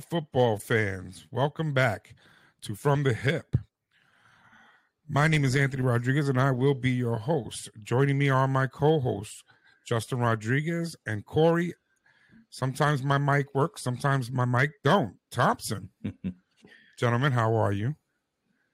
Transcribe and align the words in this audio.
Hello, 0.00 0.20
football 0.22 0.56
fans. 0.56 1.26
Welcome 1.30 1.74
back 1.74 2.14
to 2.62 2.74
From 2.74 3.02
the 3.02 3.12
Hip. 3.12 3.54
My 5.06 5.28
name 5.28 5.44
is 5.44 5.54
Anthony 5.54 5.82
Rodriguez, 5.82 6.30
and 6.30 6.40
I 6.40 6.52
will 6.52 6.72
be 6.72 6.90
your 6.90 7.16
host. 7.16 7.68
Joining 7.82 8.16
me 8.16 8.30
are 8.30 8.48
my 8.48 8.66
co 8.66 8.98
hosts, 9.00 9.44
Justin 9.84 10.20
Rodriguez 10.20 10.96
and 11.06 11.26
Kory. 11.26 11.74
Sometimes 12.48 13.02
my 13.02 13.18
mic 13.18 13.54
works, 13.54 13.82
sometimes 13.82 14.30
my 14.30 14.46
mic 14.46 14.70
don't. 14.82 15.16
Thompson. 15.30 15.90
Gentlemen, 16.98 17.32
how 17.32 17.54
are 17.54 17.72
you? 17.72 17.94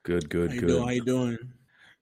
Good, 0.04 0.30
good, 0.30 0.50
How 0.50 0.54
you 0.54 0.60
good. 0.60 0.68
doing? 0.68 0.84
How 0.84 0.90
you 0.90 1.04
doing? 1.04 1.38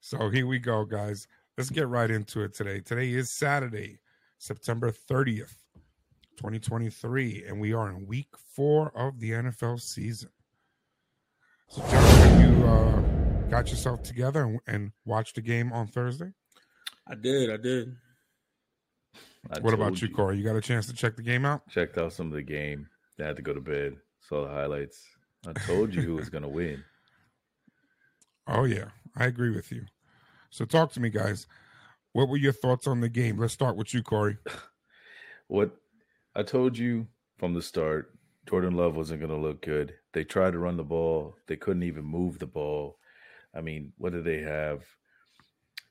So 0.00 0.28
here 0.28 0.46
we 0.46 0.58
go, 0.58 0.84
guys. 0.84 1.28
Let's 1.56 1.70
get 1.70 1.88
right 1.88 2.10
into 2.10 2.42
it 2.42 2.52
today. 2.52 2.80
Today 2.80 3.10
is 3.14 3.30
Saturday, 3.30 4.00
September 4.38 4.92
30th, 4.92 5.54
2023, 6.36 7.44
and 7.48 7.60
we 7.60 7.72
are 7.72 7.90
in 7.90 8.06
week 8.06 8.28
four 8.54 8.92
of 8.96 9.20
the 9.20 9.30
NFL 9.30 9.80
season. 9.80 10.30
So, 11.68 11.82
gentlemen, 11.88 12.58
you 12.58 12.66
uh, 12.66 13.00
got 13.48 13.70
yourself 13.70 14.02
together 14.02 14.42
and, 14.42 14.60
and 14.66 14.92
watched 15.04 15.36
the 15.36 15.40
game 15.40 15.72
on 15.72 15.86
Thursday? 15.86 16.32
I 17.08 17.14
did. 17.14 17.50
I 17.50 17.56
did. 17.56 17.96
I 19.50 19.60
what 19.60 19.74
about 19.74 20.00
you, 20.00 20.08
Kory? 20.08 20.38
You 20.38 20.44
got 20.44 20.56
a 20.56 20.60
chance 20.60 20.86
to 20.86 20.94
check 20.94 21.16
the 21.16 21.22
game 21.22 21.44
out? 21.44 21.68
Checked 21.68 21.98
out 21.98 22.12
some 22.12 22.28
of 22.28 22.32
the 22.32 22.42
game. 22.42 22.88
I 23.20 23.24
had 23.24 23.36
to 23.36 23.42
go 23.42 23.52
to 23.52 23.60
bed. 23.60 23.96
Saw 24.20 24.46
the 24.46 24.52
highlights. 24.52 25.04
I 25.46 25.52
told 25.52 25.94
you 25.94 26.02
who 26.02 26.14
was 26.16 26.28
going 26.28 26.42
to 26.42 26.48
win. 26.48 26.82
Oh, 28.46 28.64
yeah, 28.64 28.88
I 29.16 29.24
agree 29.24 29.56
with 29.56 29.72
you. 29.72 29.86
So, 30.50 30.66
talk 30.66 30.92
to 30.92 31.00
me, 31.00 31.08
guys. 31.08 31.46
What 32.12 32.28
were 32.28 32.36
your 32.36 32.52
thoughts 32.52 32.86
on 32.86 33.00
the 33.00 33.08
game? 33.08 33.38
Let's 33.38 33.54
start 33.54 33.74
with 33.74 33.94
you, 33.94 34.02
Kory. 34.02 34.36
What 35.48 35.76
I 36.36 36.42
told 36.42 36.76
you 36.76 37.06
from 37.38 37.54
the 37.54 37.62
start, 37.62 38.12
Jordan 38.48 38.76
Love 38.76 38.96
wasn't 38.96 39.20
going 39.20 39.30
to 39.30 39.36
look 39.36 39.62
good. 39.62 39.94
They 40.12 40.24
tried 40.24 40.52
to 40.52 40.58
run 40.58 40.76
the 40.76 40.82
ball. 40.82 41.36
They 41.46 41.56
couldn't 41.56 41.84
even 41.84 42.04
move 42.04 42.38
the 42.38 42.46
ball. 42.46 42.98
I 43.54 43.60
mean, 43.60 43.92
what 43.98 44.12
did 44.12 44.24
they 44.24 44.40
have? 44.40 44.82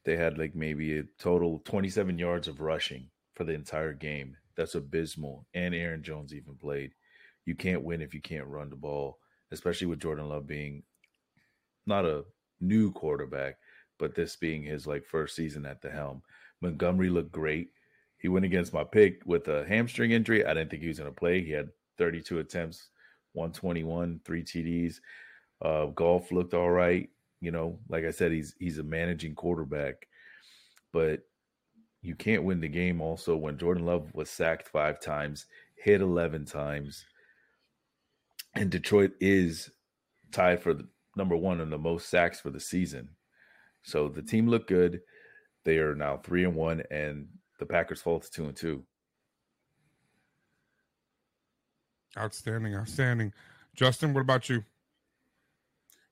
They 0.03 0.17
had 0.17 0.38
like 0.38 0.53
maybe 0.53 0.99
a 0.99 1.03
total 1.17 1.61
27 1.64 2.19
yards 2.19 2.49
of 2.49 2.59
rushing 2.59 3.08
for 3.36 3.45
the 3.45 3.53
entire 3.53 3.94
game. 3.94 4.36
That's 4.58 4.75
abysmal. 4.75 5.45
And 5.53 5.73
Aaron 5.73 6.03
Jones 6.03 6.33
even 6.33 6.55
played. 6.55 6.91
You 7.45 7.55
can't 7.55 7.83
win 7.83 8.02
if 8.02 8.14
you 8.14 8.21
can't 8.21 8.47
run 8.47 8.69
the 8.69 8.75
ball, 8.75 9.19
especially 9.52 9.88
with 9.88 10.02
Jordan 10.02 10.27
Love 10.27 10.45
being 10.45 10.83
not 11.86 12.05
a 12.05 12.25
new 12.59 12.91
quarterback, 12.91 13.58
but 13.97 14.14
this 14.14 14.36
being 14.36 14.64
his 14.64 14.86
like 14.86 15.05
first 15.05 15.36
season 15.36 15.66
at 15.66 15.81
the 15.81 15.89
helm. 15.89 16.21
Montgomery 16.61 17.09
looked 17.09 17.31
great. 17.31 17.69
He 18.24 18.30
went 18.30 18.46
against 18.46 18.74
my 18.74 18.86
pick 18.86 19.22
with 19.26 19.50
a 19.50 19.66
hamstring 19.68 20.12
injury. 20.12 20.46
I 20.46 20.54
didn't 20.54 20.72
think 20.72 20.82
he 20.82 20.88
was 20.88 20.98
going 20.98 21.12
to 21.12 21.16
play. 21.16 21.44
He 21.44 21.52
had 21.52 21.68
32 21.98 22.40
attempts, 22.40 22.88
121, 23.34 24.22
three 24.24 24.44
TDs. 24.44 24.96
Uh, 25.62 25.88
Goff 25.88 26.32
looked 26.32 26.54
all 26.54 26.72
right. 26.72 27.10
You 27.42 27.52
know, 27.52 27.78
like 27.90 28.06
I 28.06 28.12
said, 28.12 28.32
he's 28.32 28.56
he's 28.58 28.78
a 28.78 28.84
managing 28.84 29.36
quarterback, 29.36 30.08
but 30.94 31.20
you 32.02 32.16
can't 32.16 32.46
win 32.46 32.62
the 32.62 32.70
game. 32.70 33.02
Also, 33.02 33.36
when 33.36 33.58
Jordan 33.58 33.86
Love 33.86 34.10
was 34.14 34.30
sacked 34.30 34.70
five 34.70 35.02
times, 35.02 35.46
hit 35.76 36.00
11 36.00 36.46
times, 36.46 37.06
and 38.56 38.72
Detroit 38.72 39.12
is 39.20 39.70
tied 40.32 40.64
for 40.64 40.73
the 40.73 40.88
number 41.17 41.36
one 41.36 41.60
in 41.60 41.70
the 41.70 41.78
most 41.78 42.10
sacks 42.10 42.39
for 42.39 42.52
the 42.52 42.60
season. 42.60 43.10
So 43.83 44.08
the 44.08 44.22
team 44.22 44.48
looked 44.48 44.70
good. 44.70 45.02
They 45.66 45.80
are 45.80 45.94
now 45.94 46.22
three 46.23 46.45
and 46.45 46.56
one, 46.56 46.83
and 46.89 47.28
the 47.59 47.65
Packers 47.65 48.02
fall 48.02 48.19
to 48.19 48.31
two 48.31 48.45
and 48.45 48.55
two. 48.55 48.83
Outstanding, 52.17 52.75
outstanding. 52.75 53.33
Justin, 53.75 54.14
what 54.14 54.21
about 54.21 54.49
you? 54.49 54.64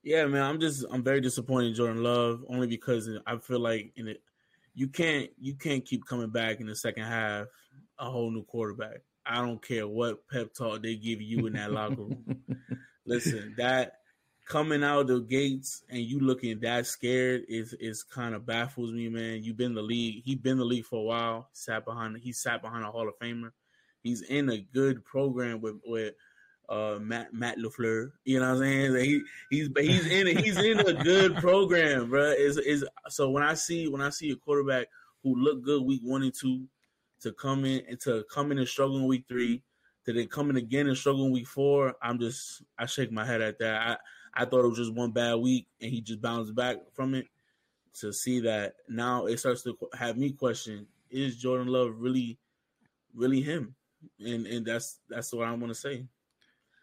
Yeah, 0.02 0.26
man. 0.26 0.42
I'm 0.42 0.60
just. 0.60 0.84
I'm 0.90 1.04
very 1.04 1.20
disappointed 1.20 1.68
in 1.68 1.74
Jordan 1.74 2.02
Love 2.02 2.44
only 2.48 2.66
because 2.66 3.08
I 3.26 3.36
feel 3.36 3.60
like 3.60 3.92
in 3.96 4.08
it, 4.08 4.20
you 4.74 4.88
can't. 4.88 5.30
You 5.38 5.54
can't 5.54 5.84
keep 5.84 6.04
coming 6.06 6.30
back 6.30 6.60
in 6.60 6.66
the 6.66 6.74
second 6.74 7.04
half 7.04 7.46
a 7.98 8.10
whole 8.10 8.30
new 8.30 8.42
quarterback. 8.44 9.02
I 9.24 9.36
don't 9.36 9.64
care 9.64 9.86
what 9.86 10.28
pep 10.28 10.52
talk 10.52 10.82
they 10.82 10.96
give 10.96 11.20
you 11.20 11.46
in 11.46 11.52
that 11.52 11.70
locker 11.70 12.02
room. 12.02 12.42
Listen, 13.06 13.54
that 13.58 13.98
coming 14.52 14.84
out 14.84 15.06
the 15.06 15.18
gates 15.18 15.82
and 15.88 16.00
you 16.00 16.20
looking 16.20 16.60
that 16.60 16.84
scared 16.84 17.42
is 17.48 17.72
is 17.80 18.02
kind 18.02 18.34
of 18.34 18.44
baffles 18.44 18.92
me, 18.92 19.08
man. 19.08 19.42
You've 19.42 19.56
been 19.56 19.74
the 19.74 19.80
league. 19.80 20.22
He 20.26 20.34
been 20.34 20.58
the 20.58 20.64
league 20.64 20.84
for 20.84 20.98
a 20.98 21.02
while. 21.02 21.48
Sat 21.54 21.86
behind. 21.86 22.18
He 22.18 22.32
sat 22.32 22.60
behind 22.60 22.84
a 22.84 22.90
Hall 22.90 23.08
of 23.08 23.18
Famer. 23.18 23.52
He's 24.02 24.20
in 24.20 24.50
a 24.50 24.58
good 24.58 25.06
program 25.06 25.62
with 25.62 25.76
with 25.86 26.12
uh, 26.68 26.98
Matt 27.00 27.32
Matt 27.32 27.56
LaFleur. 27.56 28.12
You 28.26 28.40
know 28.40 28.50
what 28.50 28.62
I'm 28.62 28.92
saying? 28.92 28.94
He 28.96 29.22
he's 29.50 29.70
he's 29.74 30.06
in 30.06 30.28
a, 30.28 30.42
he's 30.42 30.58
in 30.58 30.80
a 30.80 31.02
good 31.02 31.34
program, 31.36 32.10
bro. 32.10 32.32
Is 32.32 32.58
is 32.58 32.84
so 33.08 33.30
when 33.30 33.42
I 33.42 33.54
see 33.54 33.88
when 33.88 34.02
I 34.02 34.10
see 34.10 34.32
a 34.32 34.36
quarterback 34.36 34.88
who 35.22 35.34
looked 35.34 35.64
good 35.64 35.82
week 35.82 36.02
one 36.04 36.24
and 36.24 36.34
two 36.34 36.66
to 37.22 37.32
come 37.32 37.64
in 37.64 37.84
and 37.88 37.98
to 38.00 38.22
come 38.30 38.52
in 38.52 38.58
and 38.58 38.68
struggle 38.68 38.98
in 38.98 39.06
week 39.06 39.24
three 39.30 39.62
to 40.04 40.12
then 40.12 40.26
come 40.26 40.50
in 40.50 40.56
again 40.56 40.88
and 40.88 40.96
struggle 40.98 41.24
in 41.24 41.32
week 41.32 41.46
four, 41.46 41.94
I'm 42.02 42.18
just 42.18 42.62
I 42.78 42.84
shake 42.84 43.10
my 43.10 43.24
head 43.24 43.40
at 43.40 43.58
that. 43.60 43.80
I 43.80 43.96
I 44.34 44.44
thought 44.44 44.64
it 44.64 44.68
was 44.68 44.78
just 44.78 44.94
one 44.94 45.10
bad 45.12 45.34
week 45.36 45.66
and 45.80 45.90
he 45.90 46.00
just 46.00 46.20
bounced 46.22 46.54
back 46.54 46.76
from 46.94 47.14
it. 47.14 47.26
To 48.00 48.10
see 48.10 48.40
that 48.40 48.76
now 48.88 49.26
it 49.26 49.38
starts 49.38 49.62
to 49.64 49.76
have 49.92 50.16
me 50.16 50.32
question: 50.32 50.86
Is 51.10 51.36
Jordan 51.36 51.66
Love 51.66 51.90
really, 51.98 52.38
really 53.14 53.42
him? 53.42 53.74
And 54.18 54.46
and 54.46 54.64
that's 54.64 54.98
that's 55.10 55.30
what 55.34 55.46
I 55.46 55.50
want 55.52 55.68
to 55.68 55.74
say. 55.74 56.06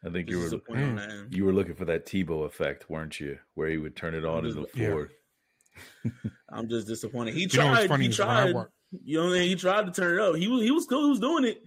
I 0.05 0.09
think 0.11 0.27
Just 0.27 0.29
you 0.29 0.37
were 0.37 0.43
disappointed 0.43 0.83
on 0.89 0.95
that 0.97 1.27
you 1.35 1.45
were 1.45 1.51
looking 1.51 1.73
for 1.73 1.85
that 1.85 2.05
Tebow 2.05 2.45
effect, 2.45 2.91
weren't 2.91 3.19
you? 3.19 3.39
Where 3.55 3.69
he 3.69 3.77
would 3.77 3.95
turn 3.95 4.13
it 4.13 4.23
on 4.23 4.45
as 4.45 4.55
a 4.55 4.61
just- 4.61 4.75
Yeah. 4.77 5.03
I'm 6.49 6.69
just 6.69 6.87
disappointed. 6.87 7.33
He 7.33 7.41
You 7.41 7.47
tried. 7.49 7.87
funny 7.87 8.03
he 8.05 8.09
is 8.11 8.19
when 8.19 8.29
I 8.29 8.51
tried. 8.51 8.65
You 9.03 9.17
know 9.17 9.25
what 9.29 9.35
I 9.35 9.39
mean? 9.39 9.49
He 9.49 9.55
tried 9.55 9.85
to 9.87 9.91
turn 9.91 10.19
it 10.19 10.21
up. 10.21 10.35
He 10.35 10.47
was 10.47 10.61
he 10.61 10.71
was 10.71 10.85
cool. 10.85 11.05
He 11.05 11.09
was 11.09 11.19
doing 11.19 11.45
it, 11.45 11.61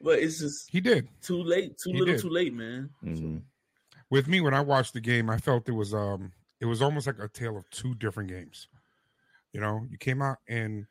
but 0.00 0.18
it's 0.18 0.38
just 0.40 0.68
He 0.70 0.80
did. 0.80 1.08
too 1.22 1.42
late. 1.42 1.78
Too 1.78 1.92
He 1.92 1.98
little. 2.00 2.14
did. 2.14 2.20
Too 2.22 2.28
late, 2.30 2.52
man. 2.54 2.90
Mhm. 3.04 3.42
With 4.10 4.28
me 4.28 4.40
when 4.40 4.54
I 4.54 4.60
watched 4.60 4.92
the 4.92 5.00
game, 5.00 5.30
I 5.30 5.38
felt 5.38 5.68
it 5.68 5.72
was 5.72 5.94
um 5.94 6.32
it 6.60 6.66
was 6.66 6.82
almost 6.82 7.06
like 7.06 7.18
a 7.18 7.28
tale 7.28 7.56
of 7.56 7.68
two 7.70 7.94
different 7.94 8.28
games. 8.28 8.68
You 9.52 9.60
know, 9.60 9.86
you 9.88 9.98
came 9.98 10.22
out 10.22 10.38
in 10.46 10.86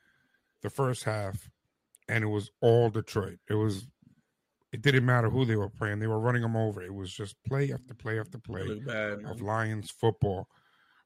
the 0.62 0.70
first 0.70 1.04
half 1.04 1.50
and 2.08 2.24
it 2.24 2.28
was 2.28 2.50
all 2.62 2.90
Detroit. 2.90 3.40
It 3.50 3.56
was 3.56 3.88
it 4.72 4.82
didn't 4.82 5.06
matter 5.06 5.30
who 5.30 5.46
they 5.46 5.56
were 5.56 5.70
playing. 5.70 6.00
They 6.00 6.08
were 6.08 6.20
running 6.20 6.42
them 6.42 6.56
over. 6.56 6.82
It 6.82 6.94
was 6.94 7.12
just 7.12 7.36
play 7.44 7.72
after 7.74 7.94
play 7.94 8.20
after 8.20 8.38
play 8.38 8.80
bad. 8.80 9.24
of 9.26 9.42
Lions 9.42 9.90
football, 9.90 10.48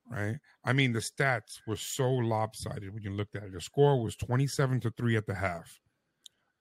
right? 0.10 0.38
I 0.66 0.74
mean, 0.74 0.92
the 0.92 1.00
stats 1.00 1.60
were 1.66 1.78
so 1.78 2.10
lopsided 2.12 2.94
when 2.94 3.04
you 3.04 3.12
looked 3.12 3.36
at 3.36 3.44
it. 3.44 3.54
The 3.54 3.62
score 3.62 4.02
was 4.04 4.16
27 4.18 4.82
to 4.82 4.92
3 4.92 5.16
at 5.16 5.28
the 5.28 5.36
half. 5.36 5.80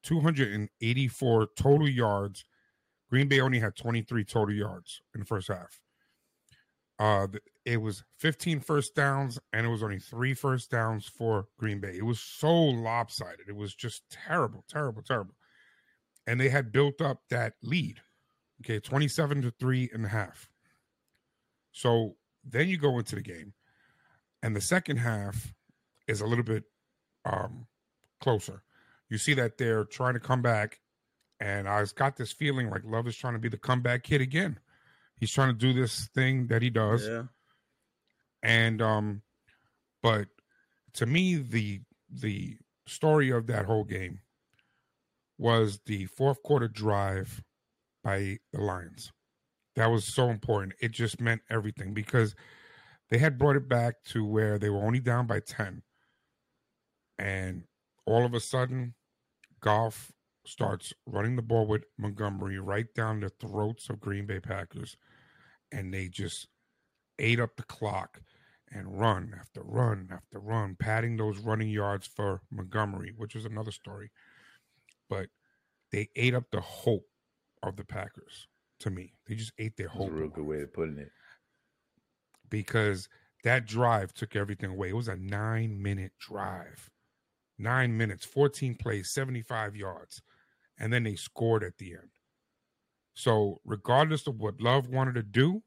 284 0.04 1.48
total 1.56 1.88
yards. 1.88 2.44
Green 3.12 3.28
Bay 3.28 3.40
only 3.40 3.60
had 3.60 3.76
23 3.76 4.24
total 4.24 4.54
yards 4.54 5.02
in 5.14 5.20
the 5.20 5.26
first 5.26 5.48
half. 5.48 5.82
Uh, 6.98 7.26
it 7.66 7.76
was 7.76 8.04
15 8.20 8.60
first 8.60 8.94
downs, 8.94 9.38
and 9.52 9.66
it 9.66 9.68
was 9.68 9.82
only 9.82 9.98
three 9.98 10.32
first 10.32 10.70
downs 10.70 11.06
for 11.06 11.46
Green 11.58 11.78
Bay. 11.78 11.94
It 11.94 12.06
was 12.06 12.20
so 12.20 12.50
lopsided. 12.50 13.48
It 13.48 13.54
was 13.54 13.74
just 13.74 14.04
terrible, 14.10 14.64
terrible, 14.66 15.02
terrible. 15.02 15.34
And 16.26 16.40
they 16.40 16.48
had 16.48 16.72
built 16.72 17.02
up 17.02 17.20
that 17.28 17.52
lead. 17.62 18.00
Okay, 18.62 18.80
27 18.80 19.42
to 19.42 19.50
three 19.50 19.90
and 19.92 20.06
a 20.06 20.08
half. 20.08 20.48
So 21.72 22.16
then 22.42 22.68
you 22.68 22.78
go 22.78 22.98
into 22.98 23.16
the 23.16 23.20
game, 23.20 23.52
and 24.42 24.56
the 24.56 24.60
second 24.62 24.96
half 24.96 25.52
is 26.08 26.22
a 26.22 26.26
little 26.26 26.44
bit 26.44 26.64
um, 27.26 27.66
closer. 28.22 28.62
You 29.10 29.18
see 29.18 29.34
that 29.34 29.58
they're 29.58 29.84
trying 29.84 30.14
to 30.14 30.20
come 30.20 30.40
back, 30.40 30.78
and 31.42 31.68
I've 31.68 31.92
got 31.96 32.16
this 32.16 32.30
feeling 32.32 32.70
like 32.70 32.82
Love 32.84 33.08
is 33.08 33.16
trying 33.16 33.32
to 33.32 33.40
be 33.40 33.48
the 33.48 33.56
comeback 33.58 34.04
kid 34.04 34.20
again. 34.20 34.60
He's 35.16 35.32
trying 35.32 35.48
to 35.48 35.58
do 35.58 35.72
this 35.72 36.06
thing 36.14 36.46
that 36.46 36.62
he 36.62 36.70
does, 36.70 37.04
Yeah. 37.06 37.24
and 38.42 38.80
um, 38.80 39.22
but 40.02 40.28
to 40.94 41.06
me, 41.06 41.34
the 41.36 41.80
the 42.08 42.56
story 42.86 43.30
of 43.30 43.46
that 43.48 43.66
whole 43.66 43.84
game 43.84 44.20
was 45.38 45.80
the 45.86 46.06
fourth 46.06 46.42
quarter 46.44 46.68
drive 46.68 47.42
by 48.04 48.38
the 48.52 48.60
Lions. 48.60 49.10
That 49.74 49.90
was 49.90 50.04
so 50.04 50.30
important. 50.30 50.74
It 50.80 50.92
just 50.92 51.20
meant 51.20 51.40
everything 51.50 51.92
because 51.94 52.36
they 53.10 53.18
had 53.18 53.38
brought 53.38 53.56
it 53.56 53.68
back 53.68 54.04
to 54.10 54.24
where 54.24 54.58
they 54.58 54.68
were 54.70 54.84
only 54.84 55.00
down 55.00 55.26
by 55.26 55.40
10. 55.40 55.82
And 57.18 57.64
all 58.06 58.24
of 58.26 58.34
a 58.34 58.40
sudden, 58.40 58.94
Goff 59.60 60.12
starts 60.44 60.92
running 61.06 61.36
the 61.36 61.42
ball 61.42 61.66
with 61.66 61.84
Montgomery 61.98 62.58
right 62.58 62.92
down 62.94 63.20
the 63.20 63.28
throats 63.28 63.88
of 63.88 64.00
Green 64.00 64.26
Bay 64.26 64.40
Packers. 64.40 64.96
And 65.70 65.92
they 65.92 66.08
just 66.08 66.48
ate 67.18 67.40
up 67.40 67.56
the 67.56 67.62
clock 67.64 68.20
and 68.72 68.98
run 68.98 69.34
after 69.38 69.62
run 69.62 70.08
after 70.12 70.38
run, 70.40 70.76
padding 70.78 71.16
those 71.16 71.38
running 71.38 71.68
yards 71.70 72.06
for 72.06 72.40
Montgomery, 72.50 73.12
which 73.16 73.34
is 73.36 73.44
another 73.44 73.72
story. 73.72 74.10
But 75.08 75.28
they 75.92 76.08
ate 76.16 76.34
up 76.34 76.44
the 76.50 76.60
hope 76.60 77.06
of 77.62 77.76
the 77.76 77.84
Packers 77.84 78.48
to 78.80 78.90
me. 78.90 79.14
They 79.26 79.34
just 79.34 79.52
ate 79.58 79.76
their 79.76 79.88
hope. 79.88 80.00
That's 80.00 80.10
whole 80.10 80.18
a 80.18 80.22
real 80.22 80.30
good 80.30 80.46
way 80.46 80.60
of 80.62 80.72
putting 80.72 80.98
it. 80.98 81.10
because 82.50 83.08
that 83.44 83.66
drive 83.66 84.12
took 84.14 84.36
everything 84.36 84.70
away. 84.70 84.90
It 84.90 84.96
was 84.96 85.08
a 85.08 85.16
nine 85.16 85.82
minute 85.82 86.12
drive, 86.18 86.90
nine 87.58 87.96
minutes, 87.96 88.24
14 88.24 88.74
plays, 88.76 89.10
75 89.10 89.76
yards. 89.76 90.22
And 90.78 90.92
then 90.92 91.04
they 91.04 91.14
scored 91.14 91.62
at 91.62 91.78
the 91.78 91.92
end. 91.92 92.10
So, 93.14 93.60
regardless 93.64 94.26
of 94.26 94.36
what 94.36 94.60
Love 94.60 94.88
wanted 94.88 95.14
to 95.16 95.22
do, 95.22 95.62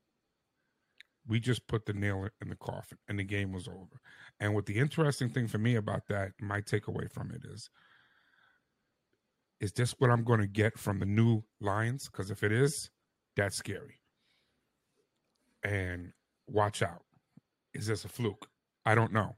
we 1.27 1.39
just 1.39 1.67
put 1.67 1.85
the 1.85 1.93
nail 1.93 2.27
in 2.41 2.49
the 2.49 2.55
coffin 2.55 2.97
and 3.07 3.17
the 3.17 3.23
game 3.23 3.51
was 3.51 3.67
over. 3.67 4.01
And 4.39 4.53
what 4.53 4.65
the 4.65 4.77
interesting 4.77 5.29
thing 5.29 5.47
for 5.47 5.57
me 5.57 5.75
about 5.75 6.07
that, 6.09 6.31
my 6.39 6.61
takeaway 6.61 7.11
from 7.11 7.31
it 7.31 7.41
is, 7.51 7.69
is 9.59 9.71
this 9.71 9.95
what 9.99 10.09
I'm 10.09 10.23
going 10.23 10.41
to 10.41 10.47
get 10.47 10.77
from 10.77 10.99
the 10.99 11.05
new 11.05 11.43
Lions? 11.61 12.09
Because 12.09 12.29
if 12.29 12.43
it 12.43 12.51
is, 12.51 12.89
that's 13.35 13.55
scary. 13.55 14.01
And 15.63 16.11
watch 16.47 16.81
out. 16.81 17.03
Is 17.73 17.87
this 17.87 18.05
a 18.05 18.09
fluke? 18.09 18.47
I 18.85 18.93
don't 18.95 19.13
know. 19.13 19.35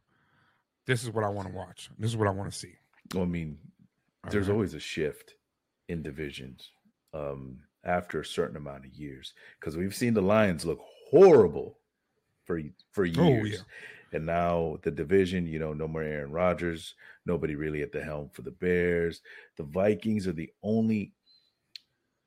This 0.86 1.04
is 1.04 1.12
what 1.12 1.24
I 1.24 1.30
want 1.30 1.48
to 1.48 1.54
watch. 1.54 1.90
This 1.98 2.12
is 2.12 2.18
what 2.18 2.28
I 2.28 2.32
want 2.32 2.52
to 2.52 2.58
see. 2.58 2.74
Well, 3.14 3.24
I 3.24 3.28
mean, 3.28 3.58
there's 4.30 4.48
right? 4.48 4.54
always 4.54 4.74
a 4.74 4.80
shift 4.80 5.36
in 5.88 6.04
divisions 6.04 6.72
um, 7.14 7.64
after 7.84 8.20
a 8.22 8.26
certain 8.26 8.58
amount 8.58 8.86
of 8.86 8.94
years 8.94 9.34
because 9.60 9.78
we've 9.78 9.96
seen 9.96 10.14
the 10.14 10.22
Lions 10.22 10.66
look 10.66 10.80
horrible 11.10 11.80
for 12.46 12.62
for 12.94 13.06
years, 13.06 13.42
Oh, 13.42 13.46
yeah. 13.46 13.64
and 14.14 14.26
now 14.26 14.78
the 14.84 14.92
division, 14.92 15.48
you 15.48 15.60
know, 15.60 15.74
no 15.74 15.88
more 15.88 16.04
Aaron 16.04 16.32
Rodgers, 16.32 16.96
nobody 17.26 17.56
really 17.56 17.82
at 17.84 17.92
the 17.92 18.04
helm 18.04 18.30
for 18.32 18.42
the 18.44 18.52
Bears. 18.52 19.22
The 19.58 19.64
Vikings 19.64 20.28
are 20.28 20.34
the 20.34 20.52
only 20.64 21.14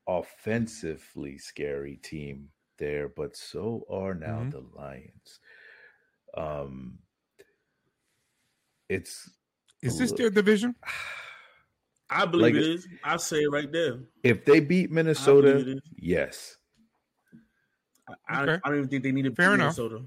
offensively 0.07 1.39
scary 1.39 1.97
team 1.97 2.51
there, 2.79 3.09
but 3.09 3.37
so 3.37 3.85
are 3.91 4.15
now 4.15 4.45
Mhm. 4.45 4.51
the 4.51 4.61
Lions. 4.61 5.41
Um, 6.35 7.01
it's 8.89 9.31
Is 9.83 9.99
this 9.99 10.11
Look. 10.11 10.19
their 10.19 10.31
division? 10.31 10.75
I 12.11 12.27
believe 12.27 12.55
Like- 12.57 12.63
it 12.63 12.69
is. 12.69 12.89
I 13.05 13.17
say 13.19 13.43
it 13.43 13.51
right 13.51 13.71
there. 13.71 13.99
if 14.25 14.45
they 14.45 14.61
beat 14.61 14.91
Minnesota, 14.91 15.57
it 15.59 15.69
is. 15.69 15.81
yes. 15.97 16.57
I, 18.09 18.15
I- 18.29 18.43
Okay. 18.43 18.61
I 18.65 18.69
don't 18.69 18.79
even 18.79 18.89
think 18.91 19.03
they 19.05 19.13
need 19.13 19.23
to 19.25 19.35
Fair 19.35 19.51
beat 19.51 19.55
enough. 19.63 19.77
Minnesota. 19.79 20.05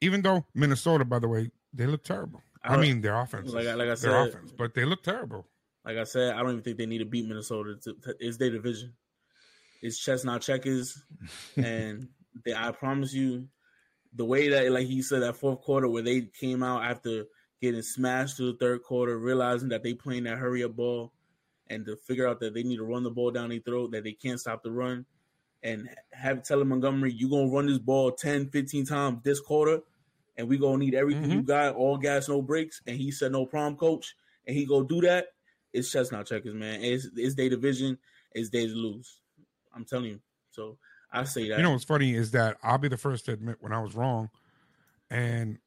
Even 0.00 0.22
though 0.22 0.44
Minnesota, 0.54 1.04
by 1.04 1.18
the 1.20 1.28
way, 1.28 1.50
they 1.72 1.86
look 1.86 2.02
terrible. 2.02 2.42
I, 2.64 2.74
I- 2.74 2.80
mean, 2.80 3.00
their 3.00 3.14
offense, 3.18 3.52
like 3.52 3.66
I- 3.66 3.70
is- 3.70 3.76
like 3.76 3.88
I 3.88 3.94
their 3.94 4.26
offense, 4.28 4.52
but 4.52 4.74
they 4.74 4.84
look 4.84 5.02
terrible. 5.02 5.46
Like 5.84 5.96
I 5.96 6.04
said, 6.04 6.34
I 6.34 6.38
don't 6.42 6.50
even 6.52 6.62
think 6.62 6.78
they 6.78 6.86
need 6.86 6.98
to 6.98 7.04
beat 7.04 7.26
Minnesota. 7.26 7.76
To, 7.82 7.94
to, 7.94 8.14
it's 8.20 8.36
their 8.36 8.50
division. 8.50 8.92
It's 9.82 9.98
chestnut 9.98 10.42
checkers, 10.42 11.02
and 11.56 12.08
they, 12.44 12.54
I 12.54 12.70
promise 12.70 13.12
you, 13.12 13.48
the 14.14 14.24
way 14.24 14.48
that, 14.48 14.70
like 14.70 14.86
he 14.86 15.02
said, 15.02 15.22
that 15.22 15.36
fourth 15.36 15.60
quarter 15.62 15.88
where 15.88 16.02
they 16.02 16.22
came 16.22 16.62
out 16.62 16.84
after 16.84 17.24
getting 17.62 17.80
smashed 17.80 18.36
to 18.36 18.52
the 18.52 18.58
third 18.58 18.82
quarter, 18.82 19.18
realizing 19.18 19.68
that 19.68 19.84
they 19.84 19.94
playing 19.94 20.24
that 20.24 20.36
hurry 20.36 20.64
up 20.64 20.74
ball, 20.74 21.12
and 21.68 21.86
to 21.86 21.96
figure 21.96 22.28
out 22.28 22.40
that 22.40 22.52
they 22.52 22.64
need 22.64 22.76
to 22.76 22.84
run 22.84 23.04
the 23.04 23.10
ball 23.10 23.30
down 23.30 23.48
their 23.48 23.60
throat, 23.60 23.92
that 23.92 24.02
they 24.02 24.12
can't 24.12 24.40
stop 24.40 24.62
the 24.64 24.70
run, 24.70 25.06
and 25.62 25.88
have 26.12 26.42
tell 26.42 26.62
Montgomery, 26.64 27.12
you're 27.12 27.30
gonna 27.30 27.46
run 27.46 27.66
this 27.66 27.78
ball 27.78 28.10
10, 28.10 28.50
15 28.50 28.84
times 28.84 29.20
this 29.22 29.40
quarter, 29.40 29.80
and 30.36 30.48
we 30.48 30.58
gonna 30.58 30.78
need 30.78 30.94
everything 30.94 31.30
you 31.30 31.38
mm-hmm. 31.38 31.46
got, 31.46 31.76
all 31.76 31.96
gas, 31.96 32.28
no 32.28 32.42
breaks. 32.42 32.82
And 32.86 32.96
he 32.96 33.12
said, 33.12 33.30
no 33.30 33.46
problem, 33.46 33.76
coach, 33.76 34.16
and 34.46 34.56
he 34.56 34.66
go 34.66 34.82
do 34.82 35.00
that. 35.02 35.28
It's 35.72 35.90
chestnut 35.90 36.26
checkers, 36.26 36.54
man. 36.54 36.82
It's 36.82 37.08
it's 37.16 37.36
their 37.36 37.48
division. 37.48 37.96
It's 38.32 38.50
they 38.50 38.66
to 38.66 38.74
lose. 38.74 39.20
I'm 39.74 39.84
telling 39.84 40.06
you. 40.06 40.20
So 40.50 40.78
I 41.12 41.24
say 41.24 41.48
that. 41.48 41.58
You 41.58 41.62
know 41.62 41.70
what's 41.70 41.84
funny 41.84 42.12
is 42.14 42.32
that 42.32 42.58
I'll 42.62 42.76
be 42.76 42.88
the 42.88 42.98
first 42.98 43.26
to 43.26 43.32
admit 43.32 43.58
when 43.60 43.72
I 43.72 43.80
was 43.80 43.94
wrong, 43.94 44.30
and 45.10 45.58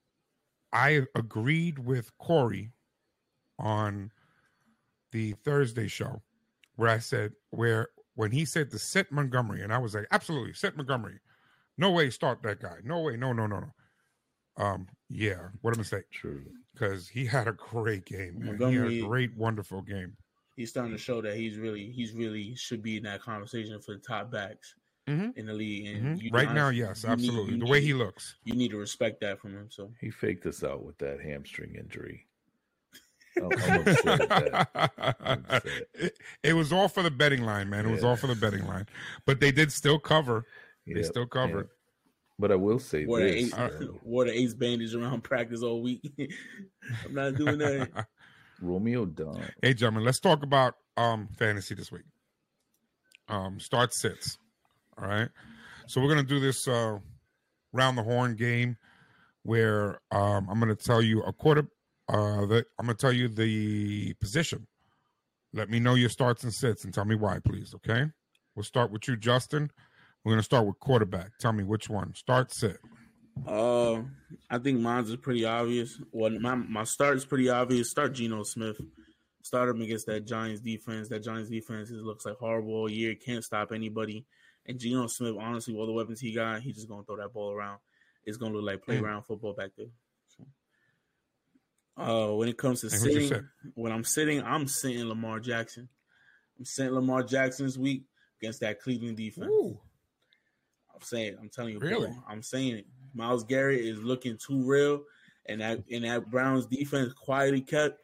I 0.75 1.03
agreed 1.15 1.79
with 1.79 2.11
Kory 2.17 2.73
on 3.57 4.11
the 5.13 5.31
Thursday 5.45 5.87
show 5.87 6.21
where 6.75 6.89
I 6.89 6.99
said 6.99 7.31
where 7.51 7.87
when 8.15 8.31
he 8.31 8.43
said 8.43 8.71
to 8.71 8.79
sit 8.79 9.09
Montgomery, 9.11 9.61
and 9.61 9.73
I 9.73 9.77
was 9.77 9.95
like, 9.95 10.07
absolutely, 10.11 10.53
sit 10.53 10.75
Montgomery. 10.75 11.19
No 11.77 11.91
way, 11.91 12.09
start 12.09 12.43
that 12.43 12.59
guy. 12.61 12.75
No 12.83 12.99
way, 13.01 13.15
no, 13.15 13.31
no, 13.31 13.47
no, 13.47 13.59
no. 13.59 14.63
Um, 14.63 14.87
yeah, 15.09 15.47
what 15.61 15.73
a 15.73 15.77
mistake 15.77 16.09
True. 16.11 16.43
because 16.73 17.07
he 17.07 17.25
had 17.25 17.47
a 17.47 17.53
great 17.53 18.05
game. 18.05 18.39
Man. 18.39 18.57
He 18.57 18.75
had 18.75 18.87
a 18.87 19.01
great, 19.01 19.35
wonderful 19.37 19.81
game. 19.81 20.15
he's 20.57 20.69
starting 20.69 20.91
to 20.93 20.97
show 20.97 21.21
that 21.21 21.35
he's 21.35 21.57
really 21.57 21.91
he's 21.91 22.13
really 22.13 22.53
should 22.55 22.81
be 22.81 22.97
in 22.97 23.03
that 23.03 23.21
conversation 23.21 23.79
for 23.81 23.93
the 23.93 23.99
top 23.99 24.31
backs 24.31 24.75
Mhm. 25.07 25.37
in 25.37 25.45
the 25.45 25.53
league. 25.53 25.85
And 25.87 26.17
Mhm. 26.17 26.23
you 26.23 26.29
Right 26.31 26.51
now, 26.51 26.69
yes, 26.69 27.03
you 27.03 27.09
need- 27.09 27.13
absolutely. 27.13 27.53
you 27.53 27.59
the 27.59 27.65
way 27.65 27.79
need- 27.79 27.85
he 27.85 27.93
looks. 27.93 28.35
you 28.43 28.53
need 28.55 28.71
to 28.71 28.77
respect 28.77 29.21
that 29.21 29.39
from 29.39 29.55
him. 29.55 29.69
So 29.69 29.93
He 30.01 30.09
faked 30.09 30.45
us 30.45 30.63
out 30.63 30.83
with 30.83 30.97
that 30.99 31.19
hamstring 31.21 31.75
injury. 31.75 32.27
I'm, 33.37 33.51
I'm 33.51 33.81
upset 33.87 34.21
at 34.21 34.29
that. 34.29 35.15
I'm 35.19 35.45
it, 35.93 36.17
it 36.41 36.53
was 36.53 36.71
all 36.71 36.87
for 36.87 37.03
the 37.03 37.11
betting 37.11 37.43
line, 37.43 37.69
man. 37.69 37.85
It 37.85 37.91
was 37.91 38.03
all 38.03 38.15
for 38.15 38.27
the 38.27 38.35
betting 38.35 38.65
line. 38.65 38.87
But 39.25 39.39
they 39.41 39.51
did 39.51 39.71
still 39.71 39.99
cover. 39.99 40.45
They 40.87 40.93
Yep, 41.01 41.05
still 41.05 41.25
covered. 41.27 41.65
yep. 41.65 41.69
But 42.39 42.51
I 42.51 42.55
will 42.55 42.79
say 42.79 43.05
wore 43.05 43.19
the 43.19 43.25
this: 43.25 43.53
ace 43.53 43.53
wore 44.03 44.25
the 44.25 44.31
ace 44.31 44.53
bandage 44.53 44.93
around 44.95 45.23
practice 45.23 45.61
all 45.63 45.81
week. 45.81 46.01
I'm 47.05 47.13
not 47.13 47.35
doing 47.35 47.57
that. 47.59 48.07
Romeo 48.61 49.05
Don. 49.05 49.41
hey, 49.61 49.73
gentlemen, 49.73 50.05
let's 50.05 50.19
talk 50.19 50.41
about 50.43 50.75
um 50.97 51.27
fantasy 51.37 51.75
this 51.75 51.91
week. 51.91 52.03
Um, 53.27 53.59
start 53.59 53.93
sits. 53.93 54.37
All 55.01 55.07
right. 55.07 55.29
So 55.87 56.01
we're 56.01 56.09
gonna 56.09 56.23
do 56.23 56.39
this 56.39 56.67
uh 56.67 56.97
round 57.73 57.97
the 57.97 58.03
horn 58.03 58.35
game 58.35 58.77
where 59.43 59.99
um 60.11 60.47
I'm 60.49 60.59
gonna 60.59 60.75
tell 60.75 61.01
you 61.01 61.21
a 61.23 61.33
quarter 61.33 61.67
uh 62.07 62.45
that 62.47 62.65
I'm 62.79 62.85
gonna 62.85 62.95
tell 62.95 63.11
you 63.11 63.27
the 63.27 64.13
position. 64.15 64.67
Let 65.53 65.69
me 65.69 65.79
know 65.79 65.95
your 65.95 66.09
starts 66.09 66.43
and 66.43 66.53
sits 66.53 66.83
and 66.83 66.93
tell 66.93 67.05
me 67.05 67.15
why, 67.15 67.39
please. 67.39 67.73
Okay. 67.75 68.05
We'll 68.55 68.63
start 68.63 68.91
with 68.91 69.07
you, 69.07 69.17
Justin. 69.17 69.69
We're 70.23 70.33
gonna 70.33 70.43
start 70.43 70.65
with 70.65 70.79
quarterback. 70.79 71.37
Tell 71.39 71.53
me 71.53 71.63
which 71.63 71.89
one. 71.89 72.13
Start 72.15 72.53
sit. 72.53 72.77
Uh, 73.45 74.01
I 74.49 74.59
think 74.59 74.79
mine's 74.79 75.09
is 75.09 75.17
pretty 75.17 75.45
obvious. 75.45 75.99
Well, 76.11 76.31
my 76.39 76.55
my 76.55 76.83
start 76.85 77.17
is 77.17 77.25
pretty 77.25 77.49
obvious. 77.49 77.91
Start 77.91 78.13
Geno 78.13 78.43
Smith. 78.43 78.79
Start 79.43 79.69
him 79.69 79.81
against 79.81 80.07
that 80.07 80.25
Giants 80.25 80.61
defense. 80.61 81.09
That 81.09 81.23
Giants 81.23 81.49
defense 81.49 81.91
looks 81.91 82.25
like 82.25 82.37
horrible 82.39 82.73
all 82.73 82.89
year. 82.89 83.13
Can't 83.13 83.43
stop 83.43 83.71
anybody. 83.71 84.25
And 84.67 84.79
Geno 84.79 85.07
Smith, 85.07 85.35
honestly, 85.39 85.73
with 85.73 85.81
all 85.81 85.87
the 85.87 85.93
weapons 85.93 86.19
he 86.19 86.33
got, 86.33 86.61
he's 86.61 86.75
just 86.75 86.89
gonna 86.89 87.03
throw 87.03 87.17
that 87.17 87.33
ball 87.33 87.51
around. 87.51 87.79
It's 88.25 88.37
gonna 88.37 88.55
look 88.55 88.65
like 88.65 88.83
playground 88.83 89.23
football 89.23 89.53
back 89.53 89.71
there. 89.77 89.87
So, 90.27 90.45
uh, 91.97 92.35
when 92.35 92.49
it 92.49 92.57
comes 92.57 92.81
to 92.81 92.87
And 92.87 92.95
sitting, 92.95 93.47
when 93.75 93.91
I'm 93.91 94.03
sitting, 94.03 94.41
I'm 94.41 94.67
sitting 94.67 95.07
Lamar 95.07 95.39
Jackson. 95.39 95.87
I'm 96.57 96.65
sitting 96.65 96.93
Lamar 96.93 97.23
Jackson 97.23 97.65
this 97.65 97.77
week 97.77 98.03
against 98.41 98.61
that 98.61 98.79
Cleveland 98.81 99.17
defense. 99.17 99.47
Ooh. 99.49 99.77
I'm 100.93 101.01
saying, 101.01 101.35
I'm 101.39 101.49
telling 101.49 101.73
you, 101.73 101.79
Really? 101.79 102.07
bro, 102.07 102.23
I'm 102.27 102.41
saying 102.41 102.77
it. 102.77 102.85
Myles 103.13 103.43
Garrett 103.43 103.81
is 103.81 104.01
looking 104.01 104.37
too 104.37 104.63
real, 104.63 105.03
and 105.45 105.61
that 105.61 105.83
and 105.91 106.03
that 106.05 106.29
Browns 106.29 106.65
defense 106.65 107.13
quietly 107.13 107.61
kept 107.61 107.99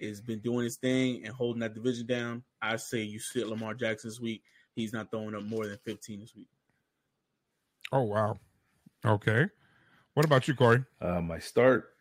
has 0.00 0.20
been 0.20 0.40
doing 0.40 0.64
his 0.64 0.76
thing 0.76 1.24
and 1.24 1.34
holding 1.34 1.60
that 1.60 1.74
division 1.74 2.06
down. 2.06 2.44
I 2.60 2.76
say 2.76 3.02
you 3.02 3.18
sit 3.18 3.48
Lamar 3.48 3.74
Jackson 3.74 4.10
this 4.10 4.20
week. 4.20 4.42
He's 4.76 4.92
not 4.92 5.10
throwing 5.10 5.34
up 5.34 5.42
more 5.42 5.66
than 5.66 5.78
15 5.84 6.20
this 6.20 6.36
week. 6.36 6.48
Oh 7.90 8.02
wow. 8.02 8.38
Okay. 9.04 9.46
What 10.14 10.26
about 10.26 10.48
you, 10.48 10.54
Kory? 10.54 10.84
Uh, 11.00 11.20
my 11.20 11.38
start, 11.38 11.94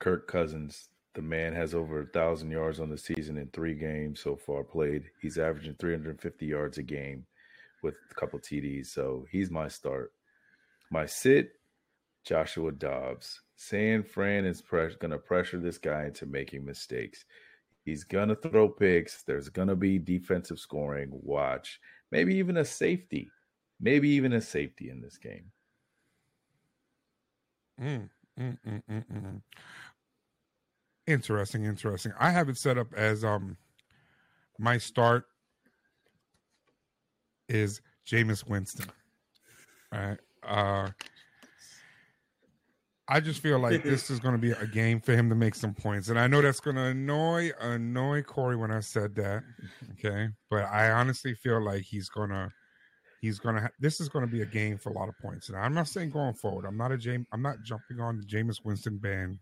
Kirk 0.00 0.28
Cousins. 0.28 0.88
The 1.14 1.22
man 1.22 1.54
has 1.54 1.74
over 1.74 2.02
a 2.02 2.06
thousand 2.06 2.50
yards 2.50 2.80
on 2.80 2.90
the 2.90 2.98
season 2.98 3.38
in 3.38 3.48
three 3.48 3.74
games 3.74 4.20
so 4.20 4.36
far 4.36 4.62
played. 4.62 5.04
He's 5.20 5.38
averaging 5.38 5.74
350 5.78 6.46
yards 6.46 6.78
a 6.78 6.82
game 6.82 7.26
with 7.82 7.96
a 8.10 8.14
couple 8.14 8.38
TDs. 8.38 8.86
So 8.86 9.26
he's 9.30 9.50
my 9.50 9.68
start. 9.68 10.12
My 10.90 11.06
sit, 11.06 11.52
Joshua 12.24 12.72
Dobbs. 12.72 13.40
San 13.56 14.04
Fran 14.04 14.44
is 14.44 14.62
pres- 14.62 14.96
going 14.96 15.10
to 15.10 15.18
pressure 15.18 15.58
this 15.58 15.78
guy 15.78 16.06
into 16.06 16.26
making 16.26 16.64
mistakes. 16.64 17.24
He's 17.84 18.04
going 18.04 18.28
to 18.28 18.36
throw 18.36 18.68
picks. 18.68 19.22
There's 19.22 19.48
going 19.48 19.68
to 19.68 19.76
be 19.76 19.98
defensive 19.98 20.60
scoring. 20.60 21.08
Watch. 21.10 21.80
Maybe 22.10 22.36
even 22.36 22.56
a 22.56 22.64
safety. 22.64 23.30
Maybe 23.80 24.08
even 24.10 24.32
a 24.32 24.40
safety 24.40 24.90
in 24.90 25.00
this 25.00 25.18
game. 25.18 25.50
Mm, 27.80 28.08
mm, 28.38 28.58
mm, 28.66 28.82
mm, 28.90 29.04
mm. 29.12 29.42
Interesting, 31.06 31.64
interesting. 31.64 32.12
I 32.18 32.30
have 32.30 32.48
it 32.48 32.56
set 32.56 32.76
up 32.76 32.92
as 32.94 33.24
um 33.24 33.56
my 34.58 34.78
start 34.78 35.24
is 37.48 37.80
Jameis 38.06 38.46
Winston. 38.48 38.86
Right. 39.92 40.18
Uh 40.42 40.90
I 43.08 43.20
just 43.20 43.40
feel 43.40 43.58
like 43.58 43.82
this 43.84 44.10
is 44.10 44.20
going 44.20 44.34
to 44.34 44.40
be 44.40 44.52
a 44.52 44.66
game 44.66 45.00
for 45.00 45.14
him 45.14 45.28
to 45.28 45.34
make 45.34 45.54
some 45.54 45.74
points, 45.74 46.08
and 46.08 46.18
I 46.18 46.26
know 46.26 46.42
that's 46.42 46.60
going 46.60 46.76
to 46.76 46.82
annoy 46.82 47.52
annoy 47.60 48.22
Kory 48.22 48.56
when 48.56 48.70
I 48.70 48.80
said 48.80 49.14
that. 49.16 49.42
Okay, 49.92 50.28
but 50.50 50.64
I 50.64 50.90
honestly 50.90 51.34
feel 51.34 51.62
like 51.62 51.82
he's 51.82 52.08
going 52.08 52.30
to 52.30 52.52
he's 53.20 53.38
gonna. 53.38 53.62
Ha- 53.62 53.70
this 53.78 54.00
is 54.00 54.08
gonna 54.08 54.26
be 54.26 54.42
a 54.42 54.46
game 54.46 54.78
for 54.78 54.90
a 54.90 54.92
lot 54.92 55.08
of 55.08 55.18
points, 55.18 55.48
and 55.48 55.58
I'm 55.58 55.74
not 55.74 55.88
saying 55.88 56.10
going 56.10 56.34
forward. 56.34 56.64
I'm 56.64 56.76
not 56.76 56.92
a 56.92 56.98
James. 56.98 57.26
I'm 57.32 57.42
not 57.42 57.62
jumping 57.62 58.00
on 58.00 58.18
the 58.18 58.24
Jameis 58.24 58.64
Winston 58.64 58.98
band, 58.98 59.38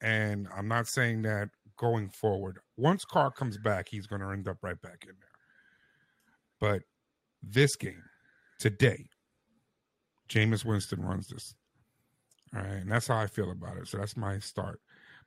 and 0.00 0.48
I'm 0.56 0.68
not 0.68 0.86
saying 0.86 1.22
that 1.22 1.48
going 1.76 2.08
forward. 2.10 2.58
Once 2.76 3.04
Carr 3.04 3.30
comes 3.30 3.58
back, 3.58 3.88
he's 3.88 4.06
gonna 4.06 4.30
end 4.30 4.48
up 4.48 4.58
right 4.62 4.80
back 4.80 5.04
in 5.04 5.14
there. 5.18 5.28
But 6.60 6.82
this 7.42 7.76
game 7.76 8.02
today, 8.58 9.06
Jameis 10.28 10.64
Winston 10.64 11.02
runs 11.02 11.28
this. 11.28 11.54
All 12.54 12.62
right, 12.62 12.78
and 12.78 12.90
that's 12.90 13.06
how 13.06 13.18
I 13.18 13.26
feel 13.26 13.50
about 13.50 13.76
it. 13.76 13.88
So 13.88 13.98
that's 13.98 14.16
my 14.16 14.38
start. 14.38 14.80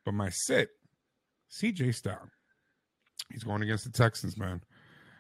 But 0.06 0.14
my 0.14 0.30
sit, 0.30 0.70
CJ 1.52 1.94
Stroud. 1.96 2.30
He's 3.32 3.44
going 3.44 3.62
against 3.62 3.86
the 3.86 3.92
Texans, 3.92 4.38
man. 4.38 4.62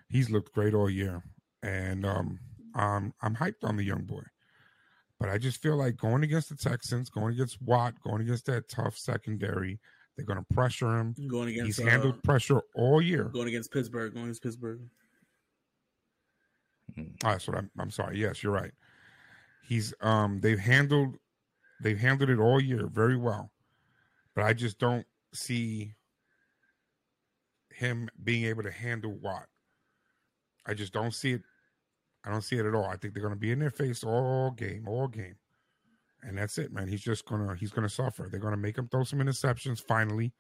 He's 0.09 0.29
looked 0.29 0.53
great 0.53 0.73
all 0.73 0.89
year, 0.89 1.23
and 1.63 2.05
um, 2.05 2.39
um, 2.75 3.13
I'm 3.21 3.35
hyped 3.35 3.63
on 3.63 3.77
the 3.77 3.83
young 3.83 4.03
boy. 4.03 4.23
But 5.19 5.29
I 5.29 5.37
just 5.37 5.61
feel 5.61 5.75
like 5.75 5.97
going 5.97 6.23
against 6.23 6.49
the 6.49 6.55
Texans, 6.55 7.09
going 7.09 7.35
against 7.35 7.61
Watt, 7.61 7.93
going 8.03 8.21
against 8.21 8.47
that 8.47 8.67
tough 8.67 8.97
secondary, 8.97 9.79
they're 10.15 10.25
going 10.25 10.39
to 10.39 10.53
pressure 10.53 10.97
him. 10.97 11.15
Going 11.27 11.49
against 11.49 11.79
He's 11.79 11.87
handled 11.87 12.15
uh, 12.15 12.21
pressure 12.23 12.61
all 12.75 13.01
year. 13.01 13.25
going 13.25 13.47
against 13.47 13.71
Pittsburgh. 13.71 14.13
Going 14.13 14.25
against 14.25 14.43
Pittsburgh. 14.43 14.81
Oh, 16.99 17.03
that's 17.23 17.47
what 17.47 17.57
I'm. 17.57 17.69
I'm 17.79 17.91
sorry. 17.91 18.19
Yes, 18.19 18.43
you're 18.43 18.51
right. 18.51 18.71
He's 19.67 19.93
um. 20.01 20.39
They've 20.41 20.59
handled. 20.59 21.17
They've 21.81 21.97
handled 21.97 22.29
it 22.29 22.39
all 22.39 22.61
year 22.61 22.87
very 22.87 23.17
well, 23.17 23.51
but 24.35 24.43
I 24.43 24.53
just 24.53 24.79
don't 24.79 25.05
see 25.33 25.95
him 27.69 28.09
being 28.23 28.45
able 28.45 28.63
to 28.63 28.71
handle 28.71 29.13
Watt. 29.13 29.47
I 30.65 30.73
just 30.73 30.93
don't 30.93 31.13
see 31.13 31.33
it. 31.33 31.41
I 32.23 32.29
don't 32.29 32.43
see 32.43 32.57
it 32.57 32.65
at 32.65 32.75
all. 32.75 32.85
I 32.85 32.97
think 32.97 33.13
they're 33.13 33.23
going 33.23 33.33
to 33.33 33.39
be 33.39 33.51
in 33.51 33.59
their 33.59 33.71
face 33.71 34.03
all 34.03 34.51
game, 34.51 34.87
all 34.87 35.07
game, 35.07 35.35
and 36.21 36.37
that's 36.37 36.59
it, 36.59 36.71
man. 36.71 36.87
He's 36.87 37.01
just 37.01 37.25
gonna 37.25 37.55
he's 37.55 37.71
gonna 37.71 37.89
suffer. 37.89 38.27
They're 38.29 38.39
going 38.39 38.53
to 38.53 38.57
make 38.57 38.77
him 38.77 38.87
throw 38.87 39.03
some 39.03 39.19
interceptions. 39.19 39.81
Finally, 39.81 40.33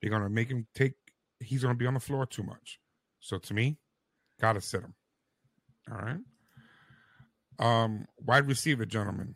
they're 0.00 0.10
going 0.10 0.22
to 0.22 0.30
make 0.30 0.48
him 0.48 0.66
take. 0.74 0.94
He's 1.40 1.62
going 1.62 1.74
to 1.74 1.78
be 1.78 1.86
on 1.86 1.94
the 1.94 2.00
floor 2.00 2.24
too 2.24 2.42
much. 2.42 2.80
So 3.20 3.38
to 3.38 3.54
me, 3.54 3.78
gotta 4.40 4.60
sit 4.60 4.82
him. 4.82 4.94
All 5.90 5.98
right. 5.98 6.20
Um, 7.58 8.06
wide 8.18 8.46
receiver, 8.46 8.84
gentlemen. 8.84 9.34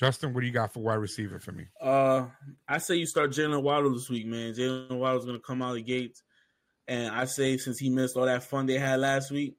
Justin, 0.00 0.32
what 0.32 0.40
do 0.40 0.46
you 0.46 0.52
got 0.52 0.72
for 0.72 0.80
wide 0.80 0.94
receiver 0.94 1.38
for 1.38 1.52
me? 1.52 1.66
Uh, 1.78 2.24
I 2.66 2.78
say 2.78 2.94
you 2.96 3.04
start 3.04 3.32
Jalen 3.32 3.62
Waddle 3.62 3.92
this 3.92 4.08
week, 4.08 4.24
man. 4.24 4.54
Jalen 4.54 4.96
Waddle's 4.98 5.26
gonna 5.26 5.38
come 5.38 5.60
out 5.60 5.70
of 5.70 5.74
the 5.76 5.82
gates, 5.82 6.22
and 6.88 7.14
I 7.14 7.26
say 7.26 7.58
since 7.58 7.78
he 7.78 7.90
missed 7.90 8.16
all 8.16 8.24
that 8.24 8.42
fun 8.42 8.64
they 8.64 8.78
had 8.78 8.98
last 9.00 9.30
week, 9.30 9.56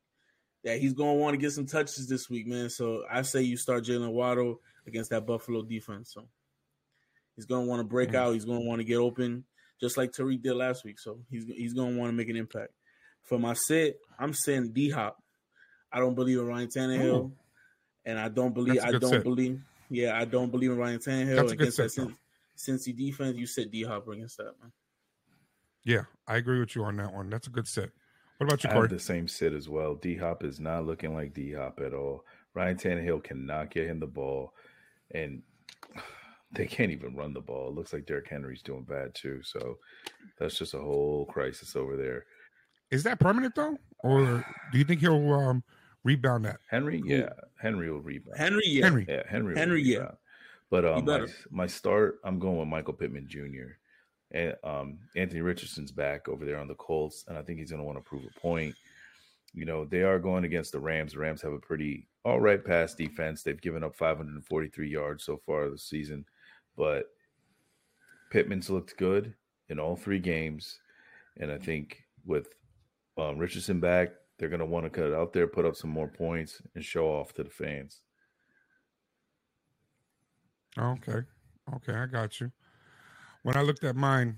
that 0.63 0.79
he's 0.79 0.93
gonna 0.93 1.13
want 1.13 1.35
to 1.35 1.37
get 1.37 1.51
some 1.51 1.67
touches 1.67 2.07
this 2.09 2.27
week, 2.27 2.47
man. 2.47 2.71
So 2.71 3.03
I 3.07 3.21
say 3.21 3.43
you 3.43 3.55
start 3.55 3.83
Jalen 3.83 4.13
Waddle 4.13 4.59
against 4.87 5.11
that 5.11 5.27
Buffalo 5.27 5.61
defense. 5.61 6.11
So 6.11 6.27
he's 7.35 7.45
gonna 7.45 7.67
want 7.67 7.81
to 7.81 7.83
break 7.87 8.09
Mm. 8.09 8.15
out. 8.15 8.33
He's 8.33 8.45
gonna 8.45 8.65
want 8.65 8.79
to 8.79 8.83
get 8.83 8.97
open, 8.97 9.45
just 9.79 9.95
like 9.95 10.11
Tyreek 10.11 10.41
did 10.41 10.55
last 10.55 10.83
week. 10.83 10.97
So 10.97 11.19
he's 11.29 11.45
he's 11.45 11.73
gonna 11.75 11.95
want 11.95 12.09
to 12.09 12.13
make 12.17 12.29
an 12.29 12.35
impact. 12.35 12.73
For 13.21 13.37
my 13.37 13.53
sit, 13.53 13.99
I'm 14.17 14.33
saying 14.33 14.71
D 14.73 14.89
Hop. 14.89 15.21
I 15.91 15.99
don't 15.99 16.15
believe 16.15 16.39
in 16.39 16.47
Ryan 16.47 16.67
Tannehill, 16.67 17.25
Ooh. 17.25 17.31
and 18.05 18.17
I 18.17 18.27
don't 18.27 18.55
believe 18.55 18.81
I 18.83 18.91
don't 18.93 19.11
sit. 19.11 19.23
believe. 19.23 19.61
Yeah, 19.91 20.17
I 20.17 20.23
don't 20.23 20.49
believe 20.49 20.71
in 20.71 20.77
Ryan 20.77 20.99
Tannehill 20.99 21.35
That's 21.35 21.51
against 21.51 21.77
that 21.77 21.91
sit, 21.91 22.07
though. 22.07 22.13
Cin- 22.55 22.77
Cincy 22.77 22.95
defense. 22.95 23.37
You 23.37 23.45
said 23.45 23.71
D 23.71 23.83
Hop 23.83 24.07
against 24.07 24.37
that 24.37 24.53
man. 24.61 24.71
Yeah, 25.83 26.03
I 26.27 26.37
agree 26.37 26.59
with 26.59 26.75
you 26.75 26.83
on 26.85 26.95
that 26.95 27.13
one. 27.13 27.29
That's 27.29 27.47
a 27.47 27.49
good 27.49 27.67
set. 27.67 27.89
What 28.37 28.47
about 28.47 28.63
you, 28.63 28.69
I 28.69 28.73
have 28.73 28.79
Kory? 28.83 28.87
the 28.87 28.99
same 28.99 29.27
sit 29.27 29.53
as 29.53 29.67
well. 29.67 29.95
D 29.95 30.15
Hop 30.15 30.43
is 30.45 30.61
not 30.61 30.85
looking 30.85 31.13
like 31.13 31.33
D 31.33 31.53
Hop 31.53 31.81
at 31.85 31.93
all. 31.93 32.23
Ryan 32.53 32.77
Tannehill 32.77 33.23
cannot 33.23 33.69
get 33.69 33.87
him 33.87 33.99
the 33.99 34.07
ball, 34.07 34.53
and 35.13 35.41
they 36.53 36.67
can't 36.67 36.91
even 36.91 37.13
run 37.13 37.33
the 37.33 37.41
ball. 37.41 37.67
It 37.67 37.75
looks 37.75 37.91
like 37.91 38.05
Derrick 38.05 38.29
Henry's 38.29 38.61
doing 38.61 38.83
bad 38.83 39.13
too. 39.13 39.41
So 39.43 39.77
that's 40.39 40.57
just 40.57 40.73
a 40.73 40.79
whole 40.79 41.25
crisis 41.25 41.75
over 41.75 41.97
there. 41.97 42.25
Is 42.91 43.03
that 43.03 43.19
permanent 43.19 43.55
though, 43.55 43.77
or 43.99 44.45
do 44.71 44.77
you 44.77 44.85
think 44.85 45.01
he'll 45.01 45.33
um, 45.33 45.63
rebound 46.03 46.45
that? 46.45 46.59
Henry, 46.69 47.01
yeah, 47.05 47.29
Henry 47.59 47.91
will 47.91 48.01
rebound. 48.01 48.37
Henry, 48.37 48.63
yeah. 48.65 48.85
Henry. 48.85 49.05
Yeah, 49.07 49.23
Henry. 49.27 49.55
Henry, 49.55 49.83
yeah. 49.83 50.11
But 50.69 50.85
um, 50.85 51.05
my, 51.05 51.27
my 51.49 51.67
start, 51.67 52.19
I'm 52.23 52.39
going 52.39 52.57
with 52.57 52.67
Michael 52.67 52.93
Pittman 52.93 53.27
Jr. 53.27 53.73
And 54.31 54.55
um, 54.63 54.99
Anthony 55.17 55.41
Richardson's 55.41 55.91
back 55.91 56.29
over 56.29 56.45
there 56.45 56.57
on 56.57 56.69
the 56.69 56.75
Colts, 56.75 57.25
and 57.27 57.37
I 57.37 57.41
think 57.41 57.59
he's 57.59 57.71
going 57.71 57.81
to 57.81 57.85
want 57.85 57.97
to 57.97 58.03
prove 58.03 58.23
a 58.23 58.39
point. 58.39 58.73
You 59.53 59.65
know, 59.65 59.83
they 59.83 60.03
are 60.03 60.17
going 60.17 60.45
against 60.45 60.71
the 60.71 60.79
Rams. 60.79 61.11
The 61.11 61.19
Rams 61.19 61.41
have 61.41 61.51
a 61.51 61.59
pretty 61.59 62.07
all 62.23 62.39
right 62.39 62.63
pass 62.63 62.95
defense. 62.95 63.43
They've 63.43 63.59
given 63.59 63.83
up 63.83 63.95
543 63.95 64.89
yards 64.89 65.25
so 65.25 65.41
far 65.45 65.69
this 65.69 65.83
season, 65.83 66.23
but 66.77 67.07
Pittman's 68.31 68.69
looked 68.69 68.95
good 68.97 69.33
in 69.67 69.77
all 69.77 69.97
three 69.97 70.19
games, 70.19 70.79
and 71.37 71.51
I 71.51 71.57
think 71.57 72.01
with 72.25 72.47
um, 73.17 73.37
Richardson 73.37 73.81
back, 73.81 74.13
they're 74.41 74.49
going 74.49 74.59
to 74.59 74.65
want 74.65 74.85
to 74.85 74.89
cut 74.89 75.05
it 75.05 75.13
out 75.13 75.33
there, 75.33 75.45
put 75.45 75.67
up 75.67 75.75
some 75.75 75.91
more 75.91 76.07
points, 76.07 76.63
and 76.73 76.83
show 76.83 77.05
off 77.05 77.31
to 77.35 77.43
the 77.43 77.49
fans. 77.51 78.01
Okay, 80.79 81.19
okay, 81.75 81.93
I 81.93 82.07
got 82.07 82.41
you. 82.41 82.51
When 83.43 83.55
I 83.55 83.61
looked 83.61 83.83
at 83.83 83.95
mine, 83.95 84.37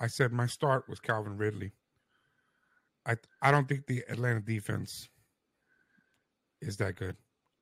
I 0.00 0.06
said 0.06 0.32
my 0.32 0.46
start 0.46 0.88
was 0.88 0.98
Calvin 0.98 1.36
Ridley. 1.36 1.72
I 3.04 3.16
I 3.42 3.50
don't 3.50 3.68
think 3.68 3.86
the 3.86 4.02
Atlanta 4.08 4.40
defense 4.40 5.10
is 6.62 6.78
that 6.78 6.96
good, 6.96 7.16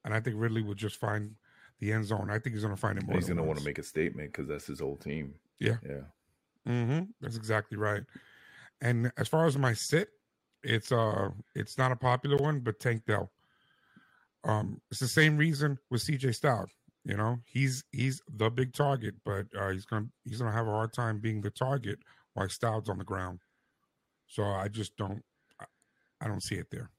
and 0.05 0.15
I 0.15 0.21
think 0.21 0.37
Ridley 0.39 0.63
will 0.63 0.77
just 0.77 1.01
find 1.01 1.35
the 1.81 1.93
end 1.93 2.05
zone. 2.05 2.31
I 2.31 2.39
think 2.39 2.55
he's 2.55 2.63
going 2.63 2.77
to 2.77 2.81
find 2.81 2.97
it 2.97 3.05
more. 3.05 3.17
He's 3.17 3.27
going 3.27 3.39
to 3.39 3.43
want 3.43 3.59
to 3.59 3.65
make 3.65 3.79
a 3.79 3.83
statement 3.83 4.31
because 4.33 4.47
that's 4.47 4.69
his 4.69 4.79
whole 4.79 4.97
team. 4.97 5.35
Yeah. 5.59 5.79
Yeah. 5.85 6.03
Mm-hmm. 6.69 7.01
That's 7.21 7.35
exactly 7.35 7.77
right. 7.77 8.05
And 8.81 9.11
as 9.17 9.27
far 9.27 9.47
as 9.47 9.59
my 9.59 9.73
sit, 9.73 10.11
it's 10.63 10.93
uh 10.93 11.31
it's 11.55 11.79
not 11.79 11.93
a 11.93 11.97
popular 11.97 12.37
one, 12.37 12.61
but 12.61 12.81
Tank 12.81 13.05
Dell. 13.07 13.31
Um, 14.45 14.81
it's 14.91 15.01
the 15.01 15.09
same 15.09 15.37
reason 15.37 15.79
with 15.91 16.03
CJ 16.03 16.35
Stroud. 16.35 16.69
You 17.05 17.17
know, 17.17 17.39
he's 17.47 17.85
he's 17.93 18.23
the 18.37 18.51
big 18.51 18.73
target, 18.73 19.15
but 19.25 19.47
uh, 19.59 19.71
he's 19.71 19.85
gonna 19.87 20.07
he's 20.25 20.39
gonna 20.39 20.53
have 20.53 20.67
a 20.69 20.71
hard 20.71 20.93
time 20.93 21.19
being 21.19 21.41
the 21.41 21.51
target 21.51 21.99
while 22.35 22.49
Stroud's 22.49 22.89
on 22.89 22.99
the 22.99 23.05
ground. 23.05 23.41
So 24.27 24.45
I 24.45 24.69
just 24.69 24.97
don't 24.97 25.23
I, 25.61 25.65
I 26.21 26.29
don't 26.29 26.43
see 26.43 26.57
it 26.57 26.71
there. 26.71 26.91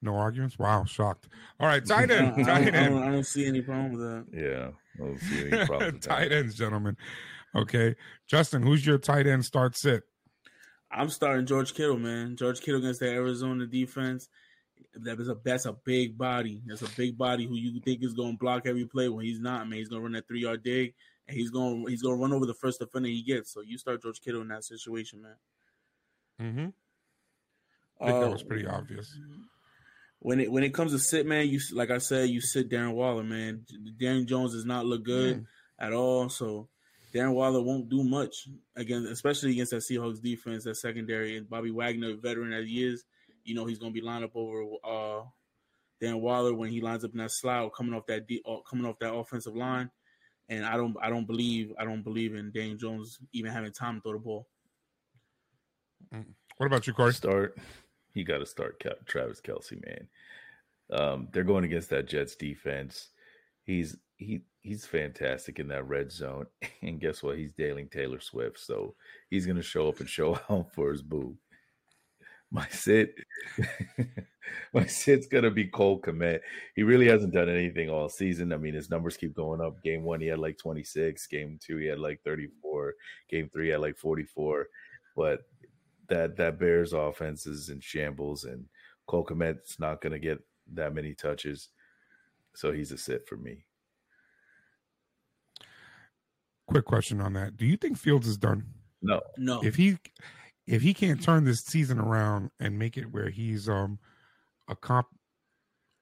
No 0.00 0.16
arguments. 0.16 0.58
Wow, 0.58 0.84
shocked. 0.84 1.28
All 1.58 1.66
right, 1.66 1.84
tight 1.84 2.10
end, 2.10 2.34
I, 2.36 2.42
tight 2.42 2.64
don't, 2.64 2.74
I, 2.74 2.84
don't, 2.84 2.96
end. 2.96 3.04
I 3.04 3.10
don't 3.10 3.26
see 3.26 3.46
any 3.46 3.62
problem 3.62 3.92
with 3.92 4.00
that. 4.00 4.26
Yeah. 4.32 4.70
I 5.02 5.06
don't 5.06 5.18
see 5.18 5.40
any 5.40 5.50
problems 5.66 5.92
with 5.94 6.02
tight 6.02 6.28
that. 6.28 6.36
ends, 6.36 6.54
gentlemen. 6.54 6.96
Okay, 7.56 7.94
Justin, 8.26 8.62
who's 8.62 8.84
your 8.86 8.98
tight 8.98 9.26
end 9.26 9.44
start 9.44 9.76
sit? 9.76 10.02
I'm 10.90 11.08
starting 11.10 11.46
George 11.46 11.74
Kittle, 11.74 11.98
man. 11.98 12.36
George 12.36 12.60
Kittle 12.60 12.80
against 12.80 13.00
the 13.00 13.08
Arizona 13.08 13.66
defense. 13.66 14.28
That 14.96 15.18
is 15.20 15.28
a 15.28 15.36
that's 15.42 15.66
a 15.66 15.72
big 15.72 16.16
body. 16.16 16.62
That's 16.66 16.82
a 16.82 16.90
big 16.96 17.18
body 17.18 17.46
who 17.46 17.56
you 17.56 17.80
think 17.80 18.02
is 18.04 18.14
going 18.14 18.32
to 18.32 18.38
block 18.38 18.62
every 18.66 18.84
play 18.84 19.08
when 19.08 19.24
he's 19.24 19.40
not. 19.40 19.68
Man, 19.68 19.78
he's 19.78 19.88
going 19.88 20.00
to 20.00 20.04
run 20.04 20.12
that 20.12 20.28
three 20.28 20.42
yard 20.42 20.62
dig, 20.62 20.94
and 21.26 21.36
he's 21.36 21.50
going 21.50 21.84
he's 21.88 22.02
going 22.02 22.16
to 22.16 22.22
run 22.22 22.32
over 22.32 22.46
the 22.46 22.54
first 22.54 22.78
defender 22.78 23.08
he 23.08 23.22
gets. 23.22 23.52
So 23.52 23.60
you 23.60 23.76
start 23.78 24.02
George 24.02 24.20
Kittle 24.20 24.42
in 24.42 24.48
that 24.48 24.64
situation, 24.64 25.22
man. 25.22 25.36
Mm-hmm. 26.40 26.68
I 28.04 28.06
think 28.10 28.20
that 28.20 28.28
Uh, 28.28 28.32
was 28.32 28.42
pretty 28.42 28.66
obvious. 28.66 29.16
When 30.20 30.40
it 30.40 30.50
when 30.50 30.64
it 30.64 30.74
comes 30.74 30.92
to 30.92 30.98
sit, 30.98 31.26
man, 31.26 31.48
you 31.48 31.60
like 31.72 31.90
I 31.90 31.98
said, 31.98 32.30
you 32.30 32.40
sit 32.40 32.70
Darren 32.70 32.92
Waller, 32.94 33.24
man. 33.24 33.64
Darren 34.00 34.26
Jones 34.26 34.52
does 34.52 34.64
not 34.64 34.86
look 34.86 35.04
good 35.04 35.38
Mm. 35.38 35.46
at 35.78 35.92
all. 35.92 36.28
So 36.28 36.68
Darren 37.14 37.32
Waller 37.32 37.62
won't 37.62 37.88
do 37.88 38.02
much 38.02 38.48
against, 38.74 39.10
especially 39.10 39.52
against 39.52 39.70
that 39.70 39.82
Seahawks 39.82 40.20
defense, 40.20 40.64
that 40.64 40.76
secondary, 40.76 41.36
and 41.36 41.48
Bobby 41.48 41.70
Wagner, 41.70 42.16
veteran 42.16 42.52
as 42.52 42.66
he 42.66 42.84
is, 42.84 43.04
you 43.44 43.54
know 43.54 43.66
he's 43.66 43.78
going 43.78 43.92
to 43.92 44.00
be 44.00 44.04
lined 44.04 44.24
up 44.24 44.34
over 44.34 44.64
uh, 44.82 45.22
Darren 46.02 46.20
Waller 46.20 46.54
when 46.54 46.70
he 46.70 46.80
lines 46.80 47.04
up 47.04 47.12
in 47.12 47.18
that 47.18 47.30
slot, 47.30 47.72
coming 47.74 47.94
off 47.94 48.06
that 48.06 48.26
de- 48.26 48.42
uh, 48.46 48.56
coming 48.68 48.86
off 48.86 48.98
that 48.98 49.14
offensive 49.14 49.54
line. 49.54 49.90
And 50.48 50.66
I 50.66 50.76
don't 50.76 50.96
I 51.00 51.08
don't 51.08 51.26
believe 51.26 51.72
I 51.78 51.84
don't 51.84 52.02
believe 52.02 52.34
in 52.34 52.50
Daniel 52.50 52.76
Jones 52.76 53.18
even 53.32 53.52
having 53.52 53.72
time 53.72 53.96
to 53.96 54.00
throw 54.00 54.12
the 54.12 54.18
ball. 54.18 54.48
What 56.58 56.66
about 56.66 56.86
you, 56.86 56.92
Kory? 56.92 57.14
Start. 57.14 57.56
You 58.12 58.24
got 58.24 58.38
to 58.38 58.46
start 58.46 58.82
Travis 59.06 59.40
Kelce, 59.40 59.82
man. 59.84 60.08
Um, 60.92 61.28
they're 61.32 61.42
going 61.42 61.64
against 61.64 61.90
that 61.90 62.06
Jets 62.06 62.36
defense. 62.36 63.08
He's 63.64 63.96
he 64.16 64.42
he's 64.60 64.86
fantastic 64.86 65.58
in 65.58 65.68
that 65.68 65.88
red 65.88 66.10
zone, 66.12 66.46
and 66.82 67.00
guess 67.00 67.22
what? 67.22 67.38
He's 67.38 67.52
dailing 67.52 67.88
Taylor 67.88 68.20
Swift, 68.20 68.58
so 68.58 68.94
he's 69.30 69.46
to 69.46 69.62
show 69.62 69.88
up 69.88 70.00
and 70.00 70.08
show 70.08 70.38
out 70.50 70.72
for 70.72 70.90
his 70.90 71.02
boo. 71.02 71.36
My 72.50 72.68
sit, 72.68 73.14
my 74.74 74.86
sit's 74.86 75.26
gonna 75.26 75.50
be 75.50 75.64
Cole 75.64 76.00
Kmet. 76.00 76.40
He 76.76 76.82
really 76.82 77.08
hasn't 77.08 77.32
done 77.32 77.48
anything 77.48 77.90
all 77.90 78.08
season. 78.08 78.52
I 78.52 78.58
mean, 78.58 78.74
his 78.74 78.90
numbers 78.90 79.16
keep 79.16 79.34
going 79.34 79.60
up. 79.60 79.82
Game 79.82 80.04
one, 80.04 80.20
he 80.20 80.28
had 80.28 80.38
like 80.38 80.58
26. 80.58 81.26
Game 81.26 81.58
two, 81.60 81.78
he 81.78 81.86
had 81.86 81.98
like 81.98 82.20
34. 82.22 82.94
Game 83.28 83.50
three, 83.52 83.66
he 83.66 83.70
had 83.72 83.80
like 83.80 83.96
44. 83.96 84.68
But 85.16 85.40
that 86.08 86.36
that 86.36 86.58
Bears 86.58 86.92
offense 86.92 87.46
is 87.46 87.70
in 87.70 87.80
shambles, 87.80 88.44
and 88.44 88.66
Cole 89.06 89.24
Kmet's 89.24 89.80
not 89.80 90.00
to 90.12 90.18
get 90.18 90.38
that 90.74 90.94
many 90.94 91.14
touches, 91.14 91.70
so 92.54 92.72
he's 92.72 92.92
a 92.92 92.98
sit 92.98 93.26
for 93.26 93.36
me. 93.36 93.64
Quick 96.66 96.84
question 96.84 97.20
on 97.20 97.34
that: 97.34 97.56
Do 97.56 97.66
you 97.66 97.76
think 97.76 97.98
Fields 97.98 98.26
is 98.26 98.38
done? 98.38 98.64
No, 99.02 99.20
no. 99.36 99.62
If 99.62 99.76
he 99.76 99.98
if 100.66 100.82
he 100.82 100.94
can't 100.94 101.22
turn 101.22 101.44
this 101.44 101.60
season 101.60 101.98
around 101.98 102.50
and 102.58 102.78
make 102.78 102.96
it 102.96 103.12
where 103.12 103.28
he's 103.28 103.68
um 103.68 103.98
a 104.68 104.74
comp 104.74 105.08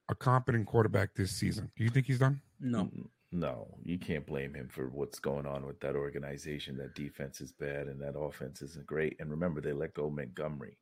a 0.09 0.15
competent 0.15 0.67
quarterback 0.67 1.15
this 1.15 1.33
season, 1.33 1.71
do 1.77 1.85
you 1.85 1.91
think 1.91 2.07
he's 2.07 2.19
done? 2.19 2.41
No. 2.61 2.91
No, 3.35 3.67
you 3.83 3.99
can't 3.99 4.27
blame 4.27 4.53
him 4.53 4.69
for 4.69 4.89
what's 4.89 5.19
going 5.19 5.47
on 5.47 5.67
with 5.67 5.81
that 5.81 5.97
organization. 5.97 6.77
That 6.77 6.95
defense 6.95 7.41
is 7.41 7.51
bad 7.51 7.87
and 7.87 7.99
that 8.03 8.19
offense 8.19 8.61
isn't 8.61 8.87
great. 8.87 9.17
And 9.19 9.31
remember, 9.31 9.63
they 9.63 9.73
let 9.73 9.95
go 9.95 10.11
Montgomery, 10.11 10.77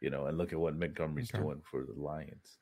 you 0.00 0.08
know, 0.08 0.24
and 0.24 0.38
look 0.38 0.54
at 0.54 0.58
what 0.58 0.74
Montgomery's 0.74 1.30
okay. 1.30 1.42
doing 1.42 1.60
for 1.70 1.84
the 1.84 1.92
Lions. 2.00 2.56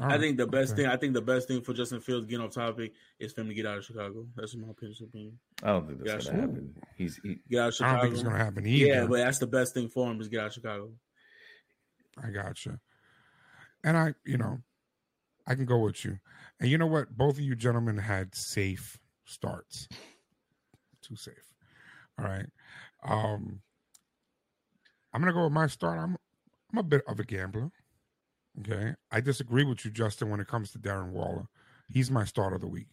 I 0.00 0.16
think 0.16 0.36
the 0.36 0.46
best 0.46 0.72
okay. 0.72 0.82
thing 0.82 0.90
I 0.90 0.96
think 0.96 1.14
the 1.14 1.22
best 1.22 1.48
thing 1.48 1.60
for 1.60 1.72
Justin 1.72 2.00
Fields 2.00 2.26
getting 2.26 2.44
off 2.44 2.52
topic 2.52 2.92
is 3.18 3.32
for 3.32 3.40
him 3.40 3.48
to 3.48 3.54
get 3.54 3.66
out 3.66 3.78
of 3.78 3.84
Chicago. 3.84 4.26
That's 4.36 4.54
my 4.54 4.70
opinion. 4.70 5.38
I 5.62 5.66
don't 5.66 5.88
think 5.88 6.04
that's 6.04 6.26
gonna 6.26 6.40
happen. 6.40 6.74
He's 6.96 7.18
he, 7.22 7.40
get 7.50 7.60
out 7.60 7.68
of 7.68 7.74
Chicago. 7.74 7.90
I 7.90 7.92
don't 7.94 8.02
think 8.02 8.14
it's 8.14 8.22
gonna 8.22 8.44
happen 8.44 8.66
either. 8.66 8.86
Yeah, 8.86 9.06
but 9.06 9.16
that's 9.16 9.38
the 9.38 9.46
best 9.48 9.74
thing 9.74 9.88
for 9.88 10.10
him 10.10 10.20
is 10.20 10.28
get 10.28 10.40
out 10.40 10.46
of 10.46 10.52
Chicago. 10.52 10.90
I 12.22 12.30
got 12.30 12.64
you. 12.64 12.78
And 13.84 13.96
I, 13.96 14.14
you 14.24 14.38
know, 14.38 14.58
I 15.46 15.54
can 15.54 15.64
go 15.64 15.78
with 15.78 16.04
you. 16.04 16.18
And 16.60 16.70
you 16.70 16.78
know 16.78 16.86
what? 16.86 17.16
Both 17.16 17.34
of 17.34 17.40
you 17.40 17.56
gentlemen 17.56 17.96
had 17.98 18.34
safe 18.34 18.98
starts. 19.24 19.88
Too 21.02 21.16
safe. 21.16 21.34
All 22.18 22.24
right. 22.24 22.46
Um 23.02 23.60
I'm 25.12 25.20
gonna 25.20 25.32
go 25.32 25.44
with 25.44 25.52
my 25.52 25.66
start. 25.66 25.98
I'm 25.98 26.16
I'm 26.72 26.78
a 26.78 26.82
bit 26.82 27.02
of 27.08 27.18
a 27.18 27.24
gambler. 27.24 27.72
Okay. 28.60 28.94
I 29.10 29.20
disagree 29.20 29.64
with 29.64 29.84
you, 29.84 29.90
Justin, 29.90 30.30
when 30.30 30.40
it 30.40 30.48
comes 30.48 30.72
to 30.72 30.78
Darren 30.78 31.10
Waller. 31.10 31.46
He's 31.90 32.10
my 32.10 32.24
start 32.24 32.52
of 32.52 32.60
the 32.60 32.66
week. 32.66 32.88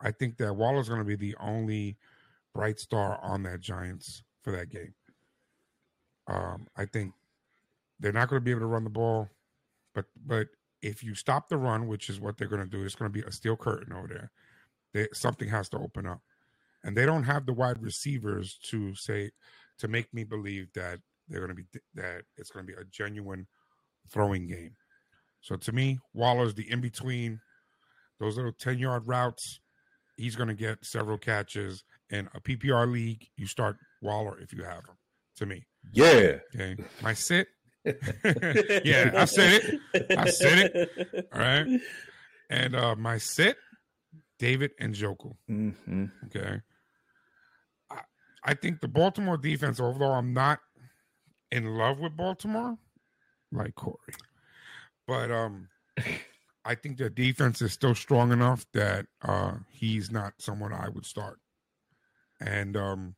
I 0.00 0.10
think 0.10 0.36
that 0.38 0.54
Waller's 0.54 0.88
gonna 0.88 1.04
be 1.04 1.16
the 1.16 1.36
only 1.40 1.96
bright 2.54 2.78
star 2.78 3.18
on 3.22 3.42
that 3.44 3.60
Giants 3.60 4.22
for 4.42 4.52
that 4.52 4.70
game. 4.70 4.94
Um, 6.26 6.66
I 6.76 6.86
think 6.86 7.12
they're 8.00 8.12
not 8.12 8.28
going 8.28 8.40
to 8.40 8.44
be 8.44 8.50
able 8.50 8.60
to 8.60 8.66
run 8.66 8.84
the 8.84 8.90
ball, 8.90 9.28
but 9.94 10.06
but 10.26 10.48
if 10.82 11.02
you 11.02 11.14
stop 11.14 11.48
the 11.48 11.56
run, 11.56 11.86
which 11.86 12.08
is 12.08 12.20
what 12.20 12.36
they're 12.36 12.48
going 12.48 12.62
to 12.62 12.68
do, 12.68 12.84
it's 12.84 12.94
going 12.94 13.10
to 13.10 13.20
be 13.20 13.26
a 13.26 13.32
steel 13.32 13.56
curtain 13.56 13.92
over 13.92 14.06
there. 14.06 14.30
They, 14.92 15.08
something 15.12 15.48
has 15.48 15.68
to 15.70 15.78
open 15.78 16.06
up, 16.06 16.20
and 16.82 16.96
they 16.96 17.06
don't 17.06 17.24
have 17.24 17.46
the 17.46 17.52
wide 17.52 17.82
receivers 17.82 18.58
to 18.64 18.94
say 18.94 19.30
to 19.78 19.88
make 19.88 20.12
me 20.14 20.24
believe 20.24 20.72
that 20.74 21.00
they're 21.28 21.40
going 21.40 21.56
to 21.56 21.62
be 21.62 21.80
that 21.94 22.22
it's 22.36 22.50
going 22.50 22.66
to 22.66 22.72
be 22.72 22.78
a 22.78 22.84
genuine 22.84 23.46
throwing 24.10 24.46
game. 24.46 24.76
So 25.40 25.56
to 25.56 25.72
me, 25.72 25.98
Waller's 26.12 26.54
the 26.54 26.70
in 26.70 26.80
between 26.80 27.40
those 28.20 28.36
little 28.36 28.52
ten 28.52 28.78
yard 28.78 29.06
routes. 29.06 29.60
He's 30.16 30.36
going 30.36 30.48
to 30.48 30.54
get 30.54 30.84
several 30.84 31.18
catches 31.18 31.82
in 32.08 32.28
a 32.34 32.40
PPR 32.40 32.90
league. 32.90 33.26
You 33.36 33.46
start 33.46 33.76
Waller 34.00 34.38
if 34.38 34.52
you 34.52 34.62
have 34.62 34.84
him. 34.84 34.96
To 35.38 35.46
me, 35.46 35.66
yeah. 35.92 36.38
Okay, 36.54 36.76
my 37.02 37.12
sit 37.12 37.48
yeah, 37.84 39.10
I 39.14 39.24
said 39.26 39.80
it. 39.92 40.18
I 40.18 40.30
said 40.30 40.70
it. 40.74 41.28
All 41.32 41.40
right. 41.40 41.66
And 42.48 42.74
uh 42.74 42.96
my 42.96 43.18
sit, 43.18 43.56
David 44.38 44.70
Njoku. 44.80 45.34
Mm-hmm. 45.50 46.06
Okay. 46.26 46.60
I, 47.90 48.00
I 48.42 48.54
think 48.54 48.80
the 48.80 48.88
Baltimore 48.88 49.36
defense, 49.36 49.80
although 49.80 50.12
I'm 50.12 50.32
not 50.32 50.60
in 51.50 51.76
love 51.76 52.00
with 52.00 52.16
Baltimore, 52.16 52.78
like 53.56 53.74
Kory, 53.74 53.96
but 55.06 55.30
um 55.30 55.68
I 56.64 56.74
think 56.74 56.96
the 56.96 57.10
defense 57.10 57.60
is 57.60 57.72
still 57.72 57.94
strong 57.94 58.32
enough 58.32 58.66
that 58.72 59.06
uh 59.22 59.54
he's 59.70 60.10
not 60.10 60.34
someone 60.38 60.72
I 60.72 60.88
would 60.88 61.06
start. 61.06 61.38
And 62.40 62.76
um 62.76 63.14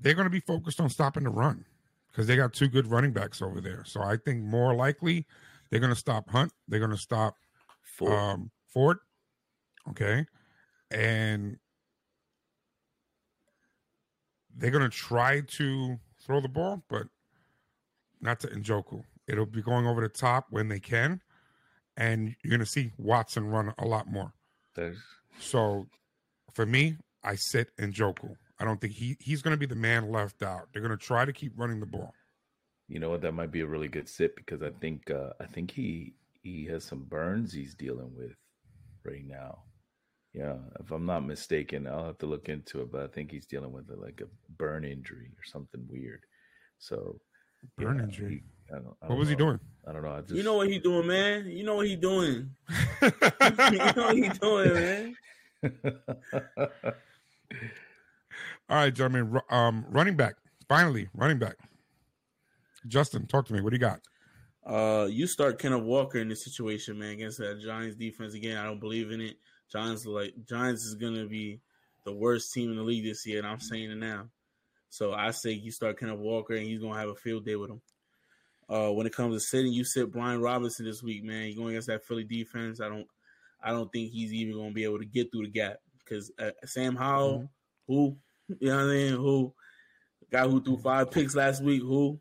they're 0.00 0.14
going 0.14 0.24
to 0.24 0.30
be 0.30 0.40
focused 0.40 0.80
on 0.80 0.88
stopping 0.88 1.24
the 1.24 1.30
run 1.30 1.64
because 2.10 2.26
they 2.26 2.36
got 2.36 2.52
two 2.52 2.68
good 2.68 2.86
running 2.86 3.12
backs 3.12 3.42
over 3.42 3.60
there. 3.60 3.84
So 3.84 4.00
I 4.02 4.16
think 4.16 4.42
more 4.42 4.74
likely 4.74 5.26
they're 5.68 5.80
going 5.80 5.92
to 5.92 5.98
stop 5.98 6.28
Hunt. 6.30 6.52
They're 6.68 6.80
going 6.80 6.90
to 6.90 6.96
stop 6.96 7.36
Ford. 7.82 8.12
Um, 8.12 8.50
Ford. 8.66 8.98
Okay. 9.90 10.26
And 10.90 11.58
they're 14.56 14.70
going 14.70 14.88
to 14.88 14.96
try 14.96 15.42
to 15.42 15.98
throw 16.24 16.40
the 16.40 16.48
ball, 16.48 16.82
but 16.88 17.06
not 18.20 18.40
to 18.40 18.48
Njoku. 18.48 19.04
It'll 19.26 19.46
be 19.46 19.62
going 19.62 19.86
over 19.86 20.00
the 20.00 20.08
top 20.08 20.46
when 20.50 20.68
they 20.68 20.80
can. 20.80 21.20
And 21.96 22.34
you're 22.42 22.50
going 22.50 22.60
to 22.60 22.66
see 22.66 22.92
Watson 22.98 23.46
run 23.46 23.74
a 23.78 23.84
lot 23.84 24.06
more. 24.06 24.32
There's... 24.74 24.98
So 25.38 25.86
for 26.54 26.66
me, 26.66 26.96
I 27.22 27.34
sit 27.34 27.76
Njoku. 27.76 28.36
I 28.58 28.64
don't 28.64 28.80
think 28.80 28.92
he 28.92 29.16
he's 29.20 29.40
going 29.40 29.52
to 29.52 29.58
be 29.58 29.66
the 29.66 29.74
man 29.74 30.10
left 30.10 30.42
out. 30.42 30.68
They're 30.72 30.82
going 30.82 30.96
to 30.96 31.02
try 31.02 31.24
to 31.24 31.32
keep 31.32 31.52
running 31.56 31.80
the 31.80 31.86
ball. 31.86 32.12
You 32.88 32.98
know 32.98 33.08
what? 33.10 33.22
That 33.22 33.32
might 33.32 33.50
be 33.50 33.60
a 33.60 33.66
really 33.66 33.88
good 33.88 34.08
sit 34.08 34.36
because 34.36 34.62
I 34.62 34.70
think 34.80 35.10
uh, 35.10 35.30
I 35.40 35.46
think 35.46 35.70
he 35.70 36.14
he 36.42 36.66
has 36.66 36.84
some 36.84 37.04
burns 37.04 37.52
he's 37.52 37.74
dealing 37.74 38.12
with 38.14 38.36
right 39.04 39.26
now. 39.26 39.62
Yeah, 40.34 40.56
if 40.78 40.90
I'm 40.90 41.06
not 41.06 41.26
mistaken, 41.26 41.86
I'll 41.86 42.06
have 42.06 42.18
to 42.18 42.26
look 42.26 42.48
into 42.48 42.82
it, 42.82 42.92
but 42.92 43.02
I 43.02 43.06
think 43.08 43.30
he's 43.30 43.46
dealing 43.46 43.72
with 43.72 43.90
a, 43.90 43.96
like 43.96 44.20
a 44.20 44.52
burn 44.58 44.84
injury 44.84 45.30
or 45.36 45.44
something 45.44 45.84
weird. 45.88 46.24
So 46.78 47.18
burn 47.76 47.98
yeah, 47.98 48.04
injury. 48.04 48.42
He, 48.68 48.74
I 48.74 48.78
don't, 48.78 48.96
I 49.02 49.06
what 49.06 49.18
was 49.18 49.28
know. 49.28 49.30
he 49.30 49.36
doing? 49.36 49.60
I 49.86 49.92
don't 49.92 50.02
know. 50.02 50.12
I 50.12 50.20
just... 50.20 50.34
You 50.34 50.42
know 50.42 50.56
what 50.56 50.68
he's 50.68 50.82
doing, 50.82 51.06
man. 51.06 51.46
You 51.48 51.64
know 51.64 51.76
what 51.76 51.86
he's 51.86 51.98
doing. 51.98 52.50
you 53.02 53.10
know 53.12 53.92
what 53.96 54.16
he's 54.16 54.38
doing, 54.38 54.74
man. 54.74 55.16
All 58.68 58.76
right, 58.76 58.94
gentlemen. 58.94 59.40
Um, 59.50 59.84
running 59.88 60.16
back. 60.16 60.36
Finally, 60.68 61.08
running 61.14 61.38
back. 61.38 61.56
Justin, 62.86 63.26
talk 63.26 63.46
to 63.46 63.52
me. 63.52 63.60
What 63.60 63.70
do 63.70 63.74
you 63.74 63.80
got? 63.80 64.00
Uh, 64.64 65.06
you 65.10 65.26
start 65.26 65.58
Kenneth 65.58 65.82
Walker 65.82 66.18
in 66.18 66.28
this 66.28 66.44
situation, 66.44 66.98
man, 66.98 67.10
against 67.10 67.38
that 67.38 67.60
Giants 67.60 67.96
defense. 67.96 68.34
Again, 68.34 68.56
I 68.56 68.64
don't 68.64 68.78
believe 68.78 69.10
in 69.10 69.20
it. 69.20 69.36
Giants 69.72 70.06
like 70.06 70.34
Giants 70.48 70.84
is 70.84 70.94
gonna 70.94 71.26
be 71.26 71.60
the 72.04 72.12
worst 72.12 72.52
team 72.52 72.70
in 72.70 72.76
the 72.76 72.82
league 72.82 73.04
this 73.04 73.26
year, 73.26 73.38
and 73.38 73.46
I'm 73.46 73.60
saying 73.60 73.90
it 73.90 73.96
now. 73.96 74.28
So 74.90 75.12
I 75.12 75.30
say 75.30 75.52
you 75.52 75.70
start 75.70 75.98
Kenneth 75.98 76.18
Walker, 76.18 76.54
and 76.54 76.66
he's 76.66 76.80
gonna 76.80 76.98
have 76.98 77.08
a 77.08 77.14
field 77.14 77.44
day 77.44 77.56
with 77.56 77.70
him. 77.70 77.80
Uh, 78.68 78.90
when 78.90 79.06
it 79.06 79.14
comes 79.14 79.34
to 79.34 79.40
sitting, 79.40 79.72
you 79.72 79.84
sit 79.84 80.12
Brian 80.12 80.40
Robinson 80.40 80.84
this 80.84 81.02
week, 81.02 81.24
man. 81.24 81.46
You're 81.46 81.56
going 81.56 81.70
against 81.70 81.88
that 81.88 82.04
Philly 82.04 82.24
defense. 82.24 82.80
I 82.80 82.88
don't, 82.88 83.06
I 83.62 83.70
don't 83.70 83.90
think 83.90 84.10
he's 84.10 84.32
even 84.32 84.56
gonna 84.56 84.72
be 84.72 84.84
able 84.84 84.98
to 84.98 85.04
get 85.04 85.30
through 85.30 85.44
the 85.44 85.50
gap 85.50 85.78
because 85.98 86.30
uh, 86.38 86.50
Sam 86.64 86.96
Howell, 86.96 87.38
mm-hmm. 87.38 87.44
who 87.86 88.16
you 88.58 88.68
know 88.68 88.76
what 88.76 88.82
I 88.82 88.94
mean? 88.94 89.12
Who 89.14 89.54
guy 90.30 90.46
who 90.46 90.62
threw 90.62 90.76
five 90.78 91.10
picks 91.10 91.34
last 91.34 91.62
week? 91.62 91.82
Who 91.82 92.18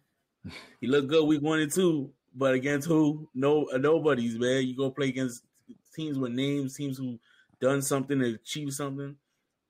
he 0.79 0.87
looked 0.87 1.09
good 1.09 1.25
week 1.25 1.41
one 1.41 1.59
and 1.59 1.71
two, 1.71 2.11
but 2.35 2.53
against 2.53 2.87
who? 2.87 3.29
No, 3.33 3.65
uh, 3.73 3.77
nobody's 3.77 4.37
man. 4.37 4.67
You 4.67 4.75
go 4.75 4.91
play 4.91 5.09
against 5.09 5.43
teams 5.95 6.17
with 6.17 6.31
names, 6.31 6.75
teams 6.75 6.97
who 6.97 7.19
done 7.59 7.81
something 7.81 8.19
to 8.19 8.35
achieve 8.35 8.73
something. 8.73 9.15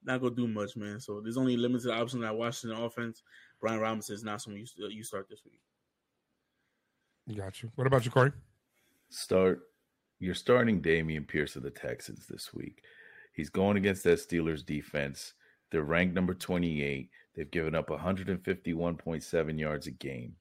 Not 0.04 0.20
gonna 0.20 0.34
do 0.34 0.48
much, 0.48 0.76
man. 0.76 1.00
So 1.00 1.20
there's 1.20 1.36
only 1.36 1.56
limited 1.56 1.90
options 1.90 2.24
at 2.24 2.36
Washington 2.36 2.80
offense. 2.80 3.22
Brian 3.60 3.80
Robinson 3.80 4.14
is 4.14 4.24
not 4.24 4.40
someone 4.40 4.64
you 4.76 4.84
uh, 4.84 4.88
you 4.88 5.04
start 5.04 5.28
this 5.28 5.42
week. 5.44 5.60
Got 7.36 7.62
you. 7.62 7.70
What 7.74 7.86
about 7.86 8.04
you, 8.04 8.10
Kory? 8.10 8.32
Start. 9.10 9.60
You're 10.18 10.34
starting 10.34 10.82
Dameon 10.82 11.26
Pierce 11.26 11.56
of 11.56 11.62
the 11.62 11.70
Texans 11.70 12.26
this 12.26 12.52
week. 12.52 12.82
He's 13.34 13.50
going 13.50 13.76
against 13.76 14.04
that 14.04 14.18
Steelers 14.18 14.64
defense 14.64 15.34
they're 15.70 15.82
ranked 15.82 16.14
number 16.14 16.34
28. 16.34 17.10
They've 17.34 17.50
given 17.50 17.74
up 17.74 17.88
151.7 17.88 19.58
yards 19.58 19.86
a 19.86 19.92
game. 19.92 20.34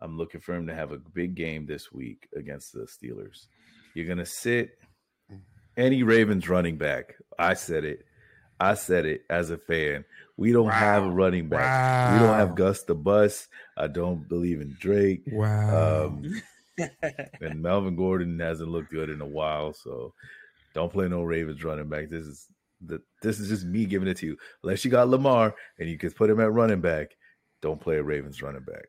I'm 0.00 0.16
looking 0.16 0.40
for 0.40 0.54
him 0.54 0.66
to 0.66 0.74
have 0.74 0.92
a 0.92 0.98
big 0.98 1.34
game 1.34 1.66
this 1.66 1.92
week 1.92 2.28
against 2.36 2.72
the 2.72 2.80
Steelers. 2.80 3.46
You're 3.94 4.06
going 4.06 4.18
to 4.18 4.26
sit 4.26 4.78
any 5.76 6.02
Ravens 6.02 6.48
running 6.48 6.76
back. 6.76 7.14
I 7.38 7.54
said 7.54 7.84
it. 7.84 8.04
I 8.60 8.74
said 8.74 9.06
it 9.06 9.24
as 9.30 9.50
a 9.50 9.58
fan. 9.58 10.04
We 10.36 10.52
don't 10.52 10.66
wow. 10.66 10.72
have 10.72 11.04
a 11.04 11.10
running 11.10 11.48
back. 11.48 11.60
Wow. 11.60 12.12
We 12.12 12.26
don't 12.26 12.38
have 12.38 12.54
Gus 12.54 12.82
the 12.84 12.94
Bus. 12.94 13.48
I 13.76 13.86
don't 13.86 14.28
believe 14.28 14.60
in 14.60 14.76
Drake. 14.78 15.22
Wow. 15.30 16.06
Um, 16.06 16.42
and 17.40 17.62
Melvin 17.62 17.96
Gordon 17.96 18.38
hasn't 18.38 18.70
looked 18.70 18.90
good 18.90 19.10
in 19.10 19.20
a 19.20 19.26
while, 19.26 19.72
so 19.72 20.14
don't 20.74 20.92
play 20.92 21.08
no 21.08 21.22
Ravens 21.22 21.64
running 21.64 21.88
back. 21.88 22.08
This 22.08 22.24
is 22.24 22.46
the, 22.80 23.00
this 23.22 23.40
is 23.40 23.48
just 23.48 23.64
me 23.64 23.84
giving 23.84 24.08
it 24.08 24.16
to 24.18 24.26
you. 24.26 24.36
Unless 24.62 24.84
you 24.84 24.90
got 24.90 25.08
Lamar 25.08 25.54
and 25.78 25.88
you 25.88 25.98
can 25.98 26.10
put 26.10 26.30
him 26.30 26.40
at 26.40 26.52
running 26.52 26.80
back, 26.80 27.16
don't 27.60 27.80
play 27.80 27.96
a 27.96 28.02
Ravens 28.02 28.42
running 28.42 28.62
back. 28.62 28.86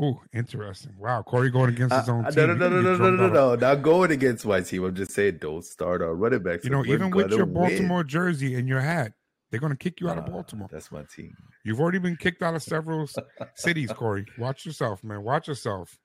Oh, 0.00 0.20
interesting. 0.32 0.92
Wow, 0.96 1.22
Kory 1.22 1.50
going 1.50 1.70
against 1.70 1.94
his 1.94 2.08
own 2.08 2.24
uh, 2.24 2.30
team. 2.30 2.46
No, 2.46 2.54
no, 2.54 2.68
no, 2.68 2.80
no, 2.80 2.96
no, 2.96 3.10
no, 3.10 3.10
no, 3.10 3.28
no, 3.28 3.54
Not 3.56 3.82
going 3.82 4.10
against 4.12 4.46
my 4.46 4.60
team. 4.60 4.84
I'm 4.84 4.94
just 4.94 5.10
saying 5.12 5.38
don't 5.40 5.64
start 5.64 6.02
our 6.02 6.14
running 6.14 6.42
backs. 6.42 6.64
You 6.64 6.70
know, 6.70 6.84
even 6.84 7.10
with 7.10 7.32
your 7.32 7.46
Baltimore 7.46 7.98
win. 7.98 8.08
jersey 8.08 8.54
and 8.54 8.68
your 8.68 8.80
hat, 8.80 9.12
They're 9.50 9.60
going 9.60 9.72
to 9.72 9.76
kick 9.76 10.00
you 10.00 10.08
out 10.08 10.18
of 10.18 10.26
Baltimore. 10.26 10.68
That's 10.70 10.92
my 10.92 11.02
team. 11.14 11.34
You've 11.64 11.80
already 11.80 11.98
been 11.98 12.16
kicked 12.16 12.42
out 12.42 12.54
of 12.54 12.62
several 12.74 13.08
cities, 13.56 13.92
Kory. 13.92 14.26
Watch 14.38 14.64
yourself, 14.64 15.02
man. 15.02 15.22
Watch 15.24 15.48
yourself. 15.48 15.98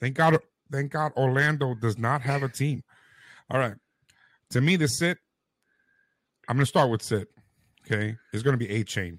Thank 0.00 0.16
God. 0.16 0.38
Thank 0.70 0.92
God 0.92 1.12
Orlando 1.16 1.74
does 1.74 1.98
not 1.98 2.22
have 2.22 2.42
a 2.42 2.48
team. 2.48 2.82
All 3.50 3.58
right. 3.58 3.74
To 4.50 4.60
me, 4.60 4.76
the 4.76 4.86
sit. 4.86 5.18
I'm 6.48 6.56
going 6.56 6.64
to 6.64 6.68
start 6.68 6.90
with 6.90 7.02
sit. 7.02 7.28
Okay, 7.86 8.16
it's 8.32 8.42
going 8.42 8.58
to 8.58 8.64
be 8.64 8.84
Achane 8.84 9.18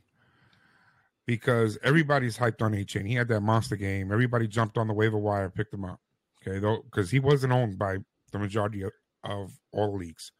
because 1.36 1.78
everybody's 1.84 2.38
hyped 2.38 2.62
on 2.62 2.74
Achane. 2.74 3.08
He 3.08 3.16
had 3.16 3.28
that 3.30 3.42
monster 3.42 3.76
game. 3.76 4.12
Everybody 4.12 4.48
jumped 4.48 4.78
on 4.78 4.88
the 4.88 4.94
waiver 4.94 5.18
wire, 5.18 5.50
picked 5.50 5.74
him 5.74 5.86
up. 5.86 6.00
Okay, 6.42 6.60
though 6.60 6.84
because 6.84 7.12
he 7.12 7.20
wasn't 7.20 7.54
owned 7.54 7.78
by 7.78 7.98
the 8.32 8.40
majority 8.40 8.82
of, 8.82 8.92
of 9.24 9.52
all 9.72 9.96
leagues, 9.96 10.32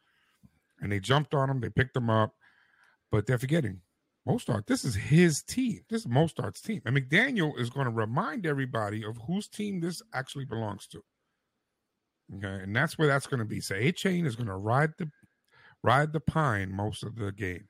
and 0.80 0.90
they 0.90 1.00
jumped 1.00 1.34
on 1.34 1.48
him. 1.48 1.60
They 1.60 1.70
picked 1.70 1.96
him 1.96 2.10
up, 2.10 2.34
but 3.10 3.26
they're 3.26 3.38
forgetting 3.38 3.80
Mostert, 4.26 4.66
this 4.66 4.84
is 4.84 4.94
his 4.94 5.42
team. 5.42 5.80
This 5.90 6.02
is 6.02 6.06
Mostert's 6.06 6.60
team. 6.60 6.80
And 6.84 6.96
McDaniel 6.96 7.58
is 7.58 7.70
going 7.70 7.86
to 7.86 7.92
remind 7.92 8.46
everybody 8.46 9.04
of 9.04 9.18
whose 9.26 9.48
team 9.48 9.80
this 9.80 10.00
actually 10.14 10.44
belongs 10.44 10.86
to. 10.88 11.02
Okay. 12.36 12.62
And 12.62 12.74
that's 12.74 12.96
where 12.96 13.08
that's 13.08 13.26
going 13.26 13.40
to 13.40 13.44
be. 13.44 13.60
So 13.60 13.74
Achane 13.74 14.26
is 14.26 14.36
going 14.36 14.46
to 14.46 14.56
ride 14.56 14.92
the 14.98 15.10
ride 15.82 16.12
the 16.12 16.20
pine 16.20 16.72
most 16.72 17.02
of 17.02 17.16
the 17.16 17.32
game. 17.32 17.68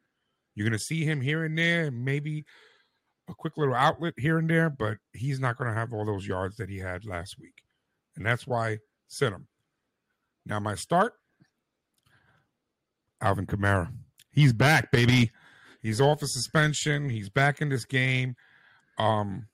You're 0.54 0.68
going 0.68 0.78
to 0.78 0.84
see 0.84 1.04
him 1.04 1.22
here 1.22 1.44
and 1.44 1.56
there, 1.56 1.90
maybe 1.90 2.44
a 3.28 3.34
quick 3.34 3.56
little 3.56 3.74
outlet 3.74 4.14
here 4.16 4.38
and 4.38 4.48
there, 4.48 4.70
but 4.70 4.98
he's 5.12 5.40
not 5.40 5.56
going 5.56 5.68
to 5.68 5.74
have 5.74 5.92
all 5.92 6.04
those 6.04 6.26
yards 6.26 6.56
that 6.56 6.68
he 6.68 6.78
had 6.78 7.04
last 7.04 7.36
week. 7.38 7.62
And 8.16 8.26
that's 8.26 8.46
why 8.46 8.78
sit 9.08 9.32
him. 9.32 9.46
Now 10.44 10.58
my 10.60 10.74
start, 10.74 11.14
Alvin 13.20 13.46
Kamara. 13.46 13.92
He's 14.32 14.52
back, 14.52 14.90
baby. 14.90 15.30
He's 15.82 16.00
off 16.00 16.22
of 16.22 16.28
suspension. 16.28 17.08
He's 17.08 17.28
back 17.28 17.60
in 17.60 17.68
this 17.68 17.84
game. 17.84 18.34
Um, 18.98 19.46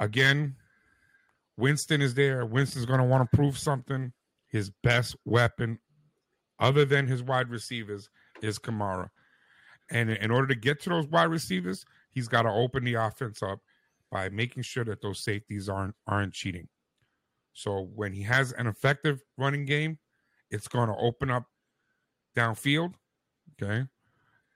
again, 0.00 0.56
Winston 1.56 2.00
is 2.00 2.14
there. 2.14 2.44
Winston's 2.44 2.86
going 2.86 3.00
to 3.00 3.06
want 3.06 3.30
to 3.30 3.36
prove 3.36 3.58
something. 3.58 4.12
His 4.48 4.70
best 4.82 5.16
weapon, 5.24 5.78
other 6.58 6.84
than 6.84 7.06
his 7.06 7.22
wide 7.22 7.48
receivers, 7.48 8.10
is 8.42 8.58
Kamara. 8.58 9.08
And 9.90 10.10
in 10.10 10.30
order 10.30 10.48
to 10.48 10.54
get 10.54 10.80
to 10.82 10.90
those 10.90 11.06
wide 11.06 11.28
receivers, 11.28 11.84
he's 12.12 12.28
got 12.28 12.42
to 12.42 12.50
open 12.50 12.84
the 12.84 12.94
offense 12.94 13.42
up 13.42 13.58
by 14.10 14.28
making 14.28 14.62
sure 14.62 14.84
that 14.84 15.02
those 15.02 15.24
safeties 15.24 15.68
aren't 15.68 15.94
aren't 16.06 16.32
cheating. 16.32 16.68
So 17.54 17.88
when 17.94 18.12
he 18.12 18.22
has 18.22 18.52
an 18.52 18.66
effective 18.66 19.20
running 19.36 19.64
game, 19.64 19.98
it's 20.50 20.68
going 20.68 20.88
to 20.88 20.96
open 20.96 21.30
up 21.30 21.44
downfield. 22.36 22.94
Okay 23.60 23.86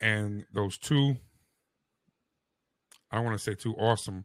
and 0.01 0.45
those 0.53 0.79
two 0.79 1.17
I 3.11 3.17
don't 3.17 3.25
want 3.25 3.39
to 3.39 3.43
say 3.43 3.55
two 3.55 3.75
awesome 3.77 4.25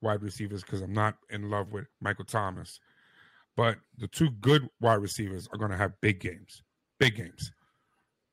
wide 0.00 0.22
receivers 0.22 0.62
because 0.62 0.82
I'm 0.82 0.92
not 0.92 1.16
in 1.30 1.50
love 1.50 1.72
with 1.72 1.86
Michael 2.00 2.24
Thomas. 2.24 2.80
But 3.56 3.78
the 3.96 4.08
two 4.08 4.30
good 4.30 4.68
wide 4.80 4.96
receivers 4.96 5.48
are 5.52 5.58
going 5.58 5.70
to 5.70 5.76
have 5.76 6.00
big 6.00 6.20
games, 6.20 6.62
big 6.98 7.16
games, 7.16 7.52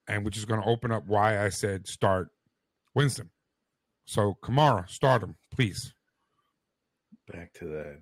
and 0.07 0.25
which 0.25 0.37
is 0.37 0.45
going 0.45 0.61
to 0.61 0.67
open 0.67 0.91
up 0.91 1.05
why 1.05 1.43
I 1.43 1.49
said 1.49 1.87
start 1.87 2.29
Winston. 2.95 3.29
So 4.05 4.37
Kamara, 4.41 4.87
start 4.89 5.23
him, 5.23 5.35
please. 5.53 5.93
Back 7.31 7.53
to 7.55 7.65
that. 7.65 7.99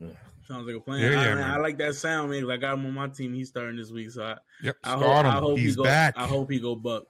Yeah. 0.00 0.08
Sounds 0.46 0.66
like 0.66 0.76
a 0.76 0.80
plan. 0.80 1.00
Yeah, 1.00 1.20
I, 1.20 1.24
yeah, 1.24 1.34
man, 1.36 1.50
I 1.50 1.56
like 1.58 1.78
that 1.78 1.94
sound, 1.94 2.30
man. 2.30 2.42
'cause 2.42 2.50
I 2.50 2.56
got 2.56 2.74
him 2.74 2.84
on 2.86 2.92
my 2.94 3.08
team. 3.08 3.32
He's 3.32 3.48
starting 3.48 3.76
this 3.76 3.90
week, 3.90 4.10
so 4.10 4.24
I, 4.24 4.36
Yep, 4.62 4.76
I 4.84 4.96
start 4.98 5.26
hope, 5.26 5.34
I 5.34 5.38
hope 5.38 5.58
He's 5.58 5.70
he 5.70 5.76
go. 5.76 5.84
back. 5.84 6.14
I 6.18 6.26
hope 6.26 6.50
he 6.50 6.58
go 6.60 6.74
buck. 6.74 7.04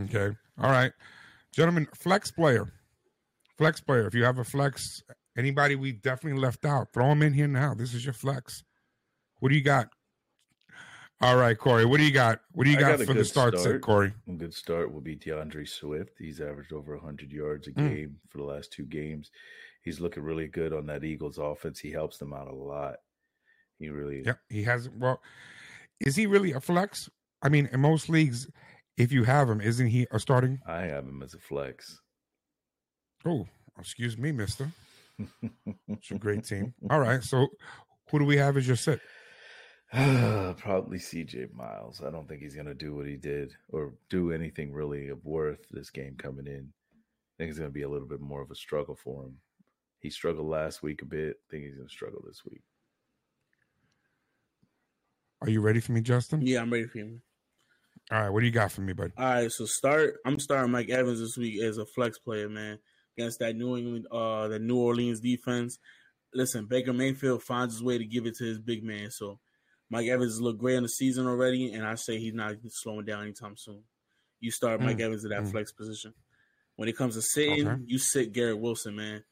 Okay. 0.00 0.34
All 0.58 0.70
right. 0.70 0.92
Gentlemen, 1.52 1.86
flex 1.94 2.30
player. 2.30 2.72
Flex 3.58 3.80
player. 3.80 4.06
If 4.06 4.14
you 4.14 4.24
have 4.24 4.38
a 4.38 4.44
flex, 4.44 5.02
anybody 5.36 5.74
we 5.76 5.92
definitely 5.92 6.40
left 6.40 6.64
out, 6.64 6.92
throw 6.94 7.08
them 7.08 7.22
in 7.22 7.34
here 7.34 7.48
now. 7.48 7.74
This 7.74 7.92
is 7.92 8.04
your 8.04 8.14
flex. 8.14 8.62
What 9.40 9.50
do 9.50 9.54
you 9.56 9.62
got? 9.62 9.88
All 11.22 11.36
right, 11.36 11.56
Kory. 11.58 11.84
What 11.84 11.98
do 11.98 12.04
you 12.04 12.10
got? 12.12 12.40
What 12.52 12.64
do 12.64 12.70
you 12.70 12.78
got, 12.78 12.98
got 12.98 13.06
for 13.06 13.12
the 13.12 13.20
good 13.20 13.26
start, 13.26 13.52
set, 13.54 13.60
start. 13.60 13.82
Kory? 13.82 14.12
A 14.28 14.32
good 14.32 14.54
start 14.54 14.92
will 14.92 15.02
be 15.02 15.16
D'Andre 15.16 15.66
Swift. 15.66 16.12
He's 16.18 16.40
averaged 16.40 16.72
over 16.72 16.96
100 16.96 17.30
yards 17.30 17.68
a 17.68 17.72
Mm. 17.72 17.90
game 17.90 18.16
for 18.30 18.38
the 18.38 18.44
last 18.44 18.72
two 18.72 18.84
games. 18.86 19.30
He's 19.82 20.00
looking 20.00 20.22
really 20.22 20.46
good 20.48 20.72
on 20.72 20.86
that 20.86 21.04
Eagles 21.04 21.36
offense. 21.38 21.78
He 21.78 21.90
helps 21.90 22.16
them 22.18 22.32
out 22.32 22.48
a 22.48 22.54
lot. 22.54 22.96
He 23.78 23.88
really 23.90 24.22
Yep. 24.24 24.38
He 24.48 24.62
has 24.64 24.88
well, 24.88 25.20
is 26.00 26.16
he 26.16 26.26
really 26.26 26.52
a 26.52 26.60
flex? 26.60 27.08
I 27.42 27.48
mean, 27.50 27.68
in 27.72 27.80
most 27.80 28.08
leagues, 28.08 28.48
if 28.96 29.12
you 29.12 29.24
have 29.24 29.48
him, 29.48 29.60
isn't 29.60 29.88
he 29.88 30.06
a 30.10 30.18
starting? 30.18 30.60
I 30.66 30.82
have 30.82 31.04
him 31.06 31.22
as 31.22 31.34
a 31.34 31.38
flex. 31.38 32.00
Oh, 33.26 33.46
excuse 33.78 34.16
me, 34.16 34.32
mister. 34.32 34.70
It's 35.88 36.10
a 36.12 36.14
great 36.18 36.44
team. 36.44 36.72
All 36.88 37.00
right. 37.00 37.22
So 37.22 37.48
who 38.10 38.18
do 38.20 38.24
we 38.24 38.38
have 38.38 38.56
as 38.56 38.66
your 38.66 38.76
sit? 38.76 39.00
Probably 39.92 40.98
CJ 40.98 41.52
Miles. 41.52 42.00
I 42.06 42.10
don't 42.10 42.28
think 42.28 42.42
he's 42.42 42.54
going 42.54 42.66
to 42.66 42.74
do 42.74 42.94
what 42.94 43.06
he 43.06 43.16
did 43.16 43.52
or 43.70 43.94
do 44.08 44.30
anything 44.30 44.72
really 44.72 45.08
of 45.08 45.24
worth 45.24 45.66
this 45.72 45.90
game 45.90 46.14
coming 46.16 46.46
in. 46.46 46.68
I 46.72 47.34
think 47.38 47.50
it's 47.50 47.58
going 47.58 47.70
to 47.70 47.74
be 47.74 47.82
a 47.82 47.88
little 47.88 48.06
bit 48.06 48.20
more 48.20 48.40
of 48.40 48.52
a 48.52 48.54
struggle 48.54 48.96
for 49.02 49.24
him. 49.24 49.38
He 49.98 50.10
struggled 50.10 50.46
last 50.46 50.80
week 50.82 51.02
a 51.02 51.06
bit. 51.06 51.36
I 51.44 51.46
think 51.50 51.64
he's 51.64 51.74
going 51.74 51.88
to 51.88 51.92
struggle 51.92 52.22
this 52.24 52.42
week. 52.48 52.62
Are 55.42 55.50
you 55.50 55.60
ready 55.60 55.80
for 55.80 55.90
me, 55.90 56.02
Justin? 56.02 56.42
Yeah, 56.42 56.60
I'm 56.60 56.72
ready 56.72 56.86
for 56.86 56.98
you. 56.98 57.20
All 58.12 58.20
right. 58.20 58.30
What 58.30 58.40
do 58.40 58.46
you 58.46 58.52
got 58.52 58.70
for 58.70 58.82
me, 58.82 58.92
bud? 58.92 59.12
All 59.16 59.24
right, 59.24 59.50
so 59.50 59.64
start. 59.64 60.18
I'm 60.24 60.38
starting 60.38 60.70
Mike 60.70 60.90
Evans 60.90 61.18
this 61.18 61.36
week 61.36 61.60
as 61.62 61.78
a 61.78 61.86
flex 61.86 62.18
player, 62.18 62.48
man, 62.48 62.78
against 63.16 63.40
that 63.40 63.56
New 63.56 63.76
England, 63.76 64.06
uh, 64.12 64.48
the 64.48 64.58
New 64.58 64.78
Orleans 64.78 65.20
defense. 65.20 65.78
Listen, 66.32 66.66
Baker 66.66 66.92
Mayfield 66.92 67.42
finds 67.42 67.74
his 67.74 67.82
way 67.82 67.98
to 67.98 68.04
give 68.04 68.26
it 68.26 68.34
to 68.36 68.44
his 68.44 68.58
big 68.60 68.84
man. 68.84 69.10
So 69.10 69.40
Mike 69.90 70.06
Evans 70.06 70.40
looked 70.40 70.60
great 70.60 70.76
in 70.76 70.84
the 70.84 70.88
season 70.88 71.26
already, 71.26 71.72
and 71.72 71.84
I 71.84 71.96
say 71.96 72.18
he's 72.18 72.32
not 72.32 72.54
slowing 72.68 73.04
down 73.04 73.22
anytime 73.22 73.56
soon. 73.56 73.82
You 74.38 74.50
start 74.50 74.80
Mike 74.80 74.98
Mm, 74.98 75.02
Evans 75.02 75.24
at 75.24 75.30
that 75.30 75.42
mm. 75.42 75.50
flex 75.50 75.72
position. 75.72 76.14
When 76.76 76.88
it 76.88 76.96
comes 76.96 77.16
to 77.16 77.22
sitting, 77.22 77.68
Okay. 77.68 77.82
you 77.86 77.98
sit 77.98 78.32
Garrett 78.32 78.58
Wilson, 78.58 78.96
man. 78.96 79.24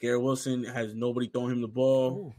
Garrett 0.00 0.22
Wilson 0.22 0.64
has 0.64 0.94
nobody 0.94 1.28
throwing 1.28 1.52
him 1.52 1.60
the 1.60 1.68
ball, 1.68 2.34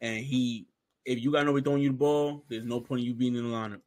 and 0.00 0.24
he, 0.24 0.66
if 1.04 1.20
you 1.20 1.32
got 1.32 1.44
nobody 1.44 1.62
throwing 1.64 1.82
you 1.82 1.90
the 1.90 1.96
ball, 1.96 2.44
there's 2.48 2.64
no 2.64 2.80
point 2.80 3.00
in 3.00 3.06
you 3.06 3.14
being 3.14 3.34
in 3.36 3.50
the 3.50 3.54
lineup. 3.54 3.82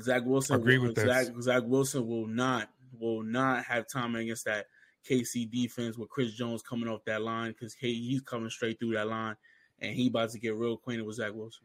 Zach 0.00 0.22
Wilson, 0.24 0.56
Agree 0.56 0.78
will, 0.78 0.88
with 0.88 0.96
this. 0.96 1.04
Zach, 1.04 1.26
Zach 1.40 1.62
Wilson 1.64 2.06
will 2.06 2.26
not 2.26 2.68
will 2.98 3.22
not 3.22 3.64
have 3.64 3.88
time 3.88 4.14
against 4.14 4.44
that 4.44 4.66
KC 5.08 5.50
defense 5.50 5.96
with 5.96 6.10
Chris 6.10 6.32
Jones 6.34 6.60
coming 6.62 6.88
off 6.88 7.04
that 7.06 7.22
line 7.22 7.52
because 7.52 7.72
he, 7.74 7.94
he's 8.10 8.20
coming 8.20 8.50
straight 8.50 8.78
through 8.78 8.94
that 8.94 9.08
line, 9.08 9.36
and 9.80 9.94
he 9.94 10.08
about 10.08 10.30
to 10.30 10.38
get 10.38 10.54
real 10.54 10.74
acquainted 10.74 11.06
with 11.06 11.16
Zach 11.16 11.32
Wilson. 11.32 11.64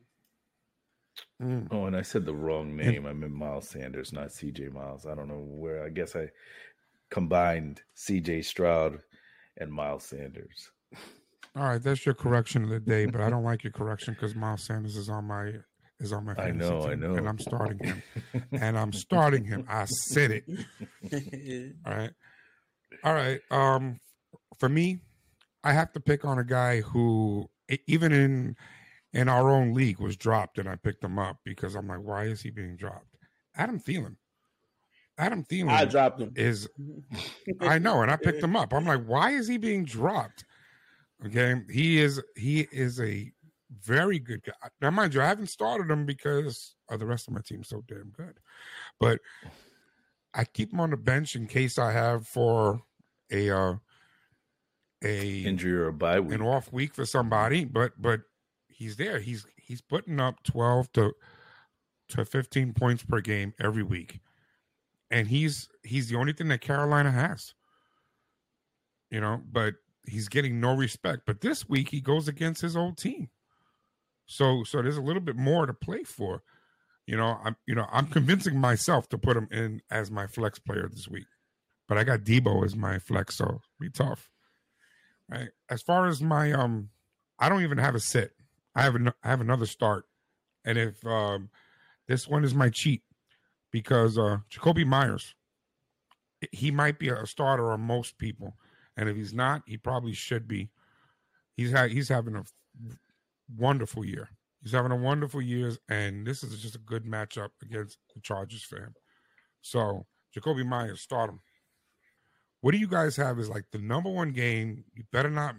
Mm. 1.42 1.68
Oh, 1.72 1.86
and 1.86 1.96
I 1.96 2.02
said 2.02 2.26
the 2.26 2.34
wrong 2.34 2.76
name. 2.76 3.06
I 3.06 3.14
meant 3.14 3.34
Miles 3.34 3.70
Sanders, 3.70 4.14
not 4.14 4.28
CJ 4.30 4.72
Miles. 4.72 5.06
I 5.06 5.16
don't 5.16 5.28
know 5.28 5.44
where. 5.46 5.84
I 5.84 5.90
guess 5.90 6.16
I 6.16 6.30
combined 7.10 7.82
CJ 7.96 8.46
Stroud 8.46 9.00
and 9.58 9.72
Miles 9.72 10.04
Sanders. 10.04 10.72
All 11.56 11.64
right, 11.64 11.82
that's 11.82 12.06
your 12.06 12.16
correction 12.16 12.64
of 12.64 12.70
the 12.70 12.80
day, 12.80 13.06
but 13.06 13.22
I 13.22 13.30
don't 13.30 13.44
like 13.44 13.64
your 13.64 13.72
correction 13.72 14.14
because 14.14 14.36
Miles 14.36 14.66
Sanders 14.66 14.98
is 14.98 15.10
on 15.10 15.26
my 15.26 15.54
is 16.00 16.12
on 16.12 16.26
my. 16.26 16.34
I 16.38 16.52
know, 16.52 16.84
I 16.84 16.96
know. 16.96 17.16
and 17.16 17.28
I'm 17.30 17.40
starting 17.40 17.80
him, 17.80 18.04
and 18.52 18.78
I'm 18.78 18.92
starting 18.92 19.46
him. 19.46 19.66
I 19.70 19.86
said 19.86 20.32
it. 20.32 20.44
All 21.86 21.94
right, 21.94 22.12
all 23.04 23.14
right. 23.14 23.40
Um, 23.52 24.00
for 24.60 24.68
me, 24.68 25.00
I 25.64 25.72
have 25.74 25.94
to 25.94 26.00
pick 26.00 26.26
on 26.26 26.40
a 26.40 26.44
guy 26.44 26.82
who, 26.82 27.50
even 27.88 28.12
in 28.12 28.56
in 29.16 29.30
our 29.30 29.50
own 29.50 29.74
league, 29.74 30.00
was 30.00 30.18
dropped, 30.18 30.60
and 30.60 30.68
I 30.68 30.76
picked 30.76 31.04
him 31.04 31.18
up 31.18 31.38
because 31.46 31.74
I'm 31.74 31.88
like, 31.88 32.02
why 32.02 32.26
is 32.26 32.42
he 32.42 32.52
being 32.52 32.76
dropped? 32.76 33.16
Adam 33.56 33.80
Thielen. 33.80 34.18
Adam 35.18 35.44
Thielen 35.46 35.70
I 35.70 35.86
dropped 35.86 36.20
him. 36.20 36.34
is 36.36 36.68
I 37.62 37.80
know, 37.80 38.02
and 38.02 38.12
I 38.12 38.18
picked 38.18 38.44
him 38.44 38.56
up. 38.56 38.74
I'm 38.74 38.86
like, 38.86 39.06
why 39.06 39.32
is 39.32 39.48
he 39.48 39.58
being 39.58 39.86
dropped? 39.86 40.44
Okay, 41.26 41.56
he 41.72 42.00
is 42.00 42.22
he 42.36 42.68
is 42.72 43.00
a 43.00 43.32
very 43.82 44.20
good 44.20 44.44
guy. 44.44 44.54
Now, 44.82 44.92
mind 44.92 45.14
you, 45.14 45.22
I 45.22 45.28
haven't 45.28 45.48
started 45.48 45.90
him 45.90 46.06
because 46.06 46.76
of 46.90 47.00
the 47.00 47.06
rest 47.06 47.28
of 47.28 47.34
my 47.34 47.42
team 47.42 47.64
so 47.64 47.82
damn 47.88 48.10
good, 48.10 48.38
but 49.00 49.20
I 50.34 50.44
keep 50.44 50.74
him 50.74 50.82
on 50.82 50.90
the 50.90 50.98
bench 50.98 51.38
in 51.38 51.48
case 51.48 51.80
I 51.80 51.94
have 51.94 52.28
for 52.28 52.82
a 53.32 53.50
uh, 53.50 53.76
a 55.02 55.44
Injury 55.44 55.74
or 55.74 55.88
a 55.88 55.94
bye 55.94 56.20
week. 56.20 56.36
an 56.36 56.46
off 56.46 56.74
week 56.74 56.94
for 56.94 57.06
somebody. 57.06 57.64
But 57.64 57.94
but 57.98 58.22
he's 58.76 58.98
there. 58.98 59.20
He's 59.20 59.46
he's 59.56 59.82
putting 59.82 60.20
up 60.20 60.44
twelve 60.44 60.92
to 60.94 61.14
to 62.10 62.26
fifteen 62.26 62.74
points 62.74 63.04
per 63.04 63.22
game 63.22 63.54
every 63.60 63.84
week, 63.84 64.20
and 65.10 65.28
he's 65.28 65.70
he's 65.84 66.10
the 66.10 66.18
only 66.18 66.34
thing 66.34 66.50
that 66.50 66.62
Carolina 66.62 67.12
has. 67.12 67.54
You 69.10 69.22
know, 69.22 69.42
but 69.52 69.76
he's 70.08 70.28
getting 70.28 70.60
no 70.60 70.76
respect. 70.76 71.22
But 71.26 71.42
this 71.42 71.70
week 71.70 71.90
he 71.90 72.02
goes 72.02 72.28
against 72.28 72.62
his 72.62 72.76
old 72.76 72.98
team, 72.98 73.30
so 74.26 74.64
so 74.64 74.82
there's 74.82 74.98
a 74.98 75.02
little 75.02 75.22
bit 75.22 75.36
more 75.36 75.66
to 75.66 75.74
play 75.74 76.04
for. 76.04 76.44
You 77.08 77.18
know, 77.18 77.40
I'm 77.44 77.56
you 77.66 77.76
know 77.76 77.88
I'm 77.92 78.08
convincing 78.08 78.60
myself 78.60 79.08
to 79.10 79.18
put 79.18 79.38
him 79.38 79.48
in 79.52 79.82
as 79.90 80.12
my 80.12 80.28
flex 80.28 80.60
player 80.60 80.90
this 80.92 81.08
week, 81.08 81.28
but 81.88 81.98
I 81.98 82.04
got 82.04 82.22
Deebo 82.22 82.66
as 82.66 82.76
my 82.76 83.00
flex, 83.00 83.36
so 83.36 83.62
be 83.80 83.90
tough. 83.90 84.30
Right. 85.30 85.50
As 85.70 85.82
far 85.82 86.08
as 86.08 86.22
my 86.22 86.52
um, 86.52 86.90
I 87.40 87.50
don't 87.50 87.64
even 87.64 87.78
have 87.80 87.96
a 87.96 88.00
sit. 88.00 88.35
I 88.76 88.84
have 88.84 88.96
an, 88.96 89.12
I 89.24 89.30
have 89.30 89.42
another 89.42 89.66
start, 89.66 90.06
and 90.66 90.78
if 90.78 91.06
um, 91.06 91.50
this 92.08 92.28
one 92.28 92.44
is 92.44 92.54
my 92.54 92.70
cheat 92.70 93.04
because 93.72 94.18
uh 94.18 94.38
Jakobi 94.50 94.86
Meyers, 94.86 95.36
he 96.52 96.72
might 96.72 97.00
be 97.00 97.10
a 97.10 97.26
starter 97.26 97.72
on 97.72 97.82
most 97.82 98.18
people, 98.18 98.56
and 98.98 99.10
if 99.10 99.16
he's 99.16 99.34
not, 99.34 99.64
he 99.66 99.78
probably 99.78 100.14
should 100.14 100.48
be. 100.48 100.70
He's 101.58 101.72
had 101.72 101.92
he's 101.92 102.10
having 102.10 102.36
a 102.36 102.44
wonderful 103.58 104.06
year. 104.06 104.30
He's 104.62 104.72
having 104.72 104.92
a 104.92 104.96
wonderful 104.96 105.42
year, 105.42 105.74
and 105.90 106.26
this 106.26 106.44
is 106.44 106.62
just 106.62 106.76
a 106.76 106.80
good 106.80 107.06
matchup 107.06 107.50
against 107.62 107.98
the 108.14 108.22
Chargers 108.22 108.64
for 108.64 108.78
him. 108.78 108.96
So 109.62 110.06
Jakobi 110.36 110.66
Meyers, 110.66 111.02
start 111.02 111.30
him. 111.30 111.40
What 112.62 112.72
do 112.72 112.78
you 112.78 112.88
guys 112.88 113.16
have 113.18 113.40
is 113.40 113.50
like 113.50 113.66
the 113.72 113.78
number 113.78 114.10
one 114.10 114.32
game? 114.32 114.84
You 114.96 115.04
better 115.12 115.30
not, 115.30 115.56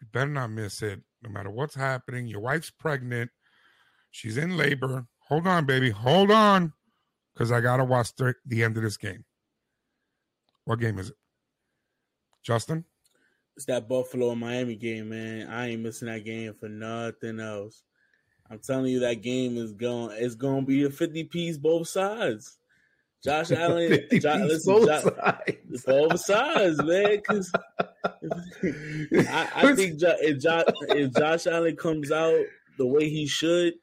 you 0.00 0.06
better 0.12 0.30
not 0.30 0.50
miss 0.50 0.82
it. 0.82 1.00
No 1.22 1.30
matter 1.30 1.50
what's 1.50 1.74
happening, 1.74 2.26
your 2.26 2.40
wife's 2.40 2.70
pregnant, 2.70 3.30
she's 4.10 4.36
in 4.36 4.56
labor. 4.56 5.06
Hold 5.28 5.46
on, 5.46 5.66
baby, 5.66 5.90
hold 5.90 6.30
on, 6.30 6.72
because 7.34 7.50
I 7.50 7.60
gotta 7.60 7.84
watch 7.84 8.14
the, 8.16 8.34
the 8.46 8.62
end 8.62 8.76
of 8.76 8.82
this 8.82 8.96
game. 8.96 9.24
What 10.64 10.80
game 10.80 10.98
is 10.98 11.10
it, 11.10 11.16
Justin? 12.42 12.84
It's 13.56 13.66
that 13.66 13.88
Buffalo 13.88 14.32
and 14.32 14.40
Miami 14.40 14.76
game, 14.76 15.08
man. 15.08 15.48
I 15.48 15.70
ain't 15.70 15.82
missing 15.82 16.08
that 16.08 16.24
game 16.24 16.52
for 16.54 16.68
nothing 16.68 17.40
else. 17.40 17.82
I'm 18.50 18.58
telling 18.58 18.92
you, 18.92 19.00
that 19.00 19.22
game 19.22 19.56
is 19.56 19.72
going. 19.72 20.16
It's 20.20 20.34
going 20.34 20.60
to 20.60 20.66
be 20.66 20.84
a 20.84 20.90
50 20.90 21.24
piece 21.24 21.56
both 21.56 21.88
sides. 21.88 22.58
Josh 23.26 23.50
Allen, 23.58 24.06
Josh, 24.12 24.40
listen, 24.40 24.72
both, 24.72 24.86
Josh, 24.86 25.02
sides. 25.02 25.84
both 25.84 26.20
sides, 26.20 26.82
man. 26.84 27.16
Because 27.16 27.52
I, 29.28 29.48
I, 29.56 29.74
think 29.74 30.00
if 30.00 30.40
Josh, 30.40 30.64
if 30.90 31.12
Josh 31.12 31.46
Allen 31.48 31.74
comes 31.74 32.12
out 32.12 32.38
the 32.78 32.86
way 32.86 33.10
he 33.10 33.26
should, 33.26 33.74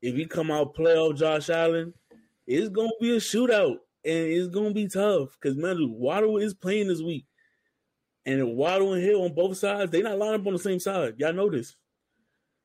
if 0.00 0.14
he 0.14 0.24
come 0.24 0.50
out 0.50 0.74
playoff 0.74 1.18
Josh 1.18 1.50
Allen, 1.50 1.92
it's 2.46 2.70
gonna 2.70 2.88
be 2.98 3.14
a 3.14 3.20
shootout 3.20 3.76
and 4.06 4.26
it's 4.26 4.48
gonna 4.48 4.72
be 4.72 4.88
tough. 4.88 5.36
Because 5.38 5.58
man, 5.58 5.76
Waddle 5.90 6.38
is 6.38 6.54
playing 6.54 6.88
this 6.88 7.02
week, 7.02 7.26
and 8.24 8.56
Waddle 8.56 8.94
and 8.94 9.02
Hill 9.02 9.22
on 9.22 9.34
both 9.34 9.58
sides, 9.58 9.92
they 9.92 10.00
not 10.00 10.16
lined 10.16 10.40
up 10.40 10.46
on 10.46 10.54
the 10.54 10.58
same 10.58 10.80
side. 10.80 11.16
Y'all 11.18 11.34
know 11.34 11.50
this. 11.50 11.76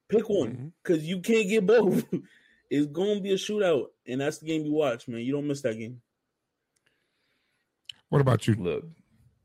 Pick 0.07 0.29
one, 0.29 0.71
because 0.81 0.99
mm-hmm. 0.99 1.09
you 1.09 1.19
can't 1.19 1.49
get 1.49 1.65
both. 1.65 2.05
it's 2.69 2.87
gonna 2.87 3.19
be 3.19 3.33
a 3.33 3.35
shootout, 3.35 3.87
and 4.07 4.21
that's 4.21 4.37
the 4.37 4.45
game 4.45 4.65
you 4.65 4.71
watch, 4.71 5.09
man. 5.09 5.19
You 5.19 5.33
don't 5.33 5.47
miss 5.47 5.61
that 5.63 5.77
game. 5.77 5.99
What 8.13 8.21
about 8.21 8.47
you? 8.47 8.53
Look, 8.53 8.85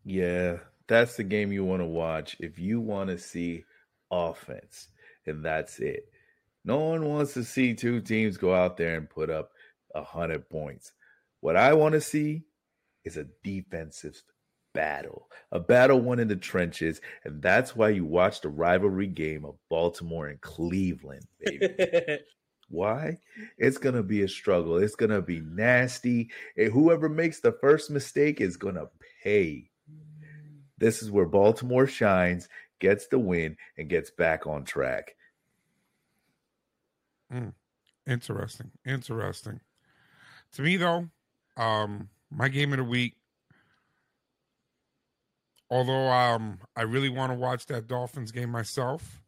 yeah, 0.05 0.59
that's 0.89 1.17
the 1.17 1.25
game 1.25 1.53
you 1.53 1.65
want 1.65 1.81
to 1.81 1.87
watch 1.87 2.37
if 2.39 2.59
you 2.59 2.83
want 2.83 3.09
to 3.09 3.17
see 3.17 3.65
offense, 4.11 4.89
and 5.25 5.43
that's 5.43 5.79
it. 5.79 6.13
No 6.67 6.77
one 6.77 7.07
wants 7.07 7.33
to 7.33 7.45
see 7.45 7.73
two 7.73 8.03
teams 8.03 8.37
go 8.37 8.55
out 8.55 8.77
there 8.77 8.99
and 8.99 9.09
put 9.09 9.31
up 9.31 9.53
a 9.95 10.03
hundred 10.05 10.51
points. 10.51 10.93
What 11.41 11.57
I 11.57 11.73
want 11.73 11.95
to 11.95 12.01
see 12.03 12.43
is 13.07 13.17
a 13.17 13.25
defensive 13.43 14.23
battle, 14.75 15.29
a 15.51 15.61
battle 15.61 16.03
won 16.03 16.19
in 16.19 16.29
the 16.29 16.37
trenches, 16.37 17.01
and 17.25 17.41
that's 17.41 17.75
why 17.75 17.89
you 17.89 18.05
watch 18.05 18.43
the 18.43 18.51
rivalry 18.51 19.07
game 19.07 19.47
of 19.47 19.57
Baltimore 19.71 20.27
and 20.27 20.43
Cleveland, 20.43 21.25
baby. 21.43 21.69
Why? 22.69 23.19
It's 23.57 23.79
to 23.95 24.03
be 24.03 24.23
a 24.23 24.29
struggle. 24.29 24.77
It's 24.77 24.95
to 25.11 25.23
be 25.23 25.41
nasty. 25.41 26.31
And 26.57 26.73
whoever 26.73 27.09
makes 27.09 27.41
the 27.41 27.53
first 27.53 27.91
mistake 27.91 28.41
is 28.41 28.57
to 28.75 28.91
pay. 29.23 29.71
This 30.77 31.03
is 31.03 31.11
where 31.11 31.27
Baltimore 31.27 31.87
shines, 31.87 32.49
gets 32.79 33.09
the 33.09 33.19
win, 33.19 33.57
and 33.77 33.89
gets 33.89 34.11
back 34.11 34.47
on 34.47 34.65
track. 34.65 35.17
Mm, 37.33 37.53
interesting. 38.07 38.71
Interesting. 38.87 39.61
To 40.53 40.63
me, 40.63 40.77
though, 40.77 41.09
um, 41.57 42.09
my 42.31 42.49
game 42.49 42.73
of 42.73 42.79
the 42.79 42.85
week, 42.85 43.15
although 45.71 46.11
um, 46.11 46.59
I 46.77 46.83
really 46.83 47.09
want 47.09 47.33
to 47.33 47.39
watch 47.39 47.67
that 47.67 47.89
Dolphins 47.89 48.31
game 48.33 48.51
myself, 48.51 49.21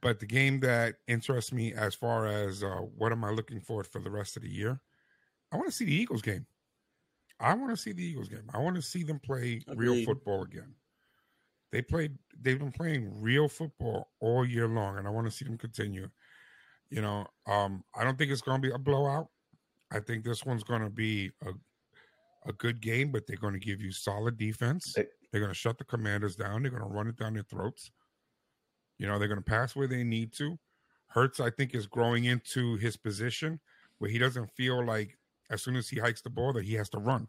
but 0.00 0.20
the 0.20 0.26
game 0.26 0.60
that 0.60 0.96
interests 1.08 1.52
me 1.52 1.72
as 1.72 1.94
far 1.94 2.26
as 2.26 2.62
uh, 2.62 2.80
what 2.96 3.12
am 3.12 3.24
I 3.24 3.30
looking 3.30 3.60
for 3.60 3.84
for 3.84 4.00
the 4.00 4.10
rest 4.10 4.36
of 4.36 4.42
the 4.42 4.48
year, 4.48 4.80
I 5.52 5.56
want 5.56 5.68
to 5.68 5.74
see 5.74 5.84
the 5.84 5.94
Eagles 5.94 6.22
game. 6.22 6.46
I 7.38 7.54
want 7.54 7.70
to 7.70 7.76
see 7.76 7.92
the 7.92 8.02
Eagles 8.02 8.28
game. 8.28 8.48
I 8.52 8.58
want 8.58 8.76
to 8.76 8.82
see 8.82 9.02
them 9.02 9.18
play 9.18 9.62
Agreed. 9.68 9.88
real 9.88 10.04
football 10.04 10.42
again. 10.42 10.74
They 11.72 11.82
played. 11.82 12.16
They've 12.40 12.58
been 12.58 12.72
playing 12.72 13.20
real 13.20 13.48
football 13.48 14.08
all 14.20 14.44
year 14.44 14.68
long, 14.68 14.98
and 14.98 15.06
I 15.06 15.10
want 15.10 15.26
to 15.26 15.30
see 15.30 15.44
them 15.44 15.58
continue. 15.58 16.08
You 16.90 17.02
know, 17.02 17.26
um, 17.46 17.84
I 17.94 18.04
don't 18.04 18.16
think 18.16 18.30
it's 18.30 18.40
going 18.40 18.62
to 18.62 18.68
be 18.68 18.72
a 18.72 18.78
blowout. 18.78 19.28
I 19.90 20.00
think 20.00 20.24
this 20.24 20.44
one's 20.46 20.64
going 20.64 20.82
to 20.82 20.90
be 20.90 21.30
a 21.44 21.52
a 22.48 22.52
good 22.52 22.80
game, 22.80 23.10
but 23.10 23.26
they're 23.26 23.36
going 23.36 23.54
to 23.54 23.60
give 23.60 23.80
you 23.80 23.90
solid 23.90 24.36
defense. 24.36 24.94
They're 24.94 25.40
going 25.40 25.52
to 25.52 25.58
shut 25.58 25.78
the 25.78 25.84
Commanders 25.84 26.36
down. 26.36 26.62
They're 26.62 26.70
going 26.70 26.82
to 26.82 26.88
run 26.88 27.08
it 27.08 27.16
down 27.16 27.34
their 27.34 27.42
throats. 27.42 27.90
You 28.98 29.06
know, 29.06 29.18
they're 29.18 29.28
going 29.28 29.42
to 29.42 29.44
pass 29.44 29.76
where 29.76 29.86
they 29.86 30.04
need 30.04 30.32
to. 30.34 30.58
Hurts, 31.08 31.40
I 31.40 31.50
think, 31.50 31.74
is 31.74 31.86
growing 31.86 32.24
into 32.24 32.76
his 32.76 32.96
position 32.96 33.60
where 33.98 34.10
he 34.10 34.18
doesn't 34.18 34.50
feel 34.50 34.84
like 34.84 35.18
as 35.50 35.62
soon 35.62 35.76
as 35.76 35.88
he 35.88 35.98
hikes 35.98 36.22
the 36.22 36.30
ball 36.30 36.52
that 36.54 36.64
he 36.64 36.74
has 36.74 36.88
to 36.90 36.98
run. 36.98 37.28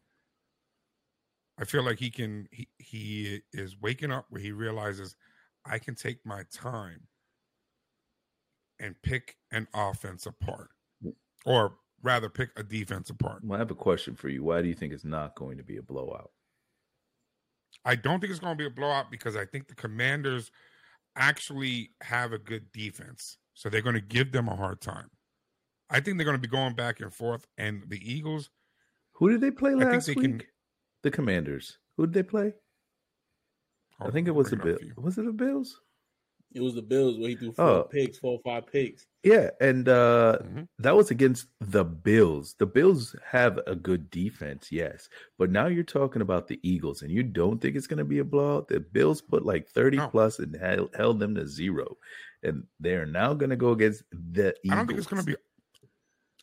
I 1.59 1.65
feel 1.65 1.83
like 1.83 1.97
he 1.97 2.09
can 2.09 2.47
he, 2.51 2.67
he 2.77 3.41
is 3.51 3.75
waking 3.81 4.11
up 4.11 4.25
where 4.29 4.41
he 4.41 4.51
realizes 4.51 5.15
I 5.65 5.79
can 5.79 5.95
take 5.95 6.25
my 6.25 6.43
time 6.51 7.01
and 8.79 8.95
pick 9.01 9.37
an 9.51 9.67
offense 9.73 10.25
apart. 10.25 10.69
Or 11.45 11.75
rather 12.03 12.29
pick 12.29 12.49
a 12.57 12.63
defense 12.63 13.09
apart. 13.09 13.43
Well, 13.43 13.57
I 13.57 13.59
have 13.59 13.71
a 13.71 13.75
question 13.75 14.15
for 14.15 14.29
you. 14.29 14.43
Why 14.43 14.61
do 14.61 14.67
you 14.67 14.75
think 14.75 14.93
it's 14.93 15.05
not 15.05 15.35
going 15.35 15.57
to 15.57 15.63
be 15.63 15.77
a 15.77 15.81
blowout? 15.81 16.31
I 17.85 17.95
don't 17.95 18.19
think 18.19 18.31
it's 18.31 18.39
going 18.39 18.57
to 18.57 18.61
be 18.61 18.67
a 18.67 18.69
blowout 18.69 19.09
because 19.11 19.35
I 19.35 19.45
think 19.45 19.67
the 19.67 19.75
Commanders– 19.75 20.51
actually 21.17 21.91
have 22.01 22.31
a 22.31 22.37
good 22.37 22.71
defense. 22.71 23.37
So 23.53 23.69
they're 23.69 23.81
going 23.81 23.95
to 23.95 24.01
give 24.01 24.31
them 24.31 24.47
a 24.47 24.55
hard 24.55 24.79
time. 24.79 25.09
I 25.89 25.99
think 25.99 26.17
they're 26.17 26.25
going 26.25 26.37
to 26.37 26.41
be 26.41 26.47
going 26.47 26.75
back 26.75 26.99
and 26.99 27.13
forth. 27.13 27.45
And 27.57 27.83
the 27.87 27.99
Eagles. 27.99 28.49
Who 29.13 29.29
did 29.29 29.41
they 29.41 29.51
play 29.51 29.73
last 29.73 30.07
week? 30.07 30.21
Can, 30.21 30.41
the 31.03 31.11
Commanders. 31.11 31.79
Who 31.97 32.05
did 32.05 32.13
they 32.13 32.23
play? 32.23 32.53
Oh, 33.99 34.07
I 34.07 34.11
think 34.11 34.27
it 34.27 34.35
was 34.35 34.51
the 34.51 34.57
Bills. 34.57 34.79
Was 34.95 35.17
it 35.17 35.25
the 35.25 35.33
Bills? 35.33 35.81
It 36.57 36.63
was 36.63 36.73
the 36.73 36.81
Bills 36.81 37.19
where 37.19 37.29
he 37.29 37.35
threw 37.35 37.51
four 37.51 37.65
oh. 37.65 37.83
picks, 37.83 38.17
four 38.17 38.33
or 38.33 38.39
five 38.43 38.65
picks. 38.65 39.05
Yeah, 39.23 39.51
and 39.61 39.87
uh 39.87 40.39
mm-hmm. 40.41 40.63
that 40.79 40.95
was 40.95 41.11
against 41.11 41.47
the 41.61 41.85
Bills. 41.85 42.55
The 42.57 42.65
Bills 42.65 43.15
have 43.23 43.59
a 43.67 43.75
good 43.75 44.09
defense, 44.09 44.71
yes, 44.71 45.07
but 45.37 45.51
now 45.51 45.67
you're 45.67 45.83
talking 45.83 46.23
about 46.23 46.47
the 46.47 46.59
Eagles, 46.63 47.03
and 47.03 47.11
you 47.11 47.21
don't 47.21 47.61
think 47.61 47.75
it's 47.75 47.85
going 47.85 47.99
to 47.99 48.05
be 48.05 48.19
a 48.19 48.23
blowout. 48.23 48.69
The 48.69 48.79
Bills 48.79 49.21
put 49.21 49.45
like 49.45 49.69
thirty 49.69 49.97
no. 49.97 50.07
plus 50.07 50.39
and 50.39 50.55
held, 50.55 50.95
held 50.95 51.19
them 51.19 51.35
to 51.35 51.47
zero, 51.47 51.95
and 52.41 52.63
they're 52.79 53.05
now 53.05 53.35
going 53.35 53.51
to 53.51 53.55
go 53.55 53.69
against 53.69 54.03
the. 54.11 54.55
Eagles. 54.63 54.71
I 54.71 54.75
don't 54.75 54.87
think 54.87 54.97
it's 54.97 55.07
going 55.07 55.21
to 55.21 55.25
be. 55.27 55.35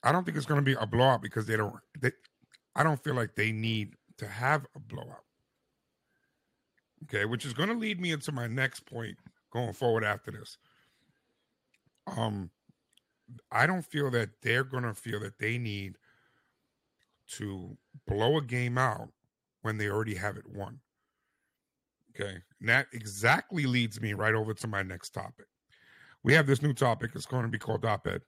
I 0.04 0.12
don't 0.12 0.24
think 0.24 0.36
it's 0.36 0.46
going 0.46 0.60
to 0.60 0.64
be 0.64 0.76
a 0.78 0.86
blowout 0.86 1.22
because 1.22 1.46
they 1.46 1.56
don't. 1.56 1.74
They, 2.00 2.12
I 2.76 2.84
don't 2.84 3.02
feel 3.02 3.14
like 3.14 3.34
they 3.34 3.50
need 3.50 3.96
to 4.18 4.28
have 4.28 4.64
a 4.76 4.78
blowout. 4.78 5.24
Okay, 7.04 7.24
which 7.24 7.44
is 7.44 7.52
going 7.52 7.68
to 7.68 7.74
lead 7.74 8.00
me 8.00 8.12
into 8.12 8.30
my 8.30 8.46
next 8.46 8.86
point 8.86 9.16
going 9.54 9.72
forward 9.72 10.04
after 10.04 10.30
this. 10.30 10.58
Um, 12.06 12.50
I 13.50 13.66
don't 13.66 13.84
feel 13.84 14.10
that 14.10 14.30
they're 14.42 14.64
going 14.64 14.82
to 14.82 14.94
feel 14.94 15.20
that 15.20 15.38
they 15.38 15.56
need 15.56 15.96
to 17.36 17.76
blow 18.06 18.36
a 18.36 18.42
game 18.42 18.76
out 18.76 19.08
when 19.62 19.78
they 19.78 19.88
already 19.88 20.16
have 20.16 20.36
it 20.36 20.44
won. 20.46 20.80
Okay. 22.10 22.38
And 22.60 22.68
that 22.68 22.88
exactly 22.92 23.64
leads 23.64 24.00
me 24.00 24.12
right 24.12 24.34
over 24.34 24.52
to 24.54 24.66
my 24.66 24.82
next 24.82 25.10
topic. 25.10 25.46
We 26.22 26.34
have 26.34 26.46
this 26.46 26.62
new 26.62 26.74
topic. 26.74 27.12
It's 27.14 27.26
going 27.26 27.44
to 27.44 27.48
be 27.48 27.58
called 27.58 27.84
op 27.84 28.06
ed, 28.06 28.22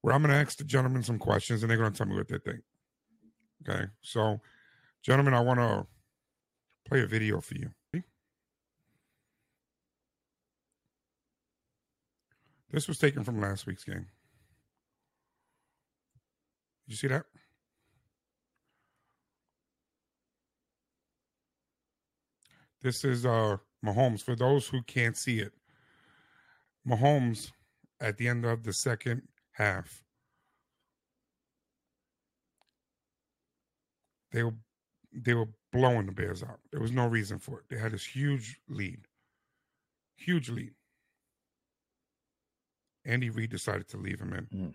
where 0.00 0.14
I'm 0.14 0.22
going 0.22 0.32
to 0.32 0.40
ask 0.40 0.56
the 0.56 0.64
gentlemen 0.64 1.02
some 1.02 1.18
questions 1.18 1.62
and 1.62 1.70
they're 1.70 1.78
going 1.78 1.92
to 1.92 1.98
tell 1.98 2.06
me 2.06 2.16
what 2.16 2.28
they 2.28 2.38
think. 2.38 2.60
Okay. 3.68 3.86
So, 4.00 4.40
gentlemen, 5.02 5.34
I 5.34 5.40
want 5.40 5.60
to 5.60 5.86
play 6.88 7.02
a 7.02 7.06
video 7.06 7.40
for 7.40 7.54
you. 7.54 7.70
This 12.70 12.86
was 12.86 12.98
taken 12.98 13.24
from 13.24 13.40
last 13.40 13.66
week's 13.66 13.84
game. 13.84 14.06
Did 16.86 16.92
you 16.92 16.96
see 16.96 17.08
that? 17.08 17.24
This 22.82 23.04
is 23.04 23.26
uh 23.26 23.56
Mahomes. 23.84 24.22
For 24.22 24.36
those 24.36 24.68
who 24.68 24.82
can't 24.82 25.16
see 25.16 25.40
it, 25.40 25.52
Mahomes 26.86 27.52
at 28.00 28.16
the 28.16 28.28
end 28.28 28.44
of 28.44 28.62
the 28.62 28.72
second 28.72 29.22
half. 29.52 30.04
They 34.30 34.42
were 34.42 34.54
they 35.12 35.34
were 35.34 35.48
blowing 35.72 36.06
the 36.06 36.12
Bears 36.12 36.42
out. 36.42 36.60
There 36.70 36.80
was 36.80 36.92
no 36.92 37.06
reason 37.06 37.38
for 37.38 37.58
it. 37.58 37.64
They 37.68 37.78
had 37.78 37.92
this 37.92 38.04
huge 38.04 38.60
lead. 38.68 39.00
Huge 40.16 40.50
lead. 40.50 40.72
Andy 43.04 43.30
Reid 43.30 43.50
decided 43.50 43.88
to 43.88 43.96
leave 43.96 44.20
him 44.20 44.32
in. 44.32 44.46
Mm. 44.46 44.74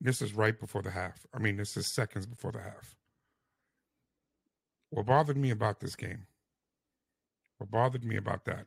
This 0.00 0.20
is 0.20 0.34
right 0.34 0.58
before 0.58 0.82
the 0.82 0.90
half. 0.90 1.26
I 1.32 1.38
mean, 1.38 1.56
this 1.56 1.76
is 1.76 1.86
seconds 1.86 2.26
before 2.26 2.52
the 2.52 2.60
half. 2.60 2.96
What 4.90 5.06
bothered 5.06 5.36
me 5.36 5.50
about 5.50 5.80
this 5.80 5.96
game, 5.96 6.26
what 7.58 7.70
bothered 7.70 8.04
me 8.04 8.16
about 8.16 8.44
that, 8.44 8.66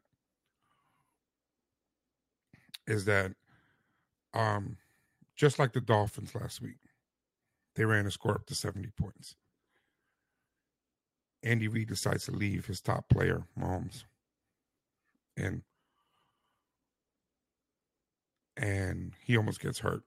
is 2.87 3.05
that 3.05 3.33
um, 4.33 4.77
just 5.35 5.59
like 5.59 5.73
the 5.73 5.81
Dolphins 5.81 6.33
last 6.33 6.61
week, 6.61 6.79
they 7.75 7.85
ran 7.85 8.05
a 8.05 8.11
score 8.11 8.35
up 8.35 8.45
to 8.47 8.55
70 8.55 8.89
points. 8.97 9.35
Andy 11.43 11.67
Reid 11.67 11.89
decides 11.89 12.25
to 12.25 12.31
leave 12.31 12.65
his 12.65 12.81
top 12.81 13.07
player, 13.09 13.43
Mahomes, 13.59 14.03
and 15.37 15.61
and 18.57 19.13
he 19.23 19.37
almost 19.37 19.59
gets 19.59 19.79
hurt. 19.79 20.03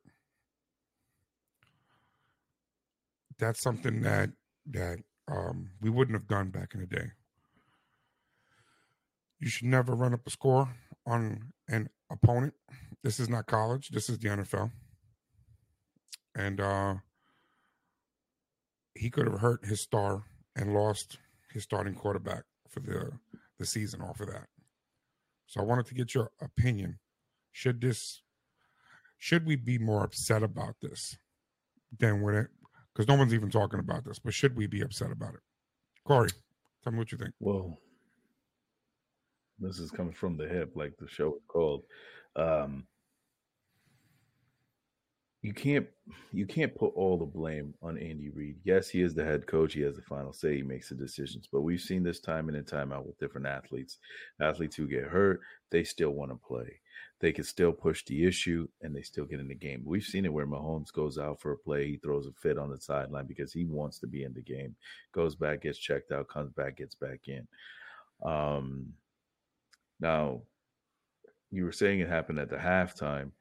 That's 3.39 3.61
something 3.61 4.03
that 4.03 4.31
that 4.71 4.99
um, 5.31 5.71
we 5.81 5.91
wouldn't 5.91 6.17
have 6.17 6.27
done 6.27 6.51
back 6.51 6.75
in 6.75 6.81
the 6.81 6.87
day. 6.87 7.11
You 9.39 9.49
should 9.49 9.69
never 9.69 9.95
run 9.95 10.15
up 10.15 10.27
a 10.27 10.31
score 10.31 10.69
on 11.07 11.53
an 11.69 11.89
opponent. 12.11 12.55
This 13.05 13.21
is 13.21 13.29
not 13.29 13.47
college. 13.47 13.91
This 13.91 14.09
is 14.09 14.19
the 14.19 14.29
NFL, 14.29 14.73
and 16.35 16.61
uh, 16.61 16.95
he 18.95 19.11
could 19.11 19.27
have 19.27 19.41
hurt 19.41 19.65
his 19.65 19.81
star 19.81 20.25
and 20.57 20.75
lost 20.75 21.19
his 21.53 21.63
starting 21.63 21.95
quarterback 21.95 22.43
for 22.69 22.81
the 22.81 23.13
the 23.59 23.67
season 23.67 24.01
off 24.01 24.21
of 24.21 24.29
that. 24.29 24.47
So 25.47 25.61
I 25.61 25.65
wanted 25.65 25.87
to 25.87 25.95
get 25.95 26.15
your 26.15 26.31
opinion. 26.41 26.99
Should 27.53 27.81
this 27.81 28.23
should 29.19 29.45
we 29.45 29.57
be 29.57 29.79
more 29.79 30.05
upset 30.05 30.43
about 30.43 30.77
this 30.81 31.19
than 31.99 32.23
when 32.23 32.35
it 32.35 32.47
because 32.93 33.09
no 33.09 33.15
one's 33.15 33.35
even 33.35 33.51
talking 33.51 33.79
about 33.79 34.05
this, 34.05 34.19
but 34.19 34.35
should 34.35 34.57
we 34.57 34.67
be 34.67 34.81
upset 34.81 35.13
about 35.13 35.35
it? 35.35 35.41
Kory, 36.05 36.31
tell 36.83 36.93
me 36.93 36.99
what 36.99 37.13
you 37.13 37.19
think. 37.19 37.33
Well, 37.39 37.79
this 39.61 39.79
is 39.79 39.91
coming 39.91 40.15
from 40.15 40.37
the 40.37 40.49
hip, 40.49 40.73
like 40.75 40.95
the 40.99 41.09
show 41.09 41.35
is 41.37 41.43
called. 41.47 41.83
Um, 42.35 42.87
you 45.43 45.53
can't 45.53 45.87
you 46.33 46.47
can't 46.47 46.75
put 46.75 46.93
all 46.97 47.17
the 47.17 47.25
blame 47.25 47.73
on 47.83 47.97
Andy 47.97 48.31
Reid. 48.31 48.57
Yes, 48.65 48.89
he 48.89 49.03
is 49.03 49.15
the 49.15 49.25
head 49.25 49.47
coach. 49.47 49.75
He 49.75 49.83
has 49.83 49.95
the 49.95 50.03
final 50.03 50.33
say. 50.33 50.57
He 50.57 50.63
makes 50.63 50.89
the 50.89 50.97
decisions. 50.97 51.49
But 51.51 51.63
we've 51.63 51.81
seen 51.81 52.03
this 52.03 52.19
time 52.19 52.49
in 52.49 52.57
and 52.57 52.67
time 52.67 52.93
out 52.93 53.07
with 53.07 53.19
different 53.19 53.47
athletes. 53.47 53.99
Athletes 54.41 54.75
who 54.75 54.89
get 54.89 55.05
hurt, 55.05 55.41
they 55.71 55.85
still 55.85 56.11
want 56.11 56.33
to 56.33 56.37
play. 56.37 56.81
They 57.21 57.33
can 57.33 57.45
still 57.45 57.73
push 57.73 58.05
the 58.05 58.25
issue 58.25 58.69
and 58.83 58.95
they 58.95 59.03
still 59.03 59.25
get 59.25 59.41
in 59.41 59.49
the 59.49 59.55
game. 59.55 59.83
We've 59.85 60.05
seen 60.05 60.25
it 60.25 60.33
where 60.33 60.47
Mahomes 60.47 60.93
goes 60.93 61.19
out 61.19 61.41
for 61.41 61.53
a 61.53 61.57
play, 61.57 61.87
he 61.89 61.97
throws 61.97 62.27
a 62.27 62.33
fit 62.33 62.59
on 62.59 62.71
the 62.71 62.81
sideline 62.81 63.27
because 63.27 63.53
he 63.53 63.65
wants 63.65 63.99
to 64.01 64.07
be 64.07 64.23
in 64.23 64.33
the 64.35 64.41
game. 64.41 64.77
Goes 65.13 65.35
back, 65.35 65.63
gets 65.63 65.79
checked 65.79 66.13
out, 66.13 66.29
comes 66.29 66.53
back, 66.53 66.77
gets 66.77 66.95
back 66.95 67.21
in. 67.27 67.47
Um, 68.25 68.87
now, 70.01 70.43
you 71.51 71.65
were 71.65 71.73
saying 71.73 72.01
it 72.01 72.09
happened 72.09 72.39
at 72.39 72.51
the 72.51 72.57
halftime 72.57 73.33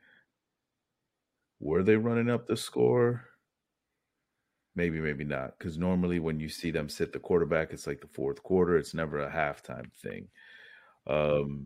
were 1.60 1.84
they 1.84 1.96
running 1.96 2.30
up 2.30 2.48
the 2.48 2.58
score? 2.58 3.26
Maybe, 4.76 5.00
maybe 5.00 5.24
not. 5.24 5.58
Because 5.58 5.78
normally 5.78 6.20
when 6.20 6.40
you 6.40 6.50
see 6.50 6.70
them 6.72 6.88
sit 6.88 7.12
the 7.12 7.20
quarterback, 7.20 7.72
it's 7.72 7.88
like 7.88 8.02
the 8.02 8.08
fourth 8.08 8.44
quarter. 8.44 8.78
It's 8.78 8.94
never 8.94 9.20
a 9.20 9.32
halftime 9.32 9.92
thing. 10.04 10.28
Um, 11.08 11.66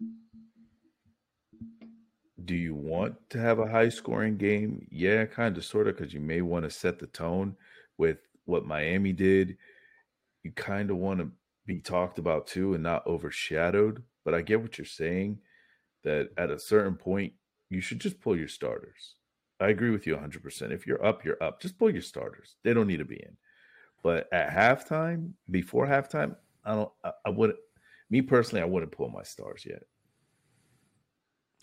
do 2.45 2.55
you 2.55 2.73
want 2.73 3.15
to 3.29 3.39
have 3.39 3.59
a 3.59 3.69
high 3.69 3.89
scoring 3.89 4.37
game? 4.37 4.87
Yeah, 4.91 5.25
kind 5.25 5.57
of, 5.57 5.65
sort 5.65 5.87
of, 5.87 5.97
because 5.97 6.13
you 6.13 6.19
may 6.19 6.41
want 6.41 6.65
to 6.65 6.71
set 6.71 6.99
the 6.99 7.07
tone 7.07 7.55
with 7.97 8.17
what 8.45 8.65
Miami 8.65 9.13
did. 9.13 9.57
You 10.43 10.51
kind 10.51 10.89
of 10.89 10.97
want 10.97 11.19
to 11.19 11.31
be 11.65 11.79
talked 11.79 12.19
about 12.19 12.47
too 12.47 12.73
and 12.73 12.83
not 12.83 13.05
overshadowed. 13.05 14.03
But 14.23 14.33
I 14.33 14.41
get 14.41 14.61
what 14.61 14.77
you're 14.77 14.85
saying 14.85 15.39
that 16.03 16.29
at 16.37 16.51
a 16.51 16.59
certain 16.59 16.95
point, 16.95 17.33
you 17.69 17.81
should 17.81 17.99
just 17.99 18.19
pull 18.19 18.35
your 18.35 18.47
starters. 18.47 19.15
I 19.59 19.69
agree 19.69 19.91
with 19.91 20.07
you 20.07 20.15
100%. 20.15 20.71
If 20.71 20.87
you're 20.87 21.05
up, 21.05 21.23
you're 21.23 21.41
up. 21.41 21.61
Just 21.61 21.77
pull 21.77 21.91
your 21.91 22.01
starters. 22.01 22.55
They 22.63 22.73
don't 22.73 22.87
need 22.87 22.97
to 22.97 23.05
be 23.05 23.17
in. 23.17 23.37
But 24.03 24.27
at 24.33 24.49
halftime, 24.49 25.33
before 25.49 25.85
halftime, 25.85 26.35
I 26.65 26.75
don't, 26.75 26.91
I, 27.03 27.11
I 27.25 27.29
wouldn't, 27.29 27.59
me 28.09 28.21
personally, 28.21 28.61
I 28.61 28.65
wouldn't 28.65 28.91
pull 28.91 29.09
my 29.09 29.23
stars 29.23 29.65
yet. 29.67 29.83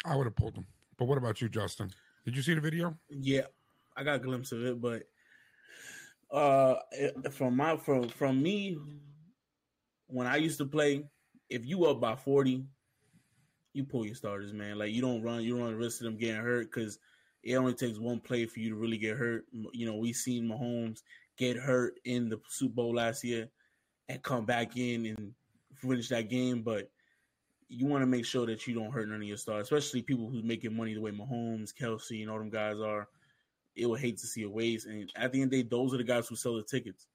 I 0.05 0.17
would 0.17 0.27
have 0.27 0.37
pulled 0.37 0.55
them. 0.55 0.67
But 0.97 1.07
what 1.07 1.19
about 1.19 1.41
you, 1.41 1.49
Justin? 1.49 1.91
Did 2.25 2.37
you 2.37 2.43
see 2.43 2.55
the 2.55 2.61
video? 2.61 2.97
Yeah, 3.09 3.47
I 3.97 4.05
got 4.05 4.17
a 4.17 4.19
glimpse 4.19 4.53
of 4.53 4.65
it, 4.65 4.81
but 4.81 5.05
uh 6.31 6.77
from 7.31 7.57
my 7.57 7.77
from 7.79 8.07
from 8.11 8.43
me 8.43 8.77
when 10.09 10.27
I 10.27 10.37
used 10.37 10.59
to 10.59 10.67
play, 10.67 11.05
if 11.49 11.65
you 11.65 11.87
up 11.87 12.01
by 12.01 12.17
40, 12.17 12.65
you 13.75 13.85
pull 13.85 14.05
your 14.05 14.15
starters, 14.15 14.53
man. 14.53 14.79
Like 14.79 14.93
you 14.93 15.01
don't 15.01 15.23
run, 15.23 15.43
you 15.43 15.59
run 15.59 15.73
the 15.73 15.77
risk 15.77 16.01
of 16.01 16.07
them 16.07 16.17
getting 16.17 16.43
hurt 16.43 16.71
because 16.73 16.99
it 17.43 17.55
only 17.55 17.75
takes 17.75 17.99
one 17.99 18.21
play 18.21 18.47
for 18.47 18.61
you 18.61 18.71
to 18.71 18.77
really 18.77 18.99
get 18.99 19.17
hurt. 19.17 19.45
You 19.73 19.87
know, 19.87 19.97
we 19.97 20.13
seen 20.13 20.49
Mahomes 20.49 21.03
get 21.37 21.57
hurt 21.57 21.95
in 22.05 22.29
the 22.29 22.41
Super 22.49 22.75
Bowl 22.75 22.95
last 22.95 23.23
year 23.23 23.49
and 24.09 24.23
come 24.23 24.45
back 24.45 24.77
in 24.77 25.07
and 25.07 25.33
finish 25.77 26.09
that 26.09 26.29
game, 26.29 26.63
but 26.63 26.91
you 27.69 27.87
want 27.87 28.03
to 28.03 28.07
make 28.07 28.25
sure 28.25 28.47
that 28.47 28.67
you 28.67 28.75
don't 28.75 28.91
hurt 28.91 29.09
none 29.09 29.21
of 29.21 29.29
your 29.29 29.37
stars, 29.37 29.71
especially 29.71 30.03
people 30.03 30.29
who's 30.29 30.43
making 30.43 30.75
money 30.75 30.95
the 30.95 31.01
way 31.01 31.11
Mahomes, 31.11 31.73
Kelce, 31.75 32.23
and 32.23 32.31
all 32.31 32.39
them 32.39 32.51
guys 32.51 32.81
are. 32.81 33.09
It 33.77 33.87
would 33.87 34.01
hate 34.01 34.19
to 34.19 34.27
see 34.27 34.43
a 34.43 34.49
waste. 34.49 34.87
And 34.87 35.11
at 35.15 35.33
the 35.33 35.41
end 35.41 35.49
of 35.49 35.51
the 35.53 35.63
day, 35.63 35.69
those 35.69 35.95
are 35.95 35.99
the 35.99 36.05
guys 36.05 36.27
who 36.27 36.35
sell 36.35 36.57
the 36.57 36.63
tickets. 36.63 37.07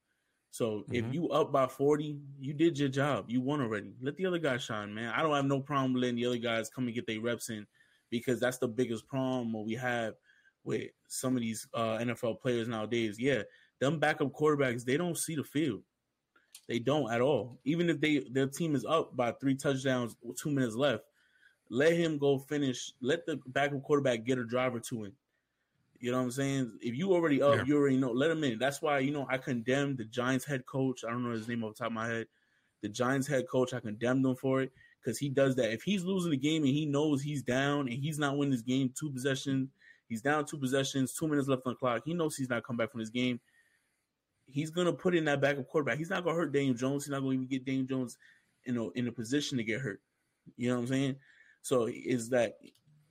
So 0.52 0.66
mm-hmm. 0.82 0.94
if 0.94 1.14
you 1.14 1.30
up 1.30 1.52
by 1.52 1.66
40, 1.66 2.20
you 2.40 2.54
did 2.54 2.78
your 2.78 2.88
job. 2.88 3.26
You 3.28 3.42
won 3.42 3.60
already. 3.60 3.96
Let 4.02 4.16
the 4.16 4.28
other 4.28 4.38
guys 4.38 4.64
shine, 4.64 4.94
man. 4.94 5.12
I 5.14 5.24
don't 5.24 5.36
have 5.36 5.46
no 5.46 5.60
problem 5.60 5.96
letting 5.96 6.16
the 6.16 6.28
other 6.28 6.38
guys 6.38 6.70
come 6.70 6.86
and 6.86 6.94
get 6.94 7.08
their 7.08 7.20
reps 7.20 7.50
in 7.50 7.66
because 8.12 8.40
that's 8.40 8.60
the 8.60 8.68
biggest 8.68 9.08
problem 9.08 9.52
what 9.52 9.66
we 9.66 9.74
have 9.74 10.14
with 10.64 10.92
some 11.08 11.36
of 11.36 11.42
these 11.42 11.68
uh, 11.74 11.98
NFL 11.98 12.40
players 12.40 12.68
nowadays. 12.68 13.18
Yeah, 13.20 13.42
them 13.80 14.00
backup 14.00 14.32
quarterbacks, 14.32 14.86
they 14.86 14.96
don't 14.96 15.18
see 15.18 15.36
the 15.36 15.44
field. 15.44 15.82
They 16.68 16.80
don't 16.80 17.12
at 17.12 17.22
all. 17.22 17.60
Even 17.66 17.90
if 17.90 18.00
they 18.00 18.26
their 18.32 18.48
team 18.48 18.76
is 18.76 18.86
up 18.86 19.16
by 19.16 19.32
three 19.34 19.56
touchdowns, 19.56 20.16
two 20.38 20.50
minutes 20.50 20.76
left, 20.76 21.04
let 21.70 21.94
him 21.94 22.18
go 22.18 22.40
finish. 22.40 22.94
Let 23.02 23.26
the 23.26 23.40
backup 23.48 23.84
quarterback 23.84 24.24
get 24.26 24.38
a 24.38 24.46
drive 24.46 24.76
or 24.76 24.80
two 24.80 25.06
in. 25.06 25.14
You 26.00 26.12
know 26.12 26.18
what 26.18 26.26
I'm 26.26 26.32
saying? 26.32 26.80
If 26.82 26.96
you 26.96 27.14
already 27.14 27.42
up, 27.42 27.56
yeah. 27.56 27.64
you 27.66 27.78
already 27.78 27.98
know. 27.98 28.12
Let 28.12 28.32
him 28.32 28.44
in. 28.44 28.60
That's 28.60 28.82
why 28.82 29.00
you 29.00 29.12
know 29.12 29.26
I 29.30 29.38
condemned 29.38 29.98
the 29.98 30.06
Giants 30.06 30.46
head 30.46 30.66
coach. 30.66 31.04
I 31.04 31.12
don't 31.12 31.24
know 31.24 31.32
his 31.32 31.48
name 31.48 31.64
off 31.64 31.76
the 31.76 31.80
top 31.80 31.88
of 31.88 31.94
my 31.94 32.08
head. 32.08 32.28
The 32.82 32.90
Giants 32.90 33.28
head 33.28 33.48
coach, 33.50 33.74
I 33.74 33.80
condemned 33.80 34.26
him 34.26 34.36
for 34.36 34.62
it 34.62 34.72
because 35.02 35.18
he 35.18 35.30
does 35.30 35.56
that. 35.56 35.72
If 35.72 35.84
he's 35.84 36.04
losing 36.04 36.32
the 36.32 36.38
game 36.38 36.64
and 36.64 36.74
he 36.74 36.86
knows 36.86 37.22
he's 37.22 37.42
down 37.42 37.88
and 37.88 38.04
he's 38.04 38.20
not 38.20 38.38
winning 38.38 38.52
this 38.52 38.62
game, 38.62 38.94
two 38.98 39.10
possessions, 39.10 39.70
he's 40.10 40.22
down 40.22 40.46
two 40.46 40.58
possessions, 40.58 41.14
two 41.14 41.28
minutes 41.28 41.48
left 41.48 41.64
on 41.66 41.74
the 41.74 41.78
clock. 41.78 42.04
He 42.06 42.14
knows 42.14 42.36
he's 42.36 42.50
not 42.50 42.64
come 42.66 42.78
back 42.78 42.92
from 42.92 43.00
this 43.00 43.10
game. 43.10 43.40
He's 44.46 44.70
gonna 44.70 44.94
put 44.94 45.16
in 45.16 45.26
that 45.26 45.42
backup 45.42 45.68
quarterback. 45.68 45.98
He's 45.98 46.10
not 46.10 46.24
gonna 46.24 46.36
hurt 46.36 46.54
Daniel 46.54 46.76
Jones. 46.76 47.06
He's 47.06 47.12
not 47.12 47.22
gonna 47.22 47.34
even 47.34 47.48
get 47.48 47.66
Daniel 47.66 47.86
Jones 47.86 48.18
in 48.66 48.78
a 48.78 48.90
in 48.92 49.08
a 49.08 49.12
position 49.12 49.58
to 49.58 49.64
get 49.64 49.82
hurt. 49.82 50.02
You 50.58 50.70
know 50.70 50.76
what 50.76 50.82
I'm 50.82 50.88
saying? 50.88 51.16
So 51.62 51.88
is 51.88 52.30
that 52.30 52.56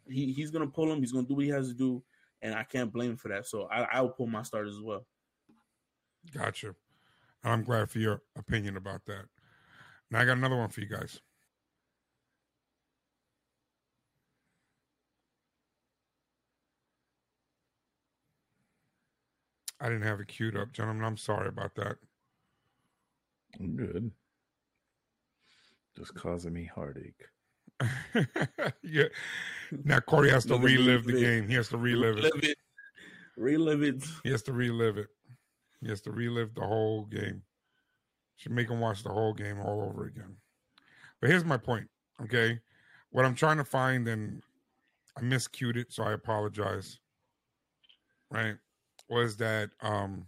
he, 0.07 0.33
he's 0.33 0.51
gonna 0.51 0.66
pull 0.66 0.91
him, 0.93 1.01
he's 1.01 1.12
gonna 1.12 1.26
do 1.26 1.35
what 1.35 1.45
he 1.45 1.51
has 1.51 1.68
to 1.68 1.74
do, 1.74 2.03
and 2.43 2.55
I 2.55 2.64
can't 2.64 2.93
blame 2.93 3.12
him 3.12 3.16
for 3.16 3.28
that. 3.28 3.47
So 3.47 3.68
I, 3.70 3.83
I'll 3.93 4.09
pull 4.11 4.26
my 4.26 4.43
starters 4.43 4.76
as 4.76 4.83
well. 4.83 5.07
Gotcha. 6.33 6.74
I'm 7.45 7.64
glad 7.64 7.91
for 7.91 7.99
your 7.99 8.22
opinion 8.37 8.76
about 8.76 9.05
that. 9.07 9.24
Now 10.11 10.20
I 10.20 10.24
got 10.24 10.37
another 10.37 10.57
one 10.57 10.68
for 10.68 10.80
you 10.80 10.89
guys. 10.89 11.20
I 19.83 19.87
didn't 19.87 20.03
have 20.03 20.20
it 20.20 20.28
queued 20.28 20.57
up, 20.57 20.72
gentlemen. 20.72 21.05
I'm 21.05 21.16
sorry 21.16 21.49
about 21.49 21.74
that. 21.74 21.97
I'm 23.59 23.74
good. 23.74 24.12
Just 25.99 26.14
causing 26.14 26.53
me 26.53 26.70
heartache. 26.72 27.24
yeah. 28.85 29.09
Now 29.85 29.99
Kory 29.99 30.30
has 30.30 30.47
to 30.47 30.57
relive 30.59 31.05
the 31.05 31.20
game. 31.20 31.49
He 31.49 31.55
has 31.55 31.68
to 31.70 31.78
relive, 31.78 32.14
relive 32.14 32.33
it. 32.37 32.45
it. 32.45 32.59
Relive 33.37 33.83
it. 33.83 34.05
He 34.22 34.30
has 34.30 34.43
to 34.45 34.53
relive 34.53 34.99
it. 34.99 35.09
He 35.80 35.89
has 35.89 36.01
to 36.03 36.12
relive 36.12 36.55
the 36.55 36.64
whole 36.64 37.07
game. 37.07 37.43
Should 38.37 38.53
make 38.53 38.70
him 38.70 38.78
watch 38.78 39.03
the 39.03 39.11
whole 39.11 39.35
game 39.35 39.59
all 39.61 39.83
over 39.83 40.07
again. 40.07 40.37
But 41.20 41.30
here's 41.30 41.45
my 41.45 41.57
point. 41.57 41.89
Okay. 42.22 42.61
What 43.11 43.24
I'm 43.24 43.35
trying 43.35 43.57
to 43.57 43.64
find, 43.64 44.07
and 44.07 44.43
I 45.18 45.22
miscued 45.22 45.76
it, 45.76 45.93
so 45.93 46.05
I 46.05 46.12
apologize. 46.12 47.01
Right 48.30 48.57
was 49.13 49.37
that 49.37 49.69
um 49.83 50.27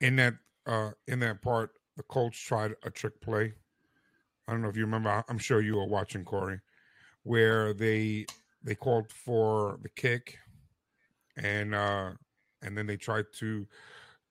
in 0.00 0.16
that 0.16 0.34
uh 0.66 0.90
in 1.06 1.20
that 1.20 1.42
part, 1.42 1.70
the 1.96 2.02
Colts 2.04 2.38
tried 2.38 2.74
a 2.82 2.90
trick 2.90 3.20
play. 3.20 3.52
I 4.48 4.52
don't 4.52 4.62
know 4.62 4.68
if 4.68 4.76
you 4.76 4.84
remember. 4.84 5.22
I'm 5.28 5.38
sure 5.38 5.60
you 5.60 5.76
were 5.76 5.86
watching 5.86 6.24
Kory, 6.24 6.60
where 7.22 7.74
they 7.74 8.24
they 8.62 8.74
called 8.74 9.12
for 9.12 9.78
the 9.82 9.90
kick, 9.90 10.38
and 11.36 11.74
uh 11.74 12.12
and 12.62 12.76
then 12.76 12.86
they 12.86 12.96
tried 12.96 13.26
to 13.40 13.66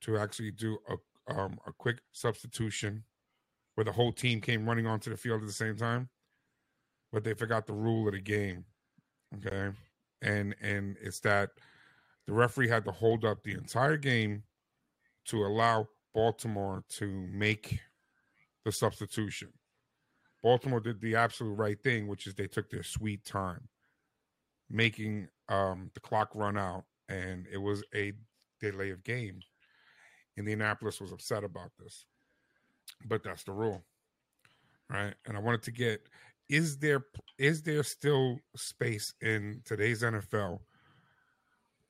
to 0.02 0.18
actually 0.18 0.52
do 0.52 0.80
a 0.90 0.96
um, 1.34 1.58
a 1.66 1.72
quick 1.72 2.00
substitution 2.12 3.04
where 3.76 3.86
the 3.86 3.92
whole 3.92 4.12
team 4.12 4.42
came 4.42 4.68
running 4.68 4.86
onto 4.86 5.10
the 5.10 5.16
field 5.16 5.42
at 5.42 5.48
the 5.48 5.54
same 5.54 5.78
time, 5.78 6.10
but 7.14 7.24
they 7.24 7.34
forgot 7.34 7.66
the 7.66 7.74
rule 7.74 8.08
of 8.08 8.14
the 8.14 8.20
game. 8.20 8.66
Okay, 9.38 9.76
and 10.22 10.56
and 10.62 10.98
it's 11.02 11.20
that 11.22 11.52
the 12.28 12.34
referee 12.34 12.70
had 12.70 12.86
to 12.86 12.92
hold 12.92 13.26
up 13.26 13.44
the 13.44 13.54
entire 13.54 13.98
game 13.98 14.44
to 15.26 15.46
allow 15.46 15.88
Baltimore 16.14 16.84
to 16.90 17.28
make 17.32 17.80
the 18.66 18.72
substitution. 18.72 19.50
Baltimore 20.42 20.80
did 20.80 21.00
the 21.02 21.16
absolute 21.16 21.54
right 21.54 21.82
thing, 21.82 22.08
which 22.08 22.28
is 22.28 22.36
they 22.36 22.48
took 22.48 22.70
their 22.70 22.84
sweet 22.84 23.26
time, 23.26 23.68
making 24.70 25.28
um, 25.50 25.90
the 25.94 26.00
clock 26.00 26.30
run 26.34 26.58
out, 26.58 26.84
and 27.10 27.46
it 27.52 27.58
was 27.58 27.84
a 27.96 28.14
delay 28.60 28.90
of 28.90 29.04
game. 29.04 29.40
Indianapolis 30.38 31.00
was 31.00 31.12
upset 31.12 31.44
about 31.44 31.72
this, 31.80 32.06
but 33.06 33.24
that's 33.24 33.44
the 33.44 33.52
rule, 33.52 33.84
right? 34.90 35.14
And 35.26 35.38
I 35.38 35.40
wanted 35.40 35.64
to 35.64 35.72
get 35.72 36.02
is 36.50 36.78
there 36.78 37.06
is 37.38 37.62
there 37.62 37.84
still 37.84 38.38
space 38.56 39.14
in 39.22 39.62
today's 39.64 40.02
NFL 40.02 40.60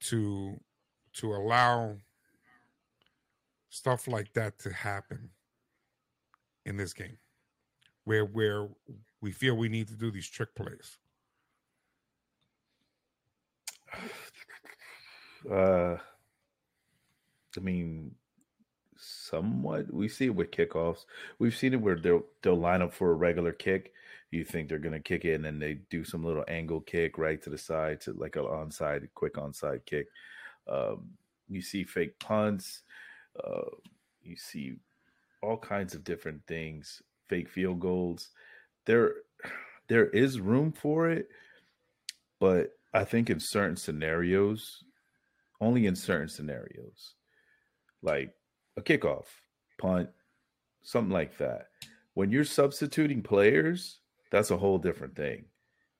to 0.04 0.60
to 1.14 1.34
allow 1.34 1.96
stuff 3.70 4.08
like 4.08 4.34
that 4.34 4.58
to 4.60 4.72
happen 4.72 5.30
in 6.66 6.78
this 6.78 6.94
game 6.94 7.18
where 8.06 8.26
where 8.26 8.68
we 9.22 9.32
feel 9.32 9.56
we 9.56 9.70
need 9.70 9.88
to 9.88 9.96
do 9.96 10.12
these 10.12 10.28
trick 10.28 10.54
plays. 10.56 10.98
Uh 15.52 15.98
i 17.58 17.60
mean 17.60 18.16
somewhat 18.98 19.94
we 19.94 20.08
see 20.08 20.28
it 20.28 20.36
with 20.36 20.52
kickoffs. 20.52 21.06
We've 21.38 21.54
seen 21.54 21.74
it 21.74 21.82
where 21.82 21.98
they'll 21.98 22.24
they'll 22.42 22.56
line 22.56 22.82
up 22.82 22.94
for 22.94 23.12
a 23.12 23.16
regular 23.16 23.52
kick 23.52 23.92
you 24.34 24.44
think 24.44 24.68
they're 24.68 24.80
going 24.80 24.94
to 24.94 25.00
kick 25.00 25.26
it 25.26 25.36
and 25.36 25.46
then 25.46 25.60
they 25.60 25.76
do 25.90 26.04
some 26.04 26.24
little 26.24 26.44
angle 26.48 26.82
kick 26.82 27.18
right 27.18 27.42
to 27.42 27.50
the 27.50 27.58
side 27.58 28.02
to 28.02 28.14
like 28.14 28.36
an 28.36 28.44
onside 28.44 29.08
quick 29.14 29.36
onside 29.36 29.86
kick. 29.86 30.08
Um, 30.68 31.10
you 31.50 31.62
see 31.62 31.84
fake 31.84 32.18
punts 32.20 32.84
uh, 33.44 33.70
you 34.22 34.36
see 34.36 34.76
all 35.42 35.58
kinds 35.58 35.94
of 35.94 36.04
different 36.04 36.42
things 36.48 37.02
fake 37.28 37.50
field 37.50 37.80
goals. 37.80 38.30
There 38.86 39.16
there 39.88 40.08
is 40.10 40.40
room 40.40 40.72
for 40.72 41.10
it 41.10 41.28
but 42.40 42.72
i 42.94 43.04
think 43.04 43.30
in 43.30 43.40
certain 43.40 43.76
scenarios 43.76 44.84
only 45.60 45.88
in 45.88 45.96
certain 45.96 46.30
scenarios 46.30 47.16
like 48.02 48.34
a 48.78 48.82
kickoff 48.82 49.26
punt 49.78 50.10
something 50.84 51.12
like 51.12 51.38
that. 51.38 51.70
When 52.14 52.30
you're 52.30 52.44
substituting 52.44 53.24
players 53.24 54.00
that's 54.34 54.50
a 54.50 54.58
whole 54.58 54.80
different 54.80 55.16
thing. 55.16 55.46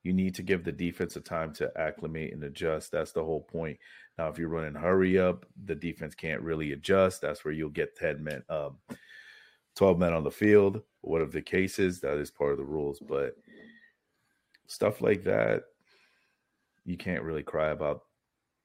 You 0.02 0.12
need 0.12 0.34
to 0.36 0.42
give 0.42 0.64
the 0.64 0.72
defense 0.72 1.16
a 1.16 1.22
time 1.22 1.54
to 1.54 1.72
acclimate 1.78 2.34
and 2.34 2.44
adjust. 2.44 2.92
That's 2.92 3.12
the 3.12 3.24
whole 3.24 3.42
point. 3.42 3.78
Now, 4.18 4.28
if 4.28 4.40
you're 4.40 4.50
running 4.50 4.74
hurry 4.74 5.20
up, 5.20 5.46
the 5.66 5.76
defense 5.76 6.16
can't 6.16 6.42
really 6.42 6.72
adjust. 6.72 7.22
That's 7.22 7.46
where 7.46 7.54
you'll 7.54 7.70
get 7.70 7.96
10 7.96 8.24
men, 8.24 8.44
um, 8.50 8.80
12 9.76 10.00
men 10.00 10.14
on 10.14 10.24
the 10.24 10.32
field. 10.32 10.82
Whatever 11.02 11.30
the 11.30 11.44
case 11.44 11.78
is, 11.78 12.02
that 12.02 12.18
is 12.18 12.32
part 12.32 12.54
of 12.54 12.58
the 12.58 12.66
rules. 12.66 13.00
But 13.00 13.36
stuff 14.66 15.00
like 15.00 15.24
that, 15.26 15.66
you 16.86 16.98
can't 16.98 17.24
really 17.24 17.44
cry 17.44 17.70
about. 17.70 18.02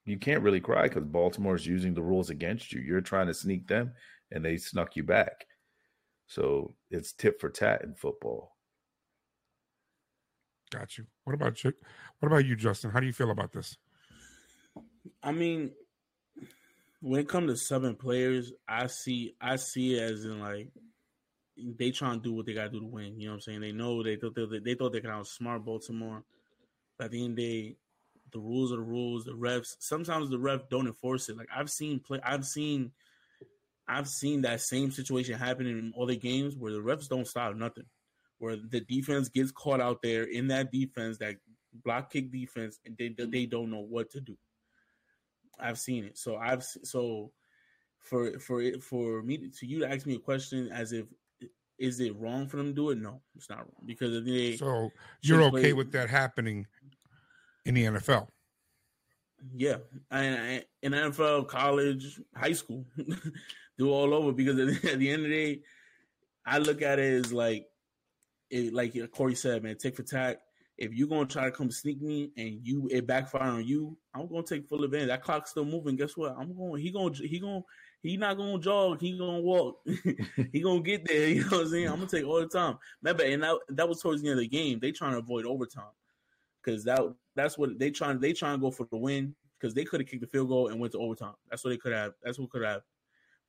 You 0.05 0.17
can't 0.17 0.41
really 0.41 0.61
cry 0.61 0.87
because 0.87 1.05
Baltimore 1.05 1.55
is 1.55 1.67
using 1.67 1.93
the 1.93 2.01
rules 2.01 2.31
against 2.31 2.73
you. 2.73 2.81
You're 2.81 3.01
trying 3.01 3.27
to 3.27 3.35
sneak 3.35 3.67
them, 3.67 3.93
and 4.31 4.43
they 4.43 4.57
snuck 4.57 4.95
you 4.95 5.03
back. 5.03 5.45
So 6.25 6.73
it's 6.89 7.13
tip 7.13 7.39
for 7.39 7.51
tat 7.51 7.83
in 7.83 7.93
football. 7.93 8.55
Got 10.71 10.97
you. 10.97 11.05
What 11.23 11.33
about 11.33 11.63
you? 11.63 11.73
What 12.19 12.27
about 12.27 12.45
you, 12.45 12.55
Justin? 12.55 12.91
How 12.91 12.99
do 12.99 13.07
you 13.07 13.13
feel 13.13 13.31
about 13.31 13.51
this? 13.51 13.77
I 15.23 15.31
mean, 15.31 15.71
when 17.01 17.21
it 17.21 17.27
comes 17.27 17.51
to 17.51 17.57
seven 17.57 17.95
players, 17.95 18.51
I 18.67 18.87
see 18.87 19.35
I 19.41 19.55
see 19.55 19.95
it 19.95 20.11
as 20.11 20.25
in 20.25 20.39
like 20.39 20.69
they 21.57 21.91
trying 21.91 22.21
to 22.21 22.23
do 22.23 22.33
what 22.33 22.45
they 22.45 22.53
gotta 22.53 22.69
do 22.69 22.81
to 22.81 22.85
win. 22.85 23.19
You 23.19 23.27
know 23.27 23.33
what 23.33 23.35
I'm 23.35 23.41
saying? 23.41 23.61
They 23.61 23.71
know 23.71 24.03
they 24.03 24.15
thought 24.15 24.35
they, 24.35 24.59
they 24.59 24.75
thought 24.75 24.93
they 24.93 25.01
could 25.01 25.09
outsmart 25.09 25.65
Baltimore. 25.65 26.23
But 26.97 27.05
at 27.05 27.11
the 27.11 27.23
end 27.23 27.31
of 27.31 27.37
the 27.37 27.61
day, 27.61 27.75
the 28.31 28.39
rules 28.39 28.71
are 28.71 28.77
the 28.77 28.81
rules. 28.81 29.25
The 29.25 29.31
refs 29.31 29.75
sometimes 29.79 30.29
the 30.29 30.39
ref 30.39 30.69
don't 30.69 30.87
enforce 30.87 31.29
it. 31.29 31.37
Like 31.37 31.49
I've 31.55 31.69
seen 31.69 31.99
play 31.99 32.19
I've 32.23 32.45
seen 32.45 32.91
I've 33.87 34.07
seen 34.07 34.41
that 34.41 34.61
same 34.61 34.91
situation 34.91 35.39
happen 35.39 35.65
in 35.65 35.93
other 35.99 36.15
games 36.15 36.55
where 36.55 36.71
the 36.71 36.79
refs 36.79 37.09
don't 37.09 37.27
stop 37.27 37.55
nothing 37.55 37.85
where 38.39 38.55
the 38.55 38.81
defense 38.81 39.29
gets 39.29 39.51
caught 39.51 39.81
out 39.81 40.01
there 40.01 40.23
in 40.23 40.47
that 40.47 40.71
defense, 40.71 41.17
that 41.19 41.35
block 41.83 42.11
kick 42.11 42.31
defense, 42.31 42.79
and 42.85 42.95
they 42.97 43.09
mm-hmm. 43.09 43.29
they 43.29 43.45
don't 43.45 43.69
know 43.69 43.85
what 43.87 44.09
to 44.11 44.21
do. 44.21 44.37
I've 45.59 45.79
seen 45.79 46.05
it. 46.05 46.17
So 46.17 46.37
I've 46.37 46.63
so 46.63 47.31
for 47.99 48.39
for 48.39 48.61
it 48.61 48.81
for 48.81 49.21
me 49.21 49.37
to 49.37 49.65
you 49.65 49.79
to 49.79 49.89
ask 49.89 50.05
me 50.05 50.15
a 50.15 50.19
question 50.19 50.69
as 50.71 50.93
if 50.93 51.05
is 51.77 51.99
it 51.99 52.15
wrong 52.17 52.47
for 52.47 52.57
them 52.57 52.67
to 52.67 52.73
do 52.73 52.89
it? 52.89 52.97
No, 52.97 53.21
it's 53.35 53.49
not 53.49 53.59
wrong 53.59 53.83
because 53.85 54.23
they. 54.25 54.57
So 54.57 54.89
you're 55.21 55.41
okay 55.43 55.61
play, 55.61 55.73
with 55.73 55.91
that 55.93 56.09
happening 56.09 56.67
in 57.65 57.73
the 57.73 57.85
NFL? 57.85 58.27
Yeah, 59.55 59.77
and 60.11 60.65
in 60.81 60.91
NFL, 60.91 61.47
college, 61.47 62.19
high 62.35 62.51
school, 62.51 62.85
do 63.77 63.89
all 63.89 64.13
over 64.13 64.33
because 64.33 64.59
at 64.59 64.99
the 64.99 65.09
end 65.09 65.23
of 65.23 65.29
the 65.29 65.35
day, 65.35 65.61
I 66.45 66.57
look 66.57 66.81
at 66.81 66.99
it 66.99 67.25
as 67.25 67.31
like 67.31 67.67
it, 68.49 68.73
like 68.73 68.95
Kory 69.11 69.35
said, 69.35 69.63
man, 69.63 69.77
tick 69.77 69.95
for 69.95 70.03
tack. 70.03 70.37
If 70.77 70.93
you're 70.93 71.09
gonna 71.09 71.25
try 71.25 71.43
to 71.45 71.51
come 71.51 71.69
sneak 71.69 72.01
me 72.01 72.31
and 72.37 72.59
you 72.63 72.87
it 72.89 73.05
backfire 73.05 73.49
on 73.49 73.65
you, 73.65 73.97
I'm 74.13 74.27
gonna 74.27 74.43
take 74.43 74.67
full 74.67 74.83
advantage. 74.83 75.09
That 75.09 75.23
clock's 75.23 75.51
still 75.51 75.65
moving. 75.65 75.97
Guess 75.97 76.15
what? 76.15 76.35
I'm 76.37 76.55
going. 76.55 76.81
He 76.81 76.89
gonna 76.89 77.13
he 77.13 77.37
gonna 77.39 77.61
he 78.01 78.15
not 78.15 78.37
gonna 78.37 78.59
jog. 78.59 79.01
He 79.01 79.17
gonna 79.17 79.41
walk. 79.41 79.81
he 80.53 80.61
gonna 80.61 80.81
get 80.81 81.05
there. 81.05 81.27
You 81.29 81.41
know 81.41 81.49
what 81.49 81.61
I'm 81.61 81.69
saying? 81.69 81.87
I'm 81.87 81.95
gonna 81.95 82.07
take 82.07 82.25
all 82.25 82.39
the 82.39 82.47
time. 82.47 82.77
Remember, 83.01 83.23
and 83.23 83.43
that 83.43 83.57
that 83.69 83.89
was 83.89 84.01
towards 84.01 84.21
the 84.21 84.29
end 84.29 84.39
of 84.39 84.43
the 84.43 84.47
game. 84.47 84.79
They 84.79 84.91
trying 84.91 85.11
to 85.11 85.19
avoid 85.19 85.45
overtime 85.45 85.91
because 86.63 86.85
that 86.85 87.01
that's 87.35 87.57
what 87.57 87.77
they 87.77 87.91
trying 87.91 88.19
they 88.19 88.31
trying 88.31 88.57
to 88.57 88.61
go 88.61 88.71
for 88.71 88.87
the 88.89 88.97
win 88.97 89.35
because 89.59 89.73
they 89.73 89.83
could 89.83 89.99
have 89.99 90.09
kicked 90.09 90.21
the 90.21 90.27
field 90.27 90.47
goal 90.47 90.69
and 90.69 90.79
went 90.79 90.93
to 90.93 90.99
overtime. 90.99 91.35
That's 91.49 91.63
what 91.63 91.71
they 91.71 91.77
could 91.77 91.93
have. 91.93 92.13
That's 92.23 92.39
what 92.39 92.49
could 92.49 92.63
have. 92.63 92.81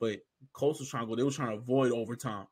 But 0.01 0.18
Colts 0.53 0.80
was 0.80 0.88
trying 0.88 1.05
to 1.05 1.09
go. 1.09 1.16
They 1.16 1.22
were 1.22 1.30
trying 1.30 1.51
to 1.51 1.59
avoid 1.59 1.92
overtime. 1.92 2.46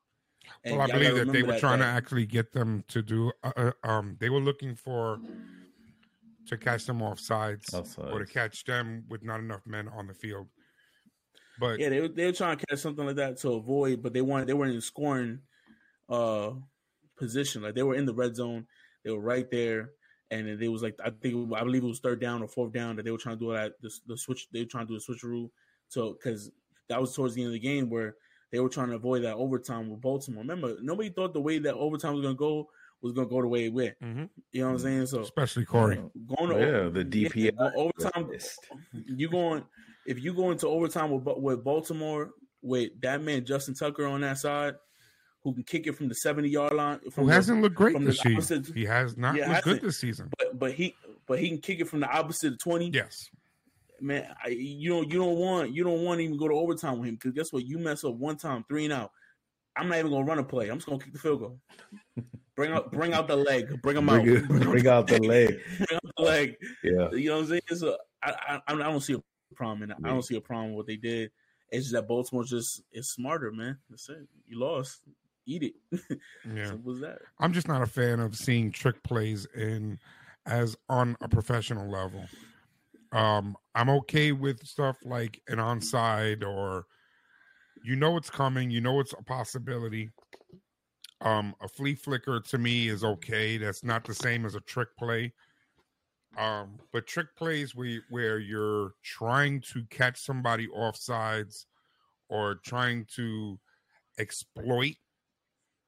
And 0.64 0.76
well, 0.76 0.88
I 0.88 0.92
believe 0.92 1.14
that 1.16 1.32
they 1.32 1.42
were 1.42 1.52
that, 1.52 1.60
trying 1.60 1.80
that. 1.80 1.92
to 1.92 1.96
actually 1.96 2.26
get 2.26 2.52
them 2.52 2.84
to 2.88 3.02
do. 3.02 3.32
Uh, 3.42 3.52
uh, 3.56 3.72
um, 3.88 4.16
they 4.20 4.30
were 4.30 4.40
looking 4.40 4.74
for 4.74 5.20
to 6.48 6.56
catch 6.56 6.86
them 6.86 7.02
off 7.02 7.20
sides, 7.20 7.70
Offsides. 7.70 8.12
or 8.12 8.20
to 8.20 8.26
catch 8.26 8.64
them 8.64 9.04
with 9.08 9.22
not 9.22 9.40
enough 9.40 9.60
men 9.66 9.88
on 9.88 10.06
the 10.06 10.14
field. 10.14 10.48
But 11.60 11.78
yeah, 11.78 11.88
they 11.88 12.00
were, 12.00 12.08
they 12.08 12.26
were 12.26 12.32
trying 12.32 12.56
to 12.56 12.66
catch 12.66 12.78
something 12.78 13.04
like 13.04 13.16
that 13.16 13.38
to 13.38 13.52
avoid, 13.52 14.02
but 14.02 14.12
they 14.12 14.22
weren't. 14.22 14.46
They 14.46 14.54
weren't 14.54 14.74
in 14.74 14.80
scoring 14.80 15.40
uh 16.08 16.52
position. 17.18 17.62
Like 17.62 17.74
they 17.74 17.82
were 17.82 17.94
in 17.94 18.06
the 18.06 18.14
red 18.14 18.36
zone. 18.36 18.66
They 19.04 19.10
were 19.10 19.20
right 19.20 19.50
there, 19.50 19.90
and 20.30 20.48
it 20.48 20.68
was 20.68 20.82
like 20.82 20.98
I 21.04 21.10
think 21.10 21.52
I 21.54 21.64
believe 21.64 21.82
it 21.82 21.88
was 21.88 22.00
third 22.00 22.20
down 22.20 22.42
or 22.42 22.48
fourth 22.48 22.72
down 22.72 22.96
that 22.96 23.04
they 23.04 23.10
were 23.10 23.18
trying 23.18 23.38
to 23.38 23.44
do 23.44 23.52
that. 23.52 23.72
The, 23.82 23.90
the 24.06 24.16
switch 24.16 24.48
they 24.52 24.60
were 24.60 24.66
trying 24.66 24.86
to 24.86 24.92
do 24.92 24.96
a 24.96 25.12
switcheroo. 25.12 25.50
So 25.88 26.12
because 26.12 26.50
that 26.88 27.00
was 27.00 27.14
towards 27.14 27.34
the 27.34 27.42
end 27.42 27.48
of 27.48 27.54
the 27.54 27.58
game 27.58 27.90
where 27.90 28.16
they 28.50 28.60
were 28.60 28.68
trying 28.68 28.88
to 28.88 28.96
avoid 28.96 29.24
that 29.24 29.34
overtime 29.34 29.90
with 29.90 30.00
Baltimore. 30.00 30.42
Remember, 30.42 30.76
nobody 30.80 31.10
thought 31.10 31.34
the 31.34 31.40
way 31.40 31.58
that 31.58 31.74
overtime 31.74 32.14
was 32.14 32.22
going 32.22 32.34
to 32.34 32.38
go 32.38 32.68
was 33.00 33.12
going 33.12 33.28
to 33.28 33.30
go 33.30 33.40
the 33.40 33.48
way 33.48 33.66
it 33.66 33.72
went. 33.72 33.94
Mm-hmm. 34.02 34.24
You 34.52 34.60
know 34.60 34.68
what 34.68 34.72
I'm 34.74 34.78
saying? 34.80 35.06
So 35.06 35.20
especially 35.20 35.64
Kory 35.64 35.96
going 36.36 36.50
to 36.50 36.60
yeah, 36.60 36.88
the 36.88 37.04
DP 37.04 37.52
yeah, 37.52 37.70
overtime. 37.76 38.30
You 38.92 39.28
going 39.28 39.64
if 40.06 40.22
you 40.22 40.34
go 40.34 40.50
into 40.50 40.66
overtime 40.66 41.10
with 41.10 41.24
with 41.36 41.64
Baltimore 41.64 42.30
with 42.62 42.90
that 43.02 43.22
man 43.22 43.44
Justin 43.44 43.74
Tucker 43.74 44.06
on 44.06 44.20
that 44.22 44.38
side. 44.38 44.74
Who 45.44 45.54
can 45.54 45.62
kick 45.62 45.86
it 45.86 45.92
from 45.92 46.08
the 46.08 46.16
seventy 46.16 46.48
yard 46.48 46.72
line? 46.74 46.98
Who 47.14 47.28
hasn't 47.28 47.62
looked 47.62 47.76
great 47.76 47.98
this 48.00 48.18
season? 48.18 48.66
He 48.74 48.84
has 48.84 49.16
not 49.16 49.36
yeah, 49.36 49.52
looked 49.52 49.64
good 49.64 49.80
this 49.80 49.98
season. 49.98 50.30
But 50.36 50.58
but 50.58 50.72
he 50.72 50.96
but 51.28 51.38
he 51.38 51.48
can 51.48 51.58
kick 51.58 51.80
it 51.80 51.88
from 51.88 52.00
the 52.00 52.10
opposite 52.10 52.54
of 52.54 52.58
twenty. 52.58 52.90
Yes, 52.92 53.30
man, 54.00 54.26
I, 54.44 54.48
you 54.48 54.90
don't 54.90 55.10
you 55.10 55.18
don't 55.18 55.36
want 55.36 55.72
you 55.72 55.84
don't 55.84 56.02
want 56.02 56.18
to 56.18 56.24
even 56.24 56.36
go 56.36 56.48
to 56.48 56.54
overtime 56.54 56.98
with 56.98 57.08
him 57.08 57.14
because 57.14 57.32
guess 57.32 57.52
what? 57.52 57.64
You 57.64 57.78
mess 57.78 58.04
up 58.04 58.14
one 58.14 58.36
time, 58.36 58.64
three 58.68 58.84
and 58.84 58.92
out. 58.92 59.10
I'm 59.76 59.88
not 59.88 59.98
even 59.98 60.10
gonna 60.10 60.24
run 60.24 60.38
a 60.38 60.44
play. 60.44 60.68
I'm 60.68 60.78
just 60.78 60.86
gonna 60.86 60.98
kick 60.98 61.12
the 61.12 61.18
field 61.18 61.40
goal. 61.40 61.60
Bring 62.56 62.72
out 62.72 62.90
bring 62.90 63.12
out 63.12 63.28
the 63.28 63.36
leg. 63.36 63.80
Bring 63.82 63.96
him 63.98 64.06
bring 64.06 64.20
out. 64.20 64.26
It, 64.26 64.48
bring, 64.48 64.88
out 64.88 65.06
the 65.06 65.20
leg. 65.20 65.60
bring 65.78 65.88
out 65.92 66.12
the 66.16 66.22
leg. 66.24 66.56
Yeah. 66.82 67.08
You 67.12 67.28
know 67.28 67.36
what 67.36 67.42
I'm 67.42 67.48
saying? 67.50 67.60
So 67.76 67.96
I 68.20 68.60
I, 68.66 68.72
I 68.72 68.74
don't 68.74 69.00
see 69.00 69.12
a 69.12 69.20
problem 69.54 69.84
in 69.84 69.90
that. 69.90 69.98
I 70.02 70.08
don't 70.08 70.24
see 70.24 70.34
a 70.34 70.40
problem 70.40 70.70
with 70.70 70.78
what 70.78 70.86
they 70.88 70.96
did. 70.96 71.30
It's 71.70 71.84
just 71.84 71.92
that 71.92 72.08
Baltimore 72.08 72.42
just 72.42 72.82
is 72.92 73.10
smarter, 73.10 73.52
man. 73.52 73.78
That's 73.88 74.08
it. 74.08 74.26
You 74.48 74.58
lost. 74.58 75.02
Eat 75.46 75.62
it. 75.62 76.18
Yeah. 76.52 76.66
Simple 76.66 76.94
as 76.94 77.00
that. 77.00 77.18
I'm 77.38 77.52
just 77.52 77.68
not 77.68 77.82
a 77.82 77.86
fan 77.86 78.18
of 78.18 78.34
seeing 78.34 78.72
trick 78.72 79.00
plays 79.04 79.46
in 79.54 80.00
as 80.46 80.76
on 80.88 81.16
a 81.20 81.28
professional 81.28 81.88
level. 81.88 82.24
Um, 83.12 83.56
I'm 83.74 83.88
okay 83.90 84.32
with 84.32 84.66
stuff 84.66 84.96
like 85.04 85.40
an 85.48 85.58
onside 85.58 86.46
or 86.46 86.86
you 87.84 87.96
know 87.96 88.16
it's 88.16 88.30
coming, 88.30 88.70
you 88.70 88.80
know 88.80 89.00
it's 89.00 89.12
a 89.12 89.22
possibility. 89.22 90.10
Um, 91.20 91.54
a 91.60 91.68
flea 91.68 91.94
flicker 91.94 92.40
to 92.40 92.58
me 92.58 92.88
is 92.88 93.02
okay. 93.02 93.56
That's 93.56 93.82
not 93.82 94.04
the 94.04 94.14
same 94.14 94.44
as 94.44 94.54
a 94.54 94.60
trick 94.60 94.88
play. 94.98 95.32
Um, 96.36 96.78
but 96.92 97.06
trick 97.06 97.34
plays 97.36 97.74
where 97.74 98.00
where 98.10 98.38
you're 98.38 98.92
trying 99.02 99.60
to 99.72 99.84
catch 99.90 100.20
somebody 100.20 100.68
off 100.68 100.96
sides 100.96 101.66
or 102.28 102.56
trying 102.56 103.06
to 103.16 103.58
exploit 104.18 104.94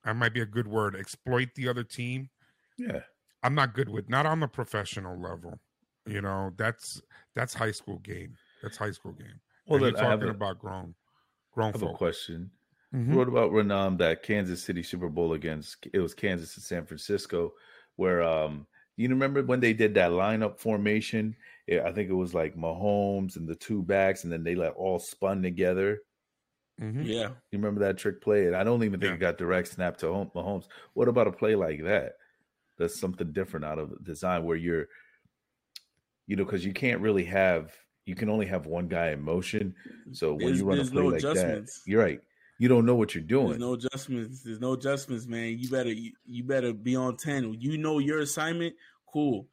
that 0.05 0.17
might 0.17 0.33
be 0.33 0.41
a 0.41 0.47
good 0.47 0.67
word, 0.67 0.97
exploit 0.97 1.49
the 1.55 1.69
other 1.69 1.85
team. 1.85 2.31
Yeah. 2.79 3.01
I'm 3.43 3.55
not 3.55 3.75
good 3.75 3.89
with 3.89 4.09
not 4.09 4.27
on 4.27 4.41
the 4.41 4.49
professional 4.49 5.21
level. 5.21 5.59
You 6.07 6.23
know, 6.23 6.53
that's 6.57 7.01
that's 7.35 7.55
high 7.55 7.71
school 7.73 7.99
game. 7.99 8.37
That's 8.63 8.77
high 8.77 8.91
school 8.91 9.13
game. 9.13 9.41
Well, 9.67 9.79
Well, 9.79 9.81
then 9.81 9.95
you're 9.95 9.99
I 9.99 10.05
have, 10.09 10.21
talking 10.21 10.29
a, 10.29 10.33
about 10.33 10.59
grown 10.59 10.95
I 11.55 11.55
grown 11.55 11.73
have 11.73 11.83
a 11.83 11.89
folk. 11.89 11.97
question. 11.97 12.51
Mhm. 12.95 13.15
What 13.15 13.29
about 13.29 13.53
when 13.53 13.71
um 13.71 13.97
that 13.99 14.23
Kansas 14.23 14.63
City 14.63 14.83
Super 14.83 15.09
Bowl 15.09 15.35
against 15.35 15.87
it 15.93 16.01
was 16.01 16.15
Kansas 16.15 16.57
and 16.57 16.65
San 16.65 16.87
Francisco, 16.87 17.53
where 17.97 18.23
um 18.23 18.67
you 18.97 19.09
remember 19.09 19.43
when 19.43 19.61
they 19.61 19.73
did 19.73 19.95
that 19.95 20.11
lineup 20.11 20.59
formation? 20.59 21.37
Yeah, 21.67 21.85
I 21.87 21.93
think 21.93 22.11
it 22.11 22.15
was 22.15 22.35
like 22.35 22.57
Mahomes 22.57 23.37
and 23.37 23.49
the 23.49 23.55
two 23.57 23.83
backs, 23.83 24.25
and 24.25 24.33
then 24.33 24.43
they 24.45 24.55
like 24.55 24.77
all 24.77 24.99
spun 24.99 25.43
together. 25.43 26.01
Mhm. 26.81 27.05
Yeah. 27.05 27.29
You 27.51 27.59
remember 27.59 27.81
that 27.81 27.99
trick 27.99 28.21
play? 28.23 28.47
And 28.47 28.57
I 28.57 28.65
don't 28.65 28.83
even 28.85 29.01
think 29.01 29.11
Yeah. 29.11 29.15
it 29.17 29.21
got 29.21 29.39
direct 29.39 29.69
snap 29.69 29.97
to 29.99 30.13
Hom- 30.13 30.31
Mahomes. 30.31 30.67
What 30.95 31.09
about 31.09 31.29
a 31.29 31.33
play 31.33 31.55
like 31.55 31.83
that? 31.85 32.15
That's 32.79 32.99
something 32.99 33.33
different 33.33 33.67
out 33.67 33.79
of 33.79 34.03
design 34.05 34.45
where 34.45 34.57
you're, 34.57 34.89
you 36.31 36.37
know, 36.37 36.45
because 36.45 36.65
you 36.65 36.73
can't 36.73 37.01
really 37.01 37.25
have 37.25 37.73
you 38.07 38.15
can 38.15 38.29
only 38.31 38.47
have 38.47 38.67
one 38.67 38.87
guy 38.87 39.11
in 39.11 39.21
motion. 39.21 39.75
So 40.13 40.31
when 40.35 40.39
There's- 40.39 40.59
you 40.59 40.65
run 40.65 40.79
a 40.79 40.85
play 40.85 41.03
no 41.03 41.09
like 41.09 41.23
that, 41.23 41.69
you're 41.87 42.01
right. 42.01 42.21
You 42.61 42.69
don't 42.69 42.87
know 42.87 42.95
what 42.95 43.15
you're 43.15 43.25
doing. 43.25 43.49
There's 43.49 43.59
no 43.61 43.73
adjustments. 43.75 44.43
There's 44.45 44.61
no 44.61 44.73
adjustments, 44.75 45.27
man. 45.27 45.59
You 45.59 45.69
better 45.69 45.91
you, 45.93 46.13
you 46.25 46.45
better 46.45 46.73
be 46.73 46.95
on 46.95 47.17
ten. 47.17 47.55
You 47.59 47.79
know 47.79 47.99
your 47.99 48.21
assignment. 48.21 48.75
Cool. 49.13 49.49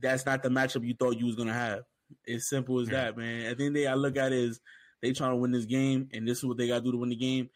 That's 0.00 0.26
not 0.26 0.42
the 0.42 0.48
matchup 0.48 0.84
you 0.84 0.94
thought 0.98 1.16
you 1.18 1.26
was 1.26 1.36
gonna 1.36 1.52
have. 1.54 1.82
It's 2.24 2.48
simple 2.48 2.80
as 2.80 2.88
that, 2.88 3.16
man. 3.16 3.46
At 3.46 3.58
the 3.58 3.66
end 3.66 3.74
of 3.76 3.80
the 3.80 3.80
day, 3.82 3.86
I 3.86 3.94
look 3.94 4.16
at 4.16 4.32
it 4.32 4.48
as 4.48 4.60
they 5.02 5.12
trying 5.12 5.30
to 5.30 5.36
win 5.36 5.52
this 5.52 5.64
game, 5.66 6.08
and 6.12 6.26
this 6.26 6.38
is 6.38 6.44
what 6.44 6.56
they 6.56 6.66
got 6.66 6.78
to 6.78 6.84
do 6.84 6.92
to 6.92 6.98
win 6.98 7.10
the 7.10 7.16
game. 7.16 7.50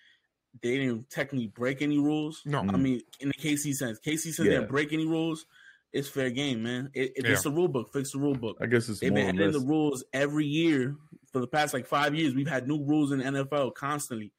They 0.62 0.76
didn't 0.78 1.10
technically 1.10 1.48
break 1.48 1.82
any 1.82 1.98
rules. 1.98 2.42
No. 2.44 2.60
I 2.60 2.76
mean, 2.76 3.00
in 3.20 3.28
the 3.28 3.34
KC 3.34 3.72
sense, 3.74 3.98
KC 4.04 4.32
sense 4.32 4.38
Yeah. 4.38 4.44
they 4.44 4.50
didn't 4.50 4.68
break 4.68 4.92
any 4.92 5.06
rules. 5.06 5.46
It's 5.92 6.08
fair 6.08 6.30
game, 6.30 6.62
man. 6.62 6.90
It, 6.94 7.12
it- 7.16 7.24
It's 7.26 7.44
Yeah. 7.44 7.50
the 7.50 7.56
rule 7.56 7.68
book. 7.68 7.92
Fix 7.92 8.12
the 8.12 8.18
rule 8.18 8.34
book. 8.34 8.58
I 8.60 8.66
guess 8.66 8.88
it's 8.88 9.00
They've 9.00 9.10
more 9.10 9.18
been 9.26 9.40
or 9.40 9.42
adding 9.48 9.60
the 9.60 9.66
rules 9.66 10.04
every 10.12 10.46
year 10.46 10.96
for 11.32 11.40
the 11.40 11.46
past 11.48 11.74
like 11.74 11.86
five 11.86 12.14
years. 12.14 12.34
We've 12.34 12.48
had 12.48 12.68
new 12.68 12.84
rules 12.84 13.10
in 13.12 13.20
NFL 13.20 13.74
constantly. 13.74 14.32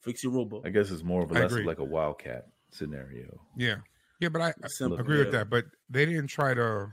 Fix 0.00 0.22
your 0.22 0.32
rule 0.32 0.44
book. 0.46 0.62
I 0.66 0.68
guess 0.70 0.90
it's 0.90 1.02
more 1.02 1.22
of 1.24 1.32
a 1.32 1.34
I 1.36 1.46
less 1.46 1.52
like 1.64 1.78
a 1.78 1.84
wildcat 1.84 2.46
scenario. 2.70 3.40
Yeah. 3.56 3.76
Yeah, 4.20 4.28
but 4.28 4.42
I, 4.42 4.54
I 4.62 4.68
Simple, 4.68 4.98
agree 5.00 5.18
with 5.18 5.32
that. 5.32 5.50
But 5.50 5.64
they 5.90 6.06
didn't 6.06 6.28
try 6.28 6.54
to 6.54 6.88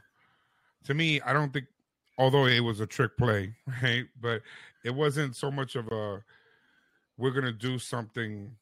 to 0.86 0.94
me, 0.94 1.22
I 1.22 1.32
don't 1.34 1.54
think 1.54 1.68
although 2.18 2.46
it 2.48 2.60
was 2.62 2.80
a 2.80 2.88
trick 2.88 3.16
play, 3.18 3.54
right? 3.84 4.06
But 4.20 4.42
it 4.84 4.96
wasn't 4.96 5.36
so 5.36 5.52
much 5.52 5.76
of 5.76 5.88
a 5.92 6.24
we're 7.18 7.32
gonna 7.32 7.52
do 7.52 7.78
something 7.78 8.56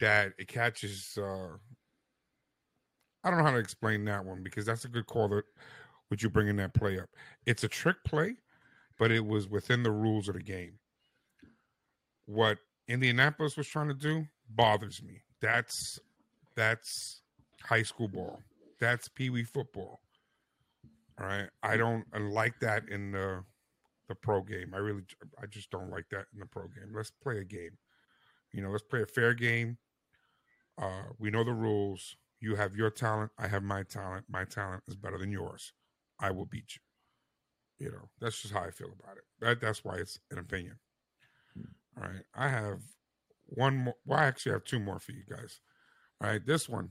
that 0.00 0.32
it 0.38 0.48
catches 0.48 1.18
uh 1.18 1.56
I 3.28 3.30
don't 3.30 3.40
know 3.40 3.44
how 3.44 3.52
to 3.52 3.58
explain 3.58 4.06
that 4.06 4.24
one 4.24 4.42
because 4.42 4.64
that's 4.64 4.86
a 4.86 4.88
good 4.88 5.04
call 5.04 5.28
that 5.28 5.44
would 6.08 6.22
you 6.22 6.30
bringing 6.30 6.56
that 6.56 6.72
play 6.72 6.98
up. 6.98 7.10
It's 7.44 7.62
a 7.62 7.68
trick 7.68 8.02
play, 8.02 8.36
but 8.98 9.12
it 9.12 9.26
was 9.26 9.46
within 9.46 9.82
the 9.82 9.90
rules 9.90 10.28
of 10.28 10.34
the 10.34 10.42
game. 10.42 10.78
What 12.24 12.56
Indianapolis 12.88 13.54
was 13.54 13.68
trying 13.68 13.88
to 13.88 13.94
do 13.94 14.26
bothers 14.48 15.02
me. 15.02 15.20
That's 15.42 15.98
that's 16.56 17.20
high 17.62 17.82
school 17.82 18.08
ball. 18.08 18.40
That's 18.80 19.08
pee 19.08 19.28
wee 19.28 19.44
football. 19.44 20.00
All 21.20 21.26
right. 21.26 21.50
I 21.62 21.76
don't 21.76 22.06
like 22.18 22.58
that 22.60 22.88
in 22.88 23.12
the 23.12 23.44
the 24.08 24.14
pro 24.14 24.40
game. 24.40 24.72
I 24.72 24.78
really 24.78 25.02
I 25.38 25.44
just 25.44 25.70
don't 25.70 25.90
like 25.90 26.08
that 26.12 26.28
in 26.32 26.40
the 26.40 26.46
pro 26.46 26.62
game. 26.62 26.94
Let's 26.94 27.12
play 27.22 27.40
a 27.40 27.44
game. 27.44 27.76
You 28.54 28.62
know, 28.62 28.70
let's 28.70 28.84
play 28.84 29.02
a 29.02 29.06
fair 29.06 29.34
game. 29.34 29.76
Uh, 30.80 31.02
we 31.18 31.30
know 31.30 31.44
the 31.44 31.52
rules. 31.52 32.16
You 32.40 32.54
have 32.56 32.76
your 32.76 32.90
talent. 32.90 33.32
I 33.38 33.48
have 33.48 33.62
my 33.62 33.82
talent. 33.82 34.26
My 34.28 34.44
talent 34.44 34.84
is 34.86 34.96
better 34.96 35.18
than 35.18 35.32
yours. 35.32 35.72
I 36.20 36.30
will 36.30 36.46
beat 36.46 36.76
you. 36.76 37.86
You 37.86 37.92
know, 37.92 38.08
that's 38.20 38.40
just 38.42 38.54
how 38.54 38.60
I 38.60 38.70
feel 38.70 38.88
about 38.88 39.16
it. 39.16 39.24
That 39.40 39.60
that's 39.60 39.84
why 39.84 39.96
it's 39.96 40.18
an 40.30 40.38
opinion. 40.38 40.78
Hmm. 41.54 42.02
All 42.02 42.08
right. 42.10 42.24
I 42.34 42.48
have 42.48 42.80
one 43.46 43.76
more. 43.76 43.94
Well, 44.04 44.18
I 44.18 44.24
actually 44.26 44.52
have 44.52 44.64
two 44.64 44.80
more 44.80 44.98
for 44.98 45.12
you 45.12 45.22
guys. 45.28 45.60
All 46.20 46.30
right. 46.30 46.44
This 46.44 46.68
one, 46.68 46.90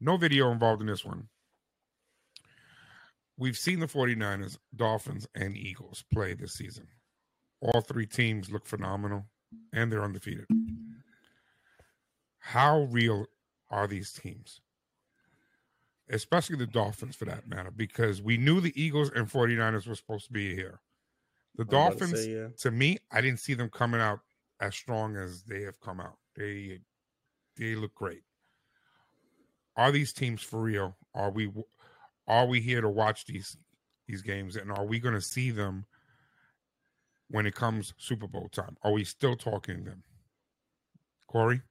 no 0.00 0.16
video 0.16 0.50
involved 0.50 0.80
in 0.80 0.86
this 0.86 1.04
one. 1.04 1.28
We've 3.38 3.56
seen 3.56 3.80
the 3.80 3.86
49ers, 3.86 4.58
Dolphins, 4.76 5.26
and 5.34 5.56
Eagles 5.56 6.04
play 6.12 6.34
this 6.34 6.52
season. 6.52 6.86
All 7.60 7.80
three 7.80 8.06
teams 8.06 8.50
look 8.50 8.66
phenomenal 8.66 9.24
and 9.72 9.90
they're 9.90 10.04
undefeated. 10.04 10.46
How 12.38 12.82
real 12.90 13.26
are 13.72 13.86
these 13.88 14.12
teams? 14.12 14.60
Especially 16.10 16.56
the 16.56 16.66
Dolphins 16.66 17.16
for 17.16 17.24
that 17.24 17.48
matter, 17.48 17.70
because 17.70 18.20
we 18.20 18.36
knew 18.36 18.60
the 18.60 18.80
Eagles 18.80 19.10
and 19.14 19.28
49ers 19.28 19.88
were 19.88 19.94
supposed 19.94 20.26
to 20.26 20.32
be 20.32 20.54
here. 20.54 20.80
The 21.56 21.62
I'm 21.62 21.68
about 21.68 21.92
to 21.92 21.98
Dolphins, 21.98 22.20
say, 22.20 22.30
yeah. 22.32 22.46
to 22.58 22.70
me, 22.70 22.98
I 23.10 23.20
didn't 23.20 23.40
see 23.40 23.54
them 23.54 23.70
coming 23.70 24.00
out 24.00 24.20
as 24.60 24.74
strong 24.74 25.16
as 25.16 25.42
they 25.42 25.62
have 25.62 25.80
come 25.80 26.00
out. 26.00 26.16
They 26.36 26.80
they 27.58 27.74
look 27.74 27.94
great. 27.94 28.22
Are 29.76 29.90
these 29.92 30.12
teams 30.12 30.42
for 30.42 30.60
real? 30.60 30.96
Are 31.14 31.30
we 31.30 31.50
are 32.26 32.46
we 32.46 32.60
here 32.60 32.80
to 32.80 32.88
watch 32.88 33.26
these 33.26 33.56
these 34.06 34.22
games 34.22 34.56
and 34.56 34.70
are 34.70 34.84
we 34.84 34.98
going 34.98 35.14
to 35.14 35.20
see 35.20 35.50
them 35.50 35.86
when 37.28 37.46
it 37.46 37.54
comes 37.54 37.94
Super 37.98 38.26
Bowl 38.26 38.48
time? 38.48 38.76
Are 38.82 38.92
we 38.92 39.04
still 39.04 39.36
talking 39.36 39.84
them? 39.84 40.02
Kory? 41.26 41.62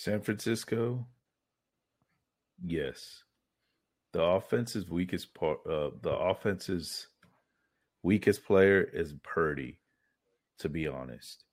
San 0.00 0.22
Francisco, 0.22 1.06
yes. 2.64 3.22
The 4.14 4.22
offense's 4.22 4.88
weakest 4.88 5.34
part, 5.34 5.58
uh, 5.66 5.90
the 6.00 6.16
offense's 6.16 7.08
weakest 8.02 8.42
player 8.46 8.82
is 8.82 9.12
Purdy, 9.22 9.78
to 10.60 10.70
be 10.70 10.88
honest, 10.88 11.44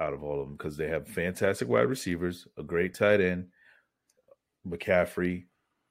out 0.00 0.14
of 0.14 0.24
all 0.24 0.40
of 0.40 0.48
them, 0.48 0.56
because 0.56 0.78
they 0.78 0.88
have 0.88 1.06
fantastic 1.06 1.68
wide 1.68 1.82
receivers, 1.82 2.48
a 2.56 2.62
great 2.62 2.94
tight 2.94 3.20
end, 3.20 3.48
McCaffrey, 4.66 5.44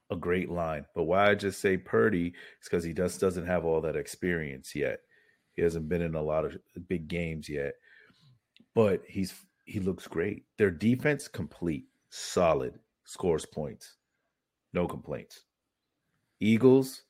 a 0.09 0.15
great 0.15 0.49
line. 0.49 0.87
But 0.95 1.03
why 1.03 1.29
I 1.29 1.35
just 1.35 1.61
say 1.61 1.77
Purdy 1.77 2.29
is 2.29 2.67
because 2.67 2.83
he 2.83 2.93
just 2.93 3.21
doesn't 3.21 3.45
have 3.45 3.63
all 3.63 3.81
that 3.81 3.95
experience 3.95 4.73
yet. 4.73 5.01
He 5.53 5.61
hasn't 5.61 5.87
been 5.87 6.01
in 6.01 6.15
a 6.15 6.23
lot 6.23 6.45
of 6.45 6.57
big 6.87 7.07
games 7.07 7.47
yet, 7.47 7.73
but 8.73 9.03
he's 9.07 9.35
he 9.65 9.79
looks 9.79 10.07
great. 10.07 10.45
Their 10.57 10.71
defense 10.71 11.27
complete, 11.27 11.85
solid, 12.12 12.78
scores 13.05 13.45
points, 13.45 13.95
no 14.74 14.88
complaints. 14.88 15.45
Eagles, 16.39 17.03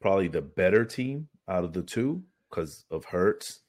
probably 0.00 0.28
the 0.28 0.42
better 0.42 0.84
team 0.84 1.28
out 1.48 1.64
of 1.64 1.72
the 1.72 1.82
two 1.82 2.22
because 2.50 2.84
of 2.90 3.04
Hurts 3.04 3.60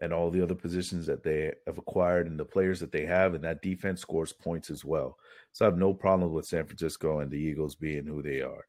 and 0.00 0.12
all 0.12 0.30
the 0.30 0.42
other 0.42 0.54
positions 0.54 1.06
that 1.06 1.22
they 1.22 1.52
have 1.66 1.78
acquired 1.78 2.26
and 2.26 2.38
the 2.38 2.44
players 2.44 2.80
that 2.80 2.92
they 2.92 3.04
have, 3.04 3.34
and 3.34 3.42
that 3.44 3.62
defense 3.62 4.00
scores 4.00 4.32
points 4.32 4.70
as 4.70 4.84
well. 4.84 5.18
So 5.52 5.64
I 5.64 5.68
have 5.68 5.78
no 5.78 5.92
problem 5.92 6.32
with 6.32 6.46
San 6.46 6.64
Francisco 6.64 7.20
and 7.20 7.30
the 7.30 7.36
Eagles 7.36 7.74
being 7.74 8.06
who 8.06 8.22
they 8.22 8.40
are. 8.40 8.64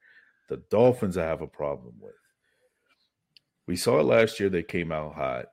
The 0.50 0.58
Dolphins, 0.72 1.18
I 1.18 1.26
have 1.26 1.42
a 1.42 1.48
problem 1.48 1.94
with. 2.00 2.16
We 3.68 3.76
saw 3.76 4.00
it 4.00 4.04
last 4.04 4.40
year. 4.40 4.50
They 4.50 4.64
came 4.64 4.92
out 4.92 5.14
hot. 5.14 5.46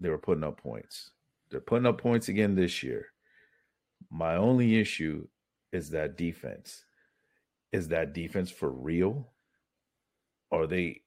They 0.00 0.08
were 0.08 0.16
putting 0.16 0.44
up 0.44 0.62
points. 0.62 1.10
They're 1.50 1.60
putting 1.60 1.86
up 1.86 2.00
points 2.00 2.28
again 2.28 2.54
this 2.54 2.82
year. 2.82 3.08
My 4.10 4.36
only 4.36 4.80
issue 4.80 5.26
is 5.72 5.90
that 5.90 6.16
defense. 6.16 6.84
Is 7.72 7.88
that 7.88 8.14
defense 8.14 8.50
for 8.50 8.70
real? 8.70 9.28
Are 10.50 10.66
they 10.66 11.02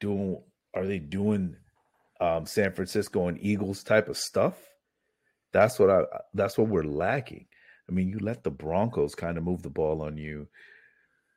doing 0.00 0.42
are 0.74 0.86
they 0.86 0.98
doing 0.98 1.56
um, 2.20 2.46
San 2.46 2.72
Francisco 2.72 3.28
and 3.28 3.38
Eagles 3.40 3.82
type 3.82 4.08
of 4.08 4.18
stuff? 4.18 4.54
That's 5.52 5.78
what 5.78 5.90
I 5.90 6.02
that's 6.34 6.58
what 6.58 6.68
we're 6.68 6.84
lacking. 6.84 7.46
I 7.88 7.92
mean, 7.92 8.08
you 8.08 8.18
let 8.18 8.42
the 8.42 8.50
Broncos 8.50 9.14
kind 9.14 9.38
of 9.38 9.44
move 9.44 9.62
the 9.62 9.70
ball 9.70 10.02
on 10.02 10.16
you. 10.16 10.48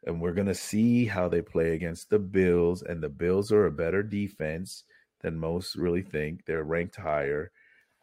And 0.06 0.22
we're 0.22 0.34
going 0.34 0.48
to 0.48 0.56
see 0.56 1.06
how 1.06 1.28
they 1.28 1.42
play 1.42 1.74
against 1.74 2.10
the 2.10 2.20
Bills 2.20 2.82
and 2.82 3.02
the 3.02 3.10
Bills 3.10 3.52
are 3.52 3.66
a 3.66 3.72
better 3.72 4.04
defense 4.04 4.84
than 5.22 5.38
most 5.38 5.76
really 5.76 6.04
think. 6.04 6.46
They're 6.46 6.64
ranked 6.64 6.96
higher. 6.96 7.52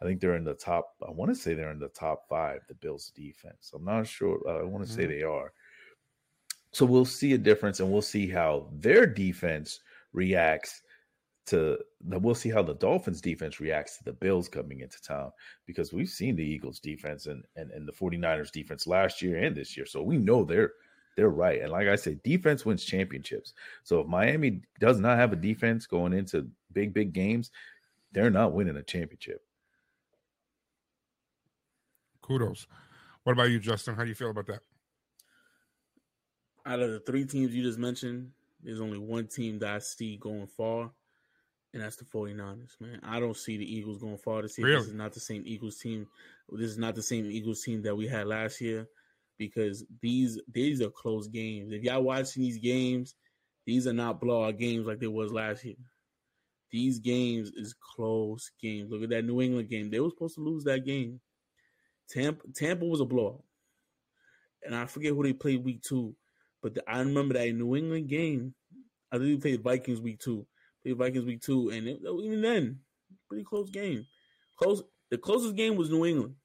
I 0.01 0.05
think 0.05 0.19
they're 0.19 0.35
in 0.35 0.43
the 0.43 0.53
top. 0.53 0.95
I 1.05 1.11
want 1.11 1.29
to 1.29 1.35
say 1.35 1.53
they're 1.53 1.71
in 1.71 1.79
the 1.79 1.87
top 1.89 2.27
five. 2.27 2.61
The 2.67 2.75
Bills' 2.75 3.11
defense. 3.15 3.71
I'm 3.73 3.85
not 3.85 4.07
sure. 4.07 4.39
Uh, 4.47 4.59
I 4.59 4.63
want 4.63 4.85
to 4.85 4.91
mm-hmm. 4.91 5.01
say 5.01 5.07
they 5.07 5.23
are. 5.23 5.53
So 6.71 6.85
we'll 6.85 7.05
see 7.05 7.33
a 7.33 7.37
difference, 7.37 7.79
and 7.79 7.89
we'll 7.89 8.01
see 8.01 8.27
how 8.27 8.67
their 8.73 9.05
defense 9.05 9.79
reacts 10.11 10.81
to 11.45 11.77
the, 12.07 12.19
we'll 12.19 12.35
see 12.35 12.49
how 12.49 12.63
the 12.63 12.73
Dolphins 12.73 13.21
defense 13.21 13.59
reacts 13.59 13.97
to 13.97 14.03
the 14.03 14.13
Bills 14.13 14.49
coming 14.49 14.79
into 14.79 15.01
town 15.01 15.31
because 15.65 15.93
we've 15.93 16.09
seen 16.09 16.35
the 16.35 16.43
Eagles 16.43 16.79
defense 16.79 17.27
and, 17.27 17.43
and, 17.55 17.71
and 17.71 17.87
the 17.87 17.93
49ers 17.93 18.51
defense 18.51 18.87
last 18.87 19.21
year 19.21 19.37
and 19.37 19.55
this 19.55 19.77
year. 19.77 19.85
So 19.85 20.01
we 20.01 20.17
know 20.17 20.43
they're 20.43 20.73
they're 21.15 21.29
right. 21.29 21.61
And 21.61 21.71
like 21.71 21.87
I 21.87 21.95
said, 21.95 22.21
defense 22.23 22.65
wins 22.65 22.83
championships. 22.83 23.53
So 23.83 24.01
if 24.01 24.07
Miami 24.07 24.61
does 24.81 24.99
not 24.99 25.17
have 25.17 25.31
a 25.31 25.37
defense 25.37 25.87
going 25.87 26.11
into 26.11 26.49
big, 26.73 26.93
big 26.93 27.13
games, 27.13 27.51
they're 28.11 28.29
not 28.29 28.51
winning 28.51 28.75
a 28.75 28.83
championship. 28.83 29.41
Kudos. 32.25 32.67
What 33.23 33.33
about 33.33 33.51
you, 33.51 33.59
Justin? 33.59 33.95
How 33.95 34.03
do 34.03 34.09
you 34.09 34.15
feel 34.15 34.31
about 34.31 34.47
that? 34.47 34.61
Out 36.65 36.79
of 36.79 36.91
the 36.91 36.99
three 36.99 37.25
teams 37.25 37.53
you 37.53 37.63
just 37.63 37.77
mentioned, 37.77 38.31
there's 38.63 38.81
only 38.81 38.97
one 38.97 39.27
team 39.27 39.59
that 39.59 39.69
I 39.69 39.79
see 39.79 40.17
going 40.17 40.47
far, 40.47 40.91
and 41.73 41.83
that's 41.83 41.97
the 41.97 42.05
49ers, 42.05 42.79
man. 42.79 42.99
I 43.03 43.19
don't 43.19 43.37
see 43.37 43.57
the 43.57 43.75
Eagles 43.75 43.99
going 43.99 44.17
far 44.17 44.41
this 44.41 44.57
year. 44.57 44.67
Really? 44.67 44.79
This 44.79 44.87
is 44.87 44.93
not 44.95 45.13
the 45.13 45.19
same 45.19 45.43
Eagles 45.45 45.77
team. 45.77 46.07
This 46.49 46.71
is 46.71 46.77
not 46.79 46.95
the 46.95 47.03
same 47.03 47.25
Eagles 47.25 47.61
team 47.61 47.83
that 47.83 47.95
we 47.95 48.07
had 48.07 48.25
last 48.25 48.59
year 48.59 48.87
because 49.37 49.85
these 50.01 50.39
these 50.51 50.81
are 50.81 50.89
close 50.89 51.27
games. 51.27 51.71
If 51.71 51.83
y'all 51.83 52.01
watching 52.01 52.41
these 52.41 52.57
games, 52.57 53.15
these 53.65 53.85
are 53.85 53.93
not 53.93 54.19
blowout 54.19 54.57
games 54.57 54.87
like 54.87 54.99
they 54.99 55.07
was 55.07 55.31
last 55.31 55.63
year. 55.63 55.75
These 56.71 56.99
games 56.99 57.51
is 57.55 57.75
close 57.95 58.51
games. 58.59 58.91
Look 58.91 59.03
at 59.03 59.09
that 59.09 59.25
New 59.25 59.41
England 59.41 59.69
game. 59.69 59.91
They 59.91 59.99
were 59.99 60.09
supposed 60.09 60.35
to 60.35 60.41
lose 60.41 60.63
that 60.63 60.85
game. 60.85 61.19
Tampa 62.09 62.47
Tampa 62.53 62.85
was 62.85 63.01
a 63.01 63.05
blowout. 63.05 63.43
And 64.63 64.75
I 64.75 64.85
forget 64.85 65.13
who 65.13 65.23
they 65.23 65.33
played 65.33 65.63
week 65.63 65.83
two, 65.83 66.15
but 66.63 66.73
the, 66.73 66.83
I 66.89 66.99
remember 66.99 67.35
that 67.35 67.53
New 67.53 67.75
England 67.75 68.07
game. 68.07 68.53
I 69.11 69.17
think 69.17 69.43
they 69.43 69.49
played 69.57 69.63
Vikings 69.63 70.01
week 70.01 70.19
two 70.19 70.47
the 70.85 70.93
Vikings 70.93 71.25
week 71.25 71.41
two, 71.41 71.69
and 71.69 71.87
it, 71.87 71.99
even 72.23 72.41
then, 72.41 72.79
pretty 73.27 73.43
close 73.43 73.69
game. 73.69 74.05
Close. 74.57 74.83
The 75.11 75.17
closest 75.17 75.55
game 75.55 75.75
was 75.75 75.89
New 75.89 76.05
England, 76.05 76.35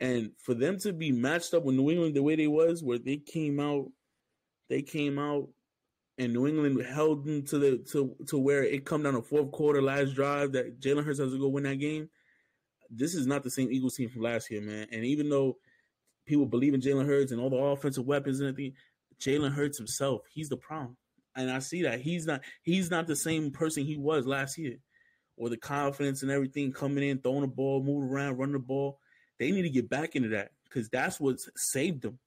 and 0.00 0.32
for 0.38 0.54
them 0.54 0.78
to 0.80 0.92
be 0.92 1.12
matched 1.12 1.54
up 1.54 1.64
with 1.64 1.76
New 1.76 1.90
England 1.90 2.14
the 2.14 2.22
way 2.22 2.36
they 2.36 2.46
was, 2.46 2.82
where 2.82 2.98
they 2.98 3.16
came 3.16 3.60
out, 3.60 3.86
they 4.68 4.82
came 4.82 5.18
out, 5.18 5.48
and 6.16 6.32
New 6.32 6.46
England 6.46 6.82
held 6.84 7.24
them 7.24 7.42
to 7.44 7.58
the 7.58 7.78
to 7.92 8.16
to 8.26 8.38
where 8.38 8.64
it 8.64 8.84
come 8.84 9.02
down 9.02 9.14
to 9.14 9.22
fourth 9.22 9.52
quarter, 9.52 9.82
last 9.82 10.14
drive 10.14 10.52
that 10.52 10.80
Jalen 10.80 11.04
Hurts 11.04 11.20
has 11.20 11.32
to 11.32 11.38
go 11.38 11.48
win 11.48 11.64
that 11.64 11.76
game. 11.76 12.08
This 12.90 13.14
is 13.14 13.26
not 13.26 13.42
the 13.42 13.50
same 13.50 13.70
Eagles 13.70 13.96
team 13.96 14.08
from 14.08 14.22
last 14.22 14.50
year, 14.50 14.60
man. 14.60 14.86
And 14.92 15.04
even 15.04 15.28
though 15.28 15.58
people 16.26 16.46
believe 16.46 16.74
in 16.74 16.80
Jalen 16.80 17.06
Hurts 17.06 17.32
and 17.32 17.40
all 17.40 17.50
the 17.50 17.56
offensive 17.56 18.06
weapons 18.06 18.40
and 18.40 18.48
everything, 18.48 18.74
Jalen 19.20 19.52
Hurts 19.52 19.78
himself, 19.78 20.22
he's 20.32 20.48
the 20.48 20.56
problem 20.56 20.96
and 21.38 21.50
I 21.50 21.60
see 21.60 21.82
that 21.82 22.00
he's 22.00 22.26
not 22.26 22.42
he's 22.62 22.90
not 22.90 23.06
the 23.06 23.16
same 23.16 23.50
person 23.50 23.84
he 23.84 23.96
was 23.96 24.26
last 24.26 24.58
year, 24.58 24.76
or 25.36 25.48
the 25.48 25.56
confidence 25.56 26.22
and 26.22 26.30
everything 26.30 26.72
coming 26.72 27.08
in, 27.08 27.18
throwing 27.18 27.42
the 27.42 27.46
ball, 27.46 27.82
moving 27.82 28.10
around, 28.10 28.38
running 28.38 28.54
the 28.54 28.58
ball. 28.58 28.98
They 29.38 29.52
need 29.52 29.62
to 29.62 29.70
get 29.70 29.88
back 29.88 30.16
into 30.16 30.30
that 30.30 30.50
because 30.64 30.88
that's 30.88 31.20
what 31.20 31.38
saved 31.56 32.02
them. 32.02 32.18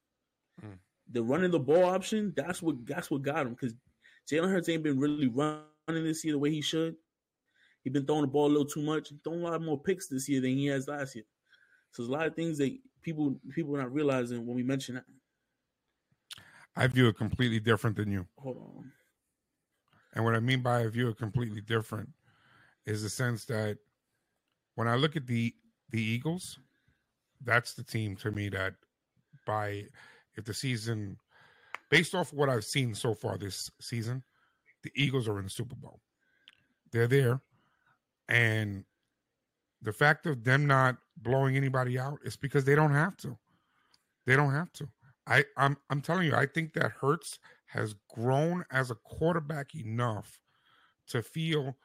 Mm. 0.63 0.77
The 1.11 1.21
running 1.21 1.51
the 1.51 1.59
ball 1.59 1.83
option, 1.83 2.33
that's 2.35 2.61
what 2.61 2.85
that's 2.85 3.11
what 3.11 3.21
got 3.21 3.45
him. 3.45 3.53
Because 3.53 3.75
Jalen 4.31 4.49
Hurts 4.49 4.69
ain't 4.69 4.83
been 4.83 4.99
really 4.99 5.27
running 5.27 5.63
this 5.87 6.23
year 6.23 6.33
the 6.33 6.39
way 6.39 6.51
he 6.51 6.61
should. 6.61 6.95
He's 7.83 7.93
been 7.93 8.05
throwing 8.05 8.21
the 8.21 8.27
ball 8.27 8.47
a 8.47 8.49
little 8.49 8.65
too 8.65 8.81
much. 8.81 9.11
throwing 9.23 9.41
a 9.41 9.49
lot 9.49 9.61
more 9.61 9.79
picks 9.79 10.07
this 10.07 10.29
year 10.29 10.41
than 10.41 10.51
he 10.51 10.67
has 10.67 10.87
last 10.87 11.15
year. 11.15 11.25
So 11.91 12.03
there's 12.03 12.09
a 12.09 12.11
lot 12.11 12.27
of 12.27 12.35
things 12.35 12.57
that 12.59 12.77
people 13.01 13.39
people 13.53 13.75
are 13.75 13.79
not 13.79 13.93
realizing 13.93 14.45
when 14.45 14.55
we 14.55 14.63
mention 14.63 14.95
that. 14.95 15.05
I 16.75 16.87
view 16.87 17.07
it 17.07 17.17
completely 17.17 17.59
different 17.59 17.97
than 17.97 18.11
you. 18.11 18.25
Hold 18.37 18.57
on. 18.57 18.91
And 20.13 20.23
what 20.23 20.35
I 20.35 20.39
mean 20.39 20.61
by 20.61 20.81
I 20.81 20.87
view 20.87 21.09
it 21.09 21.17
completely 21.17 21.61
different 21.61 22.09
is 22.85 23.03
the 23.03 23.09
sense 23.09 23.45
that 23.45 23.77
when 24.75 24.87
I 24.87 24.95
look 24.95 25.15
at 25.15 25.27
the 25.27 25.53
the 25.89 26.01
Eagles, 26.01 26.59
that's 27.43 27.73
the 27.73 27.83
team 27.83 28.15
to 28.17 28.31
me 28.31 28.49
that 28.49 28.75
by 29.45 29.85
if 30.35 30.45
the 30.45 30.53
season 30.53 31.17
based 31.89 32.15
off 32.15 32.31
what 32.31 32.49
I've 32.49 32.63
seen 32.63 32.95
so 32.95 33.13
far 33.13 33.37
this 33.37 33.69
season, 33.81 34.23
the 34.83 34.91
Eagles 34.95 35.27
are 35.27 35.37
in 35.39 35.45
the 35.45 35.49
Super 35.49 35.75
Bowl. 35.75 35.99
They're 36.91 37.07
there. 37.07 37.41
And 38.31 38.85
the 39.81 39.91
fact 39.91 40.25
of 40.25 40.43
them 40.43 40.65
not 40.65 40.95
blowing 41.17 41.57
anybody 41.57 41.99
out 41.99 42.19
is 42.23 42.37
because 42.37 42.63
they 42.63 42.75
don't 42.75 42.93
have 42.93 43.17
to. 43.17 43.37
They 44.25 44.37
don't 44.37 44.53
have 44.53 44.71
to. 44.73 44.87
I, 45.27 45.43
I'm 45.57 45.77
I'm 45.89 46.01
telling 46.01 46.25
you, 46.25 46.33
I 46.33 46.45
think 46.45 46.73
that 46.73 46.93
Hurts 46.93 47.39
has 47.67 47.93
grown 48.09 48.63
as 48.71 48.89
a 48.89 48.95
quarterback 48.95 49.75
enough 49.75 50.41
to 51.07 51.21
feel 51.21 51.75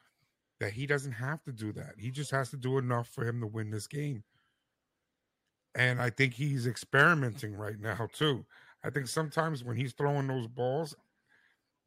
that 0.59 0.71
he 0.71 0.87
doesn't 0.87 1.11
have 1.11 1.43
to 1.43 1.51
do 1.51 1.73
that. 1.73 1.95
He 1.97 2.11
just 2.11 2.31
has 2.31 2.49
to 2.51 2.57
do 2.57 2.77
enough 2.77 3.09
for 3.09 3.27
him 3.27 3.41
to 3.41 3.47
win 3.47 3.69
this 3.69 3.87
game. 3.87 4.23
And 5.75 6.01
I 6.01 6.09
think 6.09 6.33
he's 6.33 6.65
experimenting 6.65 7.55
right 7.55 7.79
now 7.79 8.07
too. 8.13 8.45
I 8.83 8.89
think 8.89 9.07
sometimes 9.07 9.63
when 9.63 9.75
he's 9.75 9.93
throwing 9.93 10.27
those 10.27 10.47
balls 10.47 10.95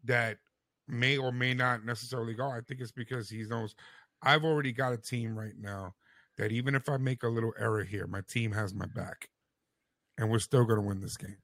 that 0.04 0.38
may 0.86 1.16
or 1.16 1.32
may 1.32 1.54
not 1.54 1.84
necessarily 1.84 2.34
go, 2.34 2.48
I 2.48 2.60
think 2.60 2.80
it's 2.80 2.92
because 2.92 3.30
he 3.30 3.42
knows 3.44 3.74
I've 4.22 4.44
already 4.44 4.72
got 4.72 4.92
a 4.92 4.98
team 4.98 5.38
right 5.38 5.56
now 5.58 5.94
that 6.36 6.52
even 6.52 6.74
if 6.74 6.88
I 6.88 6.96
make 6.96 7.22
a 7.22 7.28
little 7.28 7.52
error 7.58 7.84
here, 7.84 8.06
my 8.06 8.20
team 8.28 8.52
has 8.52 8.74
my 8.74 8.86
back. 8.86 9.28
And 10.18 10.30
we're 10.30 10.38
still 10.38 10.64
going 10.64 10.80
to 10.80 10.86
win 10.86 11.00
this 11.00 11.16
game. 11.16 11.38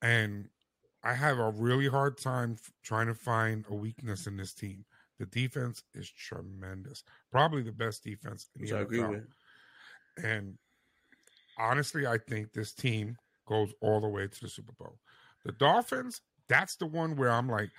And 0.00 0.48
I 1.02 1.14
have 1.14 1.38
a 1.38 1.50
really 1.50 1.88
hard 1.88 2.16
time 2.18 2.56
f- 2.58 2.72
trying 2.82 3.08
to 3.08 3.14
find 3.14 3.64
a 3.68 3.74
weakness 3.74 4.26
in 4.26 4.36
this 4.36 4.54
team. 4.54 4.84
The 5.18 5.26
defense 5.26 5.82
is 5.94 6.10
tremendous, 6.10 7.04
probably 7.30 7.62
the 7.62 7.72
best 7.72 8.02
defense 8.04 8.48
in 8.56 8.62
the 8.62 8.68
with. 9.10 10.24
And 10.24 10.58
honestly, 11.58 12.06
I 12.06 12.18
think 12.18 12.52
this 12.52 12.72
team 12.72 13.16
goes 13.46 13.72
all 13.80 14.00
the 14.00 14.08
way 14.08 14.26
to 14.26 14.40
the 14.40 14.48
Super 14.48 14.72
Bowl. 14.78 14.98
The 15.44 15.52
Dolphins, 15.52 16.20
that's 16.48 16.76
the 16.76 16.86
one 16.86 17.16
where 17.16 17.30
I'm 17.30 17.48
like, 17.48 17.70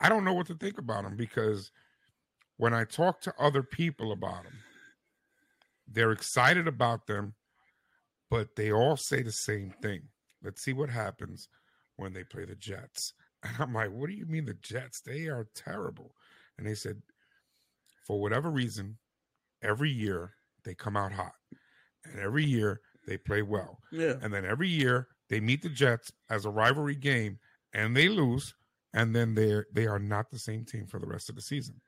I 0.00 0.08
don't 0.08 0.24
know 0.24 0.34
what 0.34 0.46
to 0.48 0.54
think 0.54 0.78
about 0.78 1.04
them 1.04 1.16
because 1.16 1.70
when 2.56 2.74
I 2.74 2.84
talk 2.84 3.20
to 3.22 3.34
other 3.38 3.62
people 3.62 4.12
about 4.12 4.44
them, 4.44 4.58
they're 5.86 6.12
excited 6.12 6.66
about 6.66 7.06
them, 7.06 7.34
but 8.30 8.56
they 8.56 8.72
all 8.72 8.96
say 8.96 9.22
the 9.22 9.32
same 9.32 9.70
thing. 9.82 10.08
Let's 10.42 10.62
see 10.62 10.72
what 10.72 10.90
happens 10.90 11.48
when 11.96 12.12
they 12.12 12.24
play 12.24 12.44
the 12.44 12.54
Jets. 12.54 13.12
And 13.46 13.52
I'm 13.58 13.74
like, 13.74 13.90
what 13.90 14.08
do 14.08 14.14
you 14.14 14.24
mean 14.24 14.46
the 14.46 14.54
Jets? 14.54 15.02
They 15.02 15.26
are 15.26 15.46
terrible. 15.54 16.14
And 16.56 16.66
they 16.66 16.74
said, 16.74 17.02
for 18.06 18.18
whatever 18.18 18.50
reason, 18.50 18.96
every 19.62 19.90
year 19.90 20.32
they 20.64 20.74
come 20.74 20.96
out 20.96 21.12
hot. 21.12 21.34
And 22.06 22.18
every 22.18 22.46
year 22.46 22.80
they 23.06 23.18
play 23.18 23.42
well. 23.42 23.80
Yeah. 23.92 24.14
And 24.22 24.32
then 24.32 24.46
every 24.46 24.70
year 24.70 25.08
they 25.28 25.40
meet 25.40 25.60
the 25.60 25.68
Jets 25.68 26.10
as 26.30 26.46
a 26.46 26.50
rivalry 26.50 26.94
game 26.94 27.38
and 27.74 27.94
they 27.94 28.08
lose. 28.08 28.54
And 28.94 29.14
then 29.14 29.34
they're 29.34 29.66
they 29.72 29.86
are 29.86 29.98
not 29.98 30.30
the 30.30 30.38
same 30.38 30.64
team 30.64 30.86
for 30.86 30.98
the 30.98 31.06
rest 31.06 31.28
of 31.28 31.34
the 31.34 31.42
season. 31.42 31.82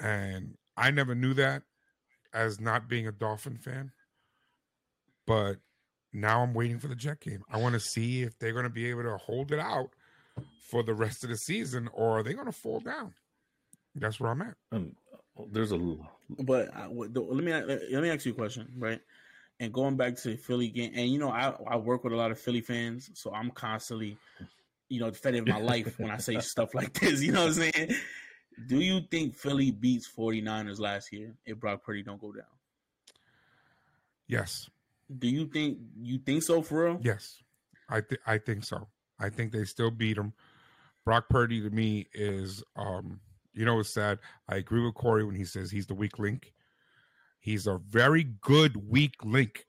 And 0.00 0.56
I 0.76 0.90
never 0.90 1.14
knew 1.14 1.34
that 1.34 1.62
as 2.32 2.60
not 2.60 2.88
being 2.88 3.06
a 3.06 3.12
Dolphin 3.12 3.56
fan. 3.56 3.92
But 5.26 5.58
now 6.12 6.42
I'm 6.42 6.54
waiting 6.54 6.78
for 6.78 6.88
the 6.88 6.94
Jet 6.94 7.20
game. 7.20 7.42
I 7.50 7.58
want 7.58 7.74
to 7.74 7.80
see 7.80 8.22
if 8.22 8.38
they're 8.38 8.52
going 8.52 8.64
to 8.64 8.70
be 8.70 8.88
able 8.90 9.02
to 9.02 9.16
hold 9.16 9.52
it 9.52 9.58
out 9.58 9.90
for 10.68 10.82
the 10.82 10.94
rest 10.94 11.24
of 11.24 11.30
the 11.30 11.36
season, 11.36 11.88
or 11.92 12.18
are 12.18 12.22
they 12.22 12.34
going 12.34 12.46
to 12.46 12.52
fall 12.52 12.80
down? 12.80 13.14
That's 13.94 14.20
where 14.20 14.30
I'm 14.30 14.42
at. 14.42 14.54
Um, 14.72 14.92
there's 15.50 15.72
a, 15.72 15.96
but 16.40 16.74
I, 16.74 16.86
let 16.88 17.12
me 17.12 17.52
let 17.52 18.02
me 18.02 18.10
ask 18.10 18.26
you 18.26 18.32
a 18.32 18.34
question, 18.34 18.68
right? 18.76 19.00
And 19.60 19.72
going 19.72 19.96
back 19.96 20.16
to 20.16 20.30
the 20.30 20.36
Philly 20.36 20.68
game, 20.68 20.92
and 20.94 21.08
you 21.08 21.18
know, 21.18 21.30
I 21.30 21.54
I 21.66 21.76
work 21.76 22.04
with 22.04 22.12
a 22.12 22.16
lot 22.16 22.30
of 22.30 22.38
Philly 22.38 22.60
fans, 22.60 23.10
so 23.14 23.32
I'm 23.32 23.50
constantly, 23.50 24.18
you 24.88 25.00
know, 25.00 25.10
defending 25.10 25.44
my 25.46 25.60
life 25.60 25.98
when 25.98 26.10
I 26.10 26.18
say 26.18 26.38
stuff 26.40 26.74
like 26.74 26.92
this. 26.94 27.22
You 27.22 27.32
know 27.32 27.46
what 27.46 27.56
I'm 27.56 27.72
saying? 27.72 27.94
Do 28.66 28.80
you 28.80 29.00
think 29.10 29.34
Philly 29.36 29.70
beats 29.70 30.08
49ers 30.08 30.80
last 30.80 31.12
year 31.12 31.34
if 31.46 31.58
Brock 31.60 31.84
Purdy 31.84 32.02
don't 32.02 32.20
go 32.20 32.32
down? 32.32 32.44
Yes. 34.26 34.68
Do 35.18 35.28
you 35.28 35.46
think 35.46 35.78
you 36.00 36.18
think 36.18 36.42
so 36.42 36.60
for 36.60 36.84
real? 36.84 37.00
Yes, 37.02 37.42
I 37.88 38.00
th- 38.02 38.20
I 38.26 38.36
think 38.38 38.64
so. 38.64 38.88
I 39.18 39.30
think 39.30 39.52
they 39.52 39.64
still 39.64 39.90
beat 39.90 40.16
them. 40.16 40.34
Brock 41.04 41.28
Purdy 41.30 41.62
to 41.62 41.70
me 41.70 42.06
is, 42.12 42.62
um, 42.76 43.20
you 43.54 43.64
know, 43.64 43.80
it's 43.80 43.88
sad. 43.90 44.18
I 44.48 44.56
agree 44.56 44.84
with 44.84 44.94
Kory 44.94 45.24
when 45.24 45.34
he 45.34 45.44
says 45.44 45.70
he's 45.70 45.86
the 45.86 45.94
weak 45.94 46.18
link. 46.18 46.52
He's 47.40 47.66
a 47.66 47.78
very 47.78 48.24
good 48.42 48.76
weak 48.90 49.14
link. 49.24 49.64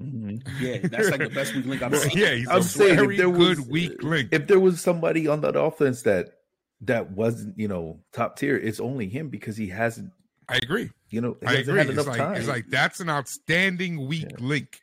Mm-hmm. 0.00 0.64
Yeah, 0.64 0.78
that's 0.84 1.10
like 1.10 1.20
the 1.20 1.28
best 1.28 1.54
weak 1.54 1.66
link 1.66 1.82
I've 1.82 1.94
seen. 1.98 2.16
Yeah, 2.16 2.34
he's 2.34 2.48
I'm 2.48 2.60
a 2.60 2.62
saying 2.62 2.96
very 2.96 3.16
good 3.16 3.68
weak 3.68 4.02
link. 4.02 4.30
If 4.32 4.46
there 4.46 4.60
was 4.60 4.80
somebody 4.80 5.28
on 5.28 5.42
that 5.42 5.56
offense 5.56 6.02
that 6.02 6.37
that 6.82 7.10
wasn't, 7.10 7.58
you 7.58 7.68
know, 7.68 8.00
top 8.12 8.36
tier. 8.36 8.56
It's 8.56 8.80
only 8.80 9.08
him 9.08 9.28
because 9.28 9.56
he 9.56 9.68
hasn't. 9.68 10.12
I 10.48 10.56
agree. 10.56 10.90
You 11.10 11.20
know, 11.20 11.36
he 11.40 11.46
I 11.46 11.50
hasn't 11.56 11.68
agree. 11.68 11.78
had 11.78 11.98
It's 11.98 12.06
like, 12.06 12.18
time. 12.18 12.36
it's 12.36 12.48
like 12.48 12.68
that's 12.68 13.00
an 13.00 13.10
outstanding 13.10 14.06
weak 14.06 14.26
Yeah. 14.30 14.36
link. 14.46 14.80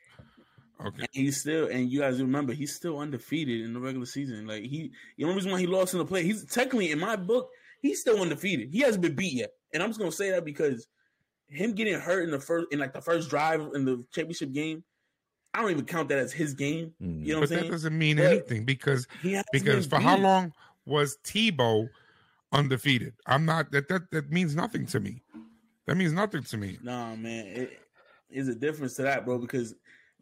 Okay. 0.78 0.98
And 1.00 1.08
he's 1.12 1.40
still, 1.40 1.68
and 1.68 1.90
you 1.90 2.00
guys 2.00 2.20
remember, 2.20 2.52
he's 2.52 2.74
still 2.74 2.98
undefeated 2.98 3.62
in 3.62 3.72
the 3.72 3.80
regular 3.80 4.04
season. 4.06 4.46
Like 4.46 4.64
he, 4.64 4.92
the 5.16 5.24
only 5.24 5.36
reason 5.36 5.50
why 5.50 5.58
he 5.58 5.66
lost 5.66 5.94
in 5.94 5.98
the 5.98 6.04
play, 6.04 6.22
he's 6.22 6.44
technically 6.44 6.90
in 6.92 6.98
my 6.98 7.16
book, 7.16 7.48
he's 7.80 8.00
still 8.00 8.20
undefeated. 8.20 8.68
He 8.72 8.80
hasn't 8.80 9.00
been 9.02 9.14
beat 9.14 9.32
yet, 9.32 9.50
and 9.72 9.82
I'm 9.82 9.88
just 9.88 9.98
gonna 9.98 10.12
say 10.12 10.30
that 10.32 10.44
because 10.44 10.86
him 11.48 11.72
getting 11.72 11.98
hurt 11.98 12.24
in 12.24 12.30
the 12.30 12.40
first, 12.40 12.66
in 12.72 12.78
like 12.78 12.92
the 12.92 13.00
first 13.00 13.30
drive 13.30 13.60
in 13.74 13.86
the 13.86 14.04
championship 14.14 14.52
game, 14.52 14.84
I 15.54 15.62
don't 15.62 15.70
even 15.70 15.86
count 15.86 16.10
that 16.10 16.18
as 16.18 16.32
his 16.32 16.52
game. 16.52 16.92
You 17.00 17.32
know 17.34 17.40
what 17.40 17.48
But 17.48 17.54
I'm 17.54 17.56
that 17.56 17.60
saying? 17.60 17.70
doesn't 17.70 17.98
mean 17.98 18.16
But 18.18 18.26
anything 18.26 18.64
because 18.66 19.06
He 19.22 19.32
has 19.32 19.44
because 19.52 19.86
for 19.86 19.98
how 19.98 20.18
long 20.18 20.52
was 20.86 21.18
Tebow 21.24 21.88
undefeated? 22.52 23.14
I'm 23.26 23.44
not 23.44 23.70
that 23.72 23.88
that 23.88 24.10
that 24.12 24.30
means 24.30 24.54
nothing 24.54 24.86
to 24.86 25.00
me. 25.00 25.22
That 25.86 25.96
means 25.96 26.12
nothing 26.12 26.42
to 26.44 26.56
me. 26.56 26.78
Nah, 26.82 27.14
man, 27.16 27.46
it 27.46 27.78
is 28.30 28.48
a 28.48 28.54
difference 28.54 28.94
to 28.94 29.02
that, 29.02 29.24
bro. 29.24 29.38
Because 29.38 29.74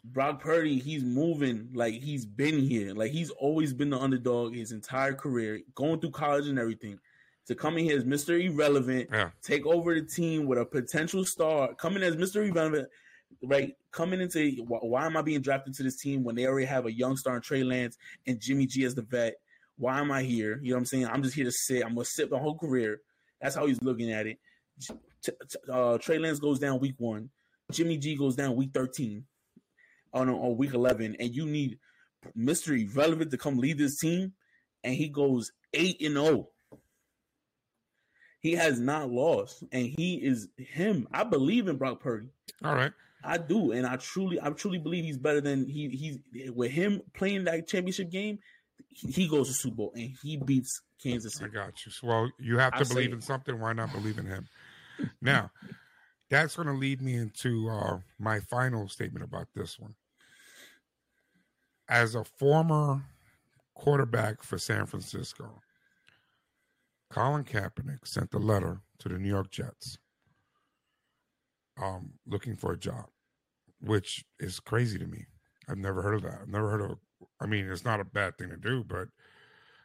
Brock 0.04 0.40
Purdy, 0.42 0.78
he's 0.78 1.02
moving 1.02 1.70
like 1.72 1.94
he's 1.94 2.26
been 2.26 2.58
here. 2.58 2.92
Like 2.94 3.12
he's 3.12 3.30
always 3.30 3.72
been 3.72 3.90
the 3.90 3.98
underdog 3.98 4.54
his 4.54 4.72
entire 4.72 5.14
career, 5.14 5.60
going 5.74 6.00
through 6.00 6.10
college 6.10 6.48
and 6.48 6.58
everything. 6.58 6.98
To 7.46 7.54
come 7.54 7.76
in 7.76 7.84
here 7.84 7.98
as 7.98 8.04
Mr. 8.04 8.42
Irrelevant, 8.42 9.10
Yeah. 9.12 9.30
take 9.42 9.66
over 9.66 9.94
the 9.94 10.00
team 10.06 10.46
with 10.46 10.58
a 10.58 10.64
potential 10.64 11.26
star, 11.26 11.74
coming 11.74 12.02
as 12.02 12.16
Mr. 12.16 12.46
Irrelevant, 12.48 12.88
right? 13.42 13.74
Coming 13.90 14.22
into 14.22 14.62
why, 14.66 14.78
why 14.80 15.06
am 15.06 15.16
I 15.16 15.22
being 15.22 15.42
drafted 15.42 15.74
to 15.74 15.82
this 15.82 15.96
team 15.96 16.24
when 16.24 16.34
they 16.36 16.46
already 16.46 16.64
have 16.66 16.86
a 16.86 16.92
young 16.92 17.16
star 17.18 17.36
in 17.36 17.42
Trey 17.42 17.62
Lance 17.62 17.98
and 18.26 18.40
Jimmy 18.40 18.66
G 18.66 18.84
as 18.84 18.94
the 18.94 19.02
vet? 19.02 19.34
Why 19.76 20.00
am 20.00 20.12
I 20.12 20.22
here? 20.22 20.60
You 20.62 20.70
know 20.70 20.76
what 20.76 20.80
I'm 20.80 20.86
saying? 20.86 21.06
I'm 21.06 21.22
just 21.22 21.34
here 21.34 21.44
to 21.44 21.52
sit. 21.52 21.82
I'm 21.84 21.94
gonna 21.94 22.04
sit 22.04 22.30
the 22.30 22.38
whole 22.38 22.56
career. 22.56 23.00
That's 23.40 23.56
how 23.56 23.66
he's 23.66 23.82
looking 23.82 24.12
at 24.12 24.26
it. 24.26 24.38
Uh, 25.70 25.98
Trey 25.98 26.18
Lance 26.18 26.38
goes 26.38 26.58
down 26.58 26.80
week 26.80 26.94
one. 26.98 27.30
Jimmy 27.72 27.96
G 27.96 28.16
goes 28.16 28.36
down 28.36 28.56
week 28.56 28.70
13 28.74 29.24
on, 30.12 30.28
on 30.28 30.56
week 30.56 30.74
11, 30.74 31.16
and 31.18 31.34
you 31.34 31.46
need 31.46 31.78
Mr. 32.36 32.78
Irrelevant 32.78 33.30
to 33.30 33.38
come 33.38 33.58
lead 33.58 33.78
this 33.78 33.98
team, 33.98 34.32
and 34.82 34.94
he 34.94 35.08
goes 35.08 35.50
8 35.72 36.00
and 36.02 36.14
0. 36.14 36.48
He 38.40 38.52
has 38.52 38.78
not 38.78 39.10
lost, 39.10 39.64
and 39.72 39.86
he 39.86 40.16
is 40.16 40.48
him. 40.58 41.08
I 41.12 41.24
believe 41.24 41.66
in 41.66 41.78
Brock 41.78 42.00
Purdy. 42.00 42.28
All 42.62 42.74
right. 42.74 42.92
I 43.24 43.38
do, 43.38 43.72
and 43.72 43.86
I 43.86 43.96
truly, 43.96 44.38
I 44.40 44.50
truly 44.50 44.78
believe 44.78 45.04
he's 45.04 45.16
better 45.16 45.40
than 45.40 45.66
he. 45.66 45.88
He's 45.88 46.50
with 46.52 46.70
him 46.70 47.00
playing 47.14 47.44
that 47.44 47.66
championship 47.66 48.10
game. 48.10 48.38
He, 48.88 49.28
goes 49.28 49.48
to 49.48 49.54
Super 49.54 49.76
Bowl 49.76 49.92
and 49.94 50.12
he 50.22 50.36
beats 50.36 50.80
Kansas 51.02 51.34
City. 51.34 51.50
I 51.50 51.54
got 51.54 51.84
you. 51.84 51.92
So, 51.92 52.06
well, 52.06 52.30
you 52.38 52.58
have 52.58 52.74
to 52.78 52.84
say 52.84 52.94
believe 52.94 53.12
in 53.12 53.20
something. 53.20 53.58
Why 53.60 53.72
not 53.72 53.92
believe 53.92 54.18
in 54.18 54.26
him? 54.26 54.48
Now, 55.20 55.50
that's 56.30 56.54
going 56.54 56.68
to 56.68 56.74
lead 56.74 57.02
me 57.02 57.14
into 57.14 57.68
uh, 57.68 57.98
my 58.20 58.38
final 58.38 58.88
statement 58.88 59.24
about 59.24 59.48
this 59.52 59.76
one. 59.76 59.96
As 61.88 62.14
a 62.14 62.22
former 62.22 63.02
quarterback 63.74 64.44
for 64.44 64.56
San 64.56 64.86
Francisco, 64.86 65.62
Colin 67.10 67.42
Kaepernick 67.42 68.06
sent 68.06 68.32
a 68.34 68.38
letter 68.38 68.82
to 69.00 69.08
the 69.08 69.18
New 69.18 69.28
York 69.28 69.50
Jets 69.50 69.98
um, 71.80 72.12
looking 72.26 72.56
for 72.56 72.72
a 72.72 72.78
job, 72.78 73.06
which 73.80 74.24
is 74.38 74.60
crazy 74.60 74.98
to 74.98 75.06
me. 75.06 75.26
I've 75.68 75.78
never 75.78 76.02
heard 76.02 76.14
of 76.14 76.22
that. 76.22 76.38
I've 76.42 76.48
never 76.48 76.70
heard 76.70 76.82
of. 76.82 76.98
I 77.40 77.46
mean, 77.46 77.70
it's 77.70 77.84
not 77.84 78.00
a 78.00 78.04
bad 78.04 78.38
thing 78.38 78.50
to 78.50 78.56
do, 78.56 78.84
but 78.84 79.08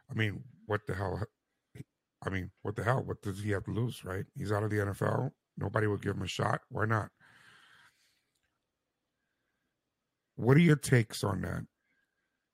I 0.09 0.13
mean, 0.13 0.43
what 0.65 0.81
the 0.87 0.95
hell? 0.95 1.21
I 2.25 2.29
mean, 2.29 2.51
what 2.63 2.75
the 2.75 2.83
hell? 2.83 3.03
What 3.03 3.21
does 3.21 3.41
he 3.41 3.51
have 3.51 3.63
to 3.65 3.71
lose, 3.71 4.03
right? 4.03 4.25
He's 4.35 4.51
out 4.51 4.63
of 4.63 4.69
the 4.69 4.77
NFL. 4.77 5.31
Nobody 5.57 5.87
would 5.87 6.01
give 6.01 6.15
him 6.15 6.23
a 6.23 6.27
shot. 6.27 6.61
Why 6.69 6.85
not? 6.85 7.09
What 10.35 10.57
are 10.57 10.61
your 10.61 10.75
takes 10.75 11.23
on 11.23 11.41
that? 11.41 11.65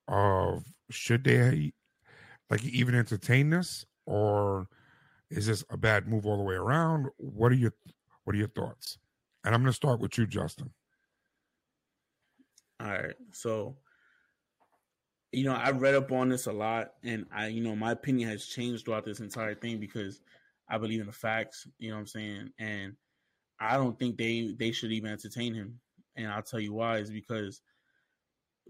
Of 0.07 0.63
should 0.91 1.23
they 1.23 1.73
like 2.49 2.63
even 2.63 2.93
entertain 2.93 3.49
this, 3.49 3.85
or 4.05 4.67
is 5.31 5.47
this 5.47 5.63
a 5.71 5.77
bad 5.77 6.07
move 6.07 6.25
all 6.25 6.37
the 6.37 6.43
way 6.43 6.55
around? 6.55 7.07
What 7.17 7.51
are 7.51 7.55
your 7.55 7.73
What 8.23 8.35
are 8.35 8.39
your 8.39 8.49
thoughts? 8.49 8.97
And 9.43 9.53
I'm 9.53 9.61
going 9.61 9.71
to 9.71 9.75
start 9.75 9.99
with 9.99 10.17
you, 10.17 10.27
Justin. 10.27 10.71
All 12.79 12.87
right, 12.87 13.15
so 13.31 13.77
you 15.31 15.43
know 15.45 15.55
I've 15.55 15.81
read 15.81 15.95
up 15.95 16.11
on 16.11 16.29
this 16.29 16.47
a 16.47 16.53
lot, 16.53 16.93
and 17.03 17.25
I, 17.33 17.47
you 17.47 17.61
know, 17.63 17.75
my 17.75 17.91
opinion 17.91 18.29
has 18.29 18.45
changed 18.45 18.85
throughout 18.85 19.05
this 19.05 19.19
entire 19.19 19.55
thing 19.55 19.79
because 19.79 20.21
I 20.69 20.77
believe 20.77 21.01
in 21.01 21.07
the 21.07 21.13
facts. 21.13 21.67
You 21.77 21.89
know 21.89 21.95
what 21.95 22.01
I'm 22.01 22.07
saying? 22.07 22.49
And 22.59 22.93
I 23.59 23.77
don't 23.77 23.97
think 23.97 24.17
they 24.17 24.53
they 24.57 24.71
should 24.71 24.91
even 24.91 25.11
entertain 25.11 25.53
him, 25.53 25.79
and 26.15 26.27
I'll 26.27 26.41
tell 26.41 26.59
you 26.59 26.73
why. 26.73 26.97
Is 26.97 27.11
because 27.11 27.61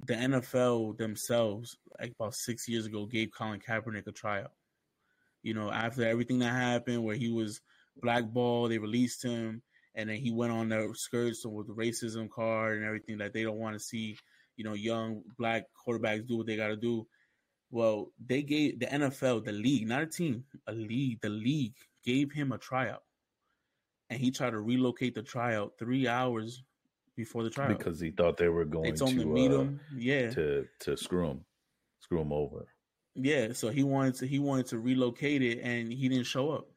the 0.06 0.14
NFL 0.14 0.97
themselves, 0.97 1.78
like 1.99 2.12
about 2.20 2.36
six 2.36 2.68
years 2.68 2.86
ago, 2.86 3.06
gave 3.06 3.32
Colin 3.32 3.62
Kaepernick 3.62 4.08
a 4.08 4.12
tryout. 4.12 4.51
You 5.41 5.53
know, 5.53 5.72
after 5.72 6.06
everything 6.06 6.39
that 6.39 6.53
happened, 6.53 7.03
where 7.03 7.16
he 7.16 7.30
was 7.30 7.62
blackballed, 8.01 8.72
they 8.72 8.78
released 8.78 9.24
him, 9.24 9.62
and 9.93 10.10
then 10.10 10.18
he 10.18 10.32
went 10.32 10.51
on 10.51 10.70
the 10.70 10.91
skirts 10.95 11.45
with 11.45 11.68
the 11.68 11.74
racism 11.74 12.30
card 12.30 12.78
and 12.78 12.86
everything 12.86 13.20
that 13.20 13.34
they 13.34 13.43
don't 13.43 13.60
want 13.60 13.76
to 13.76 13.80
see. 13.80 14.18
You 14.58 14.64
know, 14.64 14.74
young 14.74 15.22
black 15.38 15.66
quarterbacks 15.86 16.28
do 16.28 16.38
what 16.38 16.47
they 16.47 16.56
got 16.56 16.68
to 16.68 16.76
do. 16.76 17.08
Well, 17.72 18.12
they 18.26 18.41
gave 18.41 18.80
the 18.80 18.86
NFL, 18.86 19.43
the 19.43 19.51
league, 19.51 19.88
not 19.88 20.03
a 20.03 20.08
team, 20.08 20.45
a 20.68 20.72
league, 20.72 21.20
the 21.22 21.30
league 21.30 21.76
gave 22.06 22.32
him 22.32 22.51
a 22.51 22.58
tryout, 22.58 23.03
and 24.10 24.20
he 24.20 24.32
tried 24.32 24.51
to 24.51 24.60
relocate 24.60 25.16
the 25.16 25.24
tryout 25.24 25.74
three 25.78 26.08
hours 26.08 26.64
before 27.16 27.43
the 27.43 27.49
tryout 27.49 27.78
because 27.78 27.99
he 27.99 28.12
thought 28.12 28.38
they 28.38 28.49
were 28.49 28.66
they 28.66 28.72
going 28.72 28.95
told 28.95 29.12
to 29.12 29.20
to 29.20 29.26
meet 29.26 29.51
uh, 29.51 29.60
him. 29.60 29.80
Yeah, 29.97 30.30
to 30.32 30.68
to 30.82 30.95
screw 30.95 31.28
him, 31.28 31.45
screw 31.99 32.22
him 32.22 32.32
over. 32.32 32.68
yeah. 33.16 33.53
So 33.53 33.70
he 33.70 33.84
wanted 33.84 34.16
to 34.16 34.28
he 34.28 34.39
wanted 34.39 34.68
to 34.68 34.80
relocate 34.80 35.41
it, 35.41 35.60
and 35.62 35.91
he 35.91 36.08
didn't 36.08 36.28
show 36.28 36.51
up. 36.51 36.68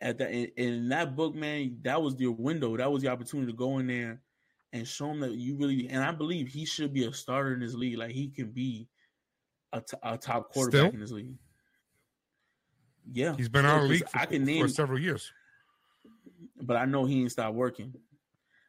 At 0.00 0.18
that 0.18 0.30
in, 0.30 0.50
in 0.56 0.88
that 0.90 1.16
book, 1.16 1.34
man, 1.34 1.78
that 1.82 2.02
was 2.02 2.20
your 2.20 2.32
window. 2.32 2.76
That 2.76 2.92
was 2.92 3.02
the 3.02 3.08
opportunity 3.08 3.50
to 3.50 3.56
go 3.56 3.78
in 3.78 3.86
there 3.86 4.20
and 4.72 4.86
show 4.86 5.10
him 5.10 5.20
that 5.20 5.32
you 5.32 5.56
really. 5.56 5.88
And 5.88 6.02
I 6.02 6.12
believe 6.12 6.48
he 6.48 6.64
should 6.64 6.92
be 6.92 7.04
a 7.04 7.12
starter 7.12 7.54
in 7.54 7.60
this 7.60 7.74
league. 7.74 7.98
Like 7.98 8.12
he 8.12 8.28
can 8.28 8.50
be 8.50 8.88
a, 9.72 9.80
t- 9.80 9.96
a 10.02 10.16
top 10.18 10.50
quarterback 10.50 10.88
Still? 10.88 10.94
in 10.94 11.00
this 11.00 11.12
league. 11.12 11.34
Yeah, 13.10 13.34
He's 13.36 13.48
been 13.48 13.66
out 13.66 13.78
of 13.78 13.82
the 13.82 13.88
league 13.88 14.08
for, 14.08 14.18
I 14.18 14.26
can 14.26 14.44
name, 14.44 14.62
for 14.62 14.68
several 14.68 14.98
years. 14.98 15.32
but 16.60 16.76
I 16.76 16.84
know 16.84 17.04
he 17.04 17.20
ain't 17.20 17.32
stop 17.32 17.52
working. 17.52 17.92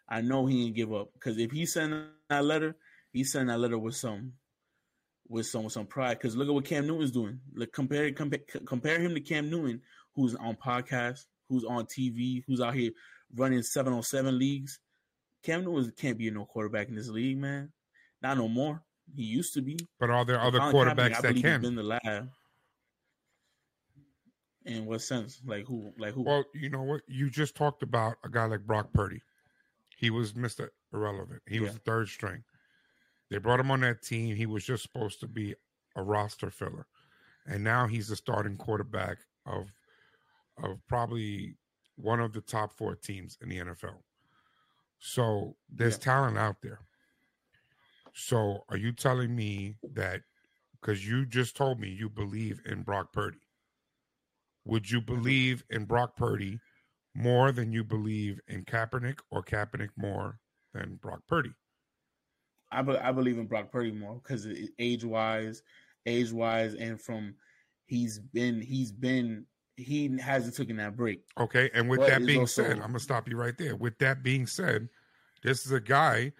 I 0.09 0.21
know 0.21 0.45
he 0.47 0.65
ain't 0.65 0.75
give 0.75 0.91
up 0.93 1.09
because 1.13 1.37
if 1.37 1.51
he 1.51 1.65
sent 1.65 1.93
that 2.29 2.43
letter, 2.43 2.75
he 3.11 3.23
sent 3.23 3.47
that 3.49 3.59
letter 3.59 3.77
with 3.77 3.95
some, 3.95 4.33
with 5.29 5.45
some, 5.45 5.63
with 5.65 5.73
some 5.73 5.85
pride. 5.85 6.17
Because 6.17 6.35
look 6.35 6.47
at 6.47 6.53
what 6.53 6.65
Cam 6.65 6.87
Newton's 6.87 7.11
doing. 7.11 7.39
Look, 7.53 7.71
compare, 7.73 8.11
compare, 8.11 8.39
compare 8.65 8.99
him 8.99 9.13
to 9.13 9.21
Cam 9.21 9.51
Newton, 9.51 9.81
who's 10.15 10.33
on 10.35 10.55
podcasts, 10.55 11.25
who's 11.47 11.63
on 11.63 11.85
TV, 11.85 12.43
who's 12.47 12.59
out 12.59 12.73
here 12.73 12.91
running 13.35 13.61
seven 13.61 13.93
on 13.93 14.01
seven 14.03 14.37
leagues. 14.37 14.79
Cam 15.43 15.65
Newton 15.65 15.91
can't 15.97 16.17
be 16.17 16.31
no 16.31 16.45
quarterback 16.45 16.87
in 16.87 16.95
this 16.95 17.09
league, 17.09 17.37
man. 17.37 17.71
Not 18.21 18.37
no 18.37 18.47
more. 18.47 18.81
He 19.13 19.23
used 19.23 19.53
to 19.55 19.61
be. 19.61 19.77
But 19.99 20.09
are 20.09 20.23
there 20.23 20.39
other 20.39 20.59
Kaepernick, 20.59 20.95
quarterbacks 20.95 21.17
I 21.17 21.21
that 21.21 21.35
can? 21.35 21.61
Been 21.61 21.75
the 21.75 21.83
lab. 21.83 22.29
In 24.65 24.85
what 24.85 25.01
sense? 25.01 25.41
Like 25.45 25.65
who? 25.65 25.91
Like 25.97 26.13
who? 26.13 26.23
Well, 26.23 26.45
you 26.53 26.69
know 26.69 26.83
what? 26.83 27.01
You 27.07 27.29
just 27.29 27.55
talked 27.55 27.83
about 27.83 28.15
a 28.23 28.29
guy 28.29 28.45
like 28.45 28.65
Brock 28.65 28.93
Purdy. 28.93 29.21
He 29.97 30.09
was 30.09 30.33
Mr. 30.33 30.69
Irrelevant. 30.93 31.41
He 31.47 31.59
was 31.59 31.73
the 31.73 31.79
third 31.79 32.07
string. 32.07 32.43
They 33.29 33.37
brought 33.37 33.59
him 33.59 33.71
on 33.71 33.81
that 33.81 34.01
team. 34.01 34.35
He 34.35 34.45
was 34.45 34.63
just 34.63 34.83
supposed 34.83 35.19
to 35.19 35.27
be 35.27 35.55
a 35.95 36.03
roster 36.03 36.49
filler. 36.49 36.87
And 37.45 37.63
now 37.63 37.87
he's 37.87 38.07
the 38.07 38.15
starting 38.15 38.55
quarterback 38.55 39.17
of 39.45 39.71
of 40.61 40.79
probably 40.87 41.57
one 41.95 42.21
of 42.21 42.31
the 42.31 42.41
top 42.41 42.71
four 42.77 42.95
teams 42.95 43.37
in 43.41 43.49
the 43.49 43.57
NFL. 43.57 43.97
So 45.05 45.57
there's 45.67 45.95
Yeah. 45.95 46.13
talent 46.13 46.37
out 46.37 46.61
there. 46.61 46.79
So 48.13 48.63
are 48.69 48.77
you 48.77 48.93
telling 48.93 49.35
me 49.35 49.77
that 49.83 50.23
because 50.79 51.05
you 51.05 51.25
just 51.25 51.57
told 51.57 51.81
me 51.81 51.89
you 51.89 52.09
believe 52.09 52.61
in 52.65 52.83
Brock 52.83 53.11
Purdy? 53.11 53.41
Would 54.63 54.89
you 54.89 55.01
believe 55.01 55.65
in 55.69 55.83
Brock 55.83 56.15
Purdy 56.15 56.61
more 57.13 57.51
than 57.51 57.73
you 57.73 57.83
believe 57.83 58.39
in 58.47 58.63
Kaepernick 58.63 59.19
or 59.29 59.43
Kaepernick 59.43 59.89
more 59.97 60.39
than 60.71 60.95
Brock 60.95 61.27
Purdy? 61.27 61.53
I, 62.71 62.81
be, 62.81 62.97
I 62.97 63.11
believe 63.11 63.37
in 63.37 63.47
Brock 63.47 63.73
Purdy 63.73 63.91
more 63.91 64.21
because 64.23 64.47
age 64.79 65.03
wise, 65.03 65.63
age 66.05 66.31
wise, 66.31 66.75
and 66.75 66.99
from 66.99 67.35
he's 67.87 68.19
been 68.19 68.61
he's 68.61 68.93
been 68.93 69.45
he 69.75 70.17
hasn't 70.19 70.55
taken 70.55 70.77
that 70.77 70.95
break. 70.95 71.21
Okay. 71.39 71.69
And 71.73 71.89
with 71.89 71.99
But 72.01 72.09
that 72.09 72.25
being 72.25 72.41
also- 72.41 72.63
said, 72.63 72.73
I'm 72.73 72.79
going 72.79 72.93
to 72.93 72.99
stop 72.99 73.27
you 73.27 73.37
right 73.37 73.57
there. 73.57 73.75
With 73.75 73.97
that 73.99 74.21
being 74.23 74.45
said, 74.47 74.89
this 75.41 75.65
is 75.65 75.71
a 75.71 75.79
guy 75.79 76.33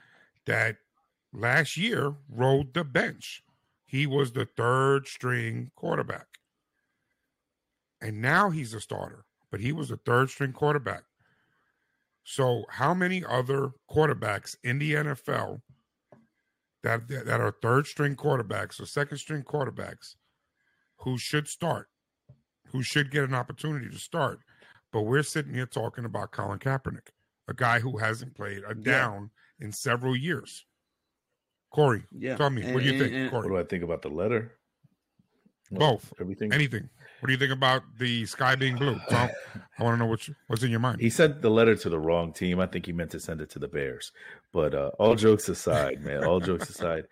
that 0.46 0.78
last 1.34 1.76
year 1.78 2.14
rode 2.30 2.74
the 2.74 2.84
bench. 2.84 3.44
He 3.86 4.06
was 4.08 4.32
the 4.32 4.46
third 4.46 5.08
string 5.08 5.72
quarterback. 5.76 6.28
and 8.02 8.22
now 8.22 8.50
he's 8.50 8.74
a 8.74 8.82
starter, 8.82 9.24
but 9.50 9.62
he 9.62 9.72
was 9.72 9.90
a 9.90 9.96
third 9.98 10.30
string 10.30 10.52
quarterback. 10.52 11.04
So, 12.26 12.66
how 12.70 12.94
many 12.94 13.24
other 13.24 13.72
quarterbacks 13.90 14.58
in 14.64 14.78
the 14.80 14.94
NFL 14.94 15.62
that 16.84 17.08
that 17.08 17.40
are 17.40 17.52
third 17.62 17.88
string 17.88 18.16
quarterbacks 18.18 18.80
or 18.82 18.86
second 18.86 19.18
string 19.20 19.44
quarterbacks 19.44 20.16
who 20.98 21.18
should 21.18 21.48
start, 21.48 21.90
who 22.74 22.84
should 22.84 23.12
get 23.12 23.24
an 23.24 23.34
opportunity 23.34 23.88
to 23.88 23.98
start? 23.98 24.40
But 24.92 25.04
we're 25.04 25.24
sitting 25.24 25.54
here 25.54 25.66
talking 25.66 26.06
about 26.06 26.32
Colin 26.32 26.60
Kaepernick, 26.60 27.10
a 27.48 27.54
guy 27.54 27.80
who 27.80 27.98
hasn't 27.98 28.36
played 28.36 28.64
a 28.68 28.76
down 28.76 29.30
yeah. 29.60 29.68
in 29.68 29.72
several 29.72 30.16
years. 30.16 30.66
Kory, 31.72 32.04
yeah. 32.12 32.36
tell 32.36 32.50
me, 32.50 32.64
and, 32.64 32.74
what 32.74 32.84
do 32.84 32.90
you 32.90 33.00
think? 33.00 33.14
And, 33.14 33.32
what 33.32 33.48
do 33.48 33.58
I 33.58 33.64
think 33.64 33.84
about 33.84 34.02
the 34.02 34.10
letter? 34.10 34.58
Both. 35.72 36.14
Everything. 36.20 36.54
Anything. 36.54 36.90
What 37.20 37.28
do 37.28 37.34
you 37.34 37.40
think 37.40 37.52
about 37.52 37.84
the 37.98 38.26
sky 38.26 38.56
being 38.56 38.76
blue? 38.76 39.00
So 39.10 39.30
I 39.80 39.84
want 39.84 39.96
to 39.96 39.98
know 39.98 40.10
what's 40.10 40.30
what's 40.48 40.62
in 40.62 40.70
your 40.70 40.80
mind. 40.80 41.02
He 41.02 41.10
sent 41.10 41.42
the 41.42 41.50
letter 41.50 41.76
to 41.76 41.90
the 41.90 41.98
wrong 41.98 42.32
team. 42.32 42.60
I 42.60 42.68
think 42.68 42.86
he 42.86 42.94
meant 42.94 43.10
to 43.12 43.20
send 43.20 43.42
it 43.42 43.50
to 43.52 43.60
the 43.60 43.68
Bears. 43.68 44.12
But 44.52 44.76
uh, 44.76 44.92
all 45.00 45.16
jokes 45.16 45.50
aside, 45.50 46.04
man, 46.04 46.26
all 46.26 46.40
jokes 46.40 46.70
aside, 46.70 47.06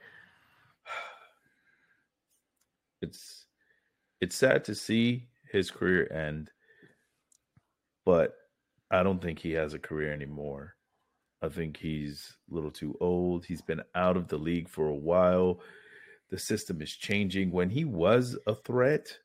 it's 3.01 3.45
it's 4.19 4.35
sad 4.35 4.63
to 4.65 4.75
see 4.75 5.27
his 5.51 5.71
career 5.71 6.11
end, 6.11 6.49
but 8.05 8.33
I 8.89 9.03
don't 9.03 9.21
think 9.21 9.39
he 9.39 9.51
has 9.51 9.73
a 9.73 9.79
career 9.79 10.13
anymore. 10.13 10.75
I 11.41 11.49
think 11.49 11.77
he's 11.77 12.35
a 12.51 12.53
little 12.53 12.71
too 12.71 12.95
old. 12.99 13.45
He's 13.45 13.61
been 13.61 13.81
out 13.95 14.17
of 14.17 14.27
the 14.27 14.37
league 14.37 14.69
for 14.69 14.87
a 14.87 14.95
while. 14.95 15.59
The 16.29 16.37
system 16.37 16.81
is 16.81 16.91
changing. 16.91 17.51
When 17.51 17.69
he 17.69 17.83
was 17.83 18.37
a 18.47 18.55
threat 18.55 19.17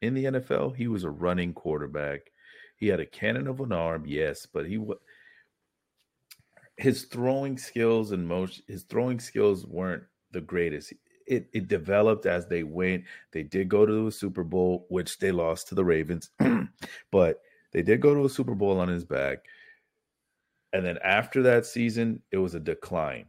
in 0.00 0.14
the 0.14 0.24
NFL, 0.24 0.76
he 0.76 0.86
was 0.88 1.04
a 1.04 1.10
running 1.10 1.52
quarterback. 1.52 2.20
He 2.76 2.86
had 2.86 3.00
a 3.00 3.06
cannon 3.06 3.48
of 3.48 3.60
an 3.60 3.72
arm, 3.72 4.04
yes, 4.06 4.46
but 4.46 4.66
he 4.66 4.78
was 4.78 4.98
his 6.76 7.04
throwing 7.04 7.56
skills 7.56 8.12
and 8.12 8.28
most 8.28 8.62
his 8.68 8.82
throwing 8.84 9.18
skills 9.18 9.66
weren't 9.66 10.02
the 10.32 10.40
greatest. 10.40 10.92
It 11.26 11.48
it 11.52 11.68
developed 11.68 12.26
as 12.26 12.46
they 12.46 12.62
went. 12.62 13.04
They 13.32 13.42
did 13.42 13.68
go 13.68 13.84
to 13.84 14.06
a 14.06 14.12
Super 14.12 14.44
Bowl, 14.44 14.86
which 14.88 15.18
they 15.18 15.32
lost 15.32 15.68
to 15.68 15.74
the 15.74 15.84
Ravens, 15.84 16.30
but 17.10 17.40
they 17.72 17.82
did 17.82 18.00
go 18.00 18.14
to 18.14 18.24
a 18.24 18.30
Super 18.30 18.54
Bowl 18.54 18.78
on 18.78 18.88
his 18.88 19.04
back. 19.04 19.38
And 20.72 20.84
then 20.84 20.98
after 21.02 21.42
that 21.42 21.66
season, 21.66 22.22
it 22.30 22.38
was 22.38 22.54
a 22.54 22.60
decline 22.60 23.26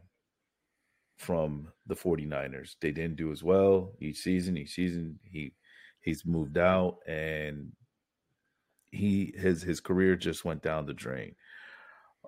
from 1.18 1.68
the 1.86 1.96
49ers. 1.96 2.76
They 2.80 2.92
didn't 2.92 3.16
do 3.16 3.32
as 3.32 3.42
well 3.42 3.92
each 4.00 4.18
season. 4.18 4.56
Each 4.56 4.74
season 4.74 5.18
he 5.22 5.52
he's 6.00 6.24
moved 6.24 6.56
out 6.56 6.98
and 7.06 7.72
he 8.90 9.34
his 9.36 9.62
his 9.62 9.80
career 9.80 10.16
just 10.16 10.44
went 10.44 10.62
down 10.62 10.86
the 10.86 10.94
drain. 10.94 11.34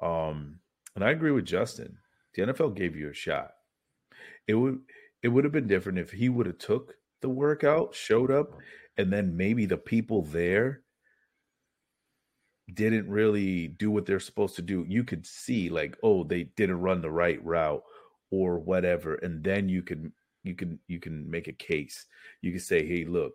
Um 0.02 0.58
and 0.94 1.04
I 1.04 1.10
agree 1.10 1.30
with 1.30 1.46
Justin. 1.46 1.96
The 2.34 2.42
NFL 2.42 2.76
gave 2.76 2.96
you 2.96 3.10
a 3.10 3.14
shot. 3.14 3.52
It 4.48 4.54
would 4.54 4.80
it 5.22 5.28
would 5.28 5.44
have 5.44 5.52
been 5.52 5.66
different 5.66 5.98
if 5.98 6.10
he 6.10 6.28
would 6.28 6.46
have 6.46 6.58
took 6.58 6.94
the 7.20 7.28
workout, 7.28 7.94
showed 7.94 8.30
up, 8.30 8.56
and 8.96 9.12
then 9.12 9.36
maybe 9.36 9.66
the 9.66 9.76
people 9.76 10.22
there 10.22 10.82
didn't 12.74 13.08
really 13.08 13.68
do 13.68 13.90
what 13.90 14.06
they're 14.06 14.20
supposed 14.20 14.56
to 14.56 14.62
do, 14.62 14.84
you 14.88 15.04
could 15.04 15.26
see 15.26 15.68
like, 15.68 15.96
oh, 16.02 16.24
they 16.24 16.44
didn't 16.56 16.80
run 16.80 17.02
the 17.02 17.10
right 17.10 17.44
route 17.44 17.82
or 18.30 18.58
whatever, 18.58 19.16
and 19.16 19.42
then 19.42 19.68
you 19.68 19.82
can 19.82 20.12
you 20.42 20.54
can 20.54 20.78
you 20.86 20.98
can 21.00 21.28
make 21.30 21.48
a 21.48 21.52
case. 21.52 22.06
You 22.42 22.52
can 22.52 22.60
say, 22.60 22.86
hey, 22.86 23.04
look, 23.04 23.34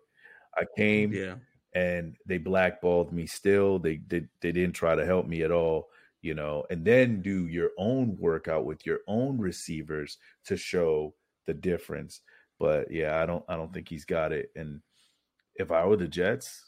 I 0.56 0.64
came, 0.76 1.12
yeah, 1.12 1.34
and 1.74 2.16
they 2.26 2.38
blackballed 2.38 3.12
me. 3.12 3.26
Still, 3.26 3.78
they 3.78 3.96
did 3.96 4.28
they, 4.40 4.48
they 4.48 4.52
didn't 4.52 4.74
try 4.74 4.94
to 4.94 5.04
help 5.04 5.26
me 5.26 5.42
at 5.42 5.52
all. 5.52 5.88
You 6.22 6.34
know, 6.34 6.64
and 6.70 6.84
then 6.84 7.22
do 7.22 7.46
your 7.46 7.70
own 7.78 8.16
workout 8.18 8.64
with 8.64 8.84
your 8.84 9.00
own 9.06 9.38
receivers 9.38 10.18
to 10.46 10.56
show 10.56 11.14
the 11.46 11.54
difference. 11.54 12.20
But 12.58 12.90
yeah, 12.90 13.20
I 13.20 13.26
don't 13.26 13.44
I 13.48 13.56
don't 13.56 13.72
think 13.72 13.88
he's 13.88 14.04
got 14.04 14.32
it. 14.32 14.50
And 14.56 14.80
if 15.56 15.70
I 15.70 15.84
were 15.84 15.96
the 15.96 16.08
Jets, 16.08 16.66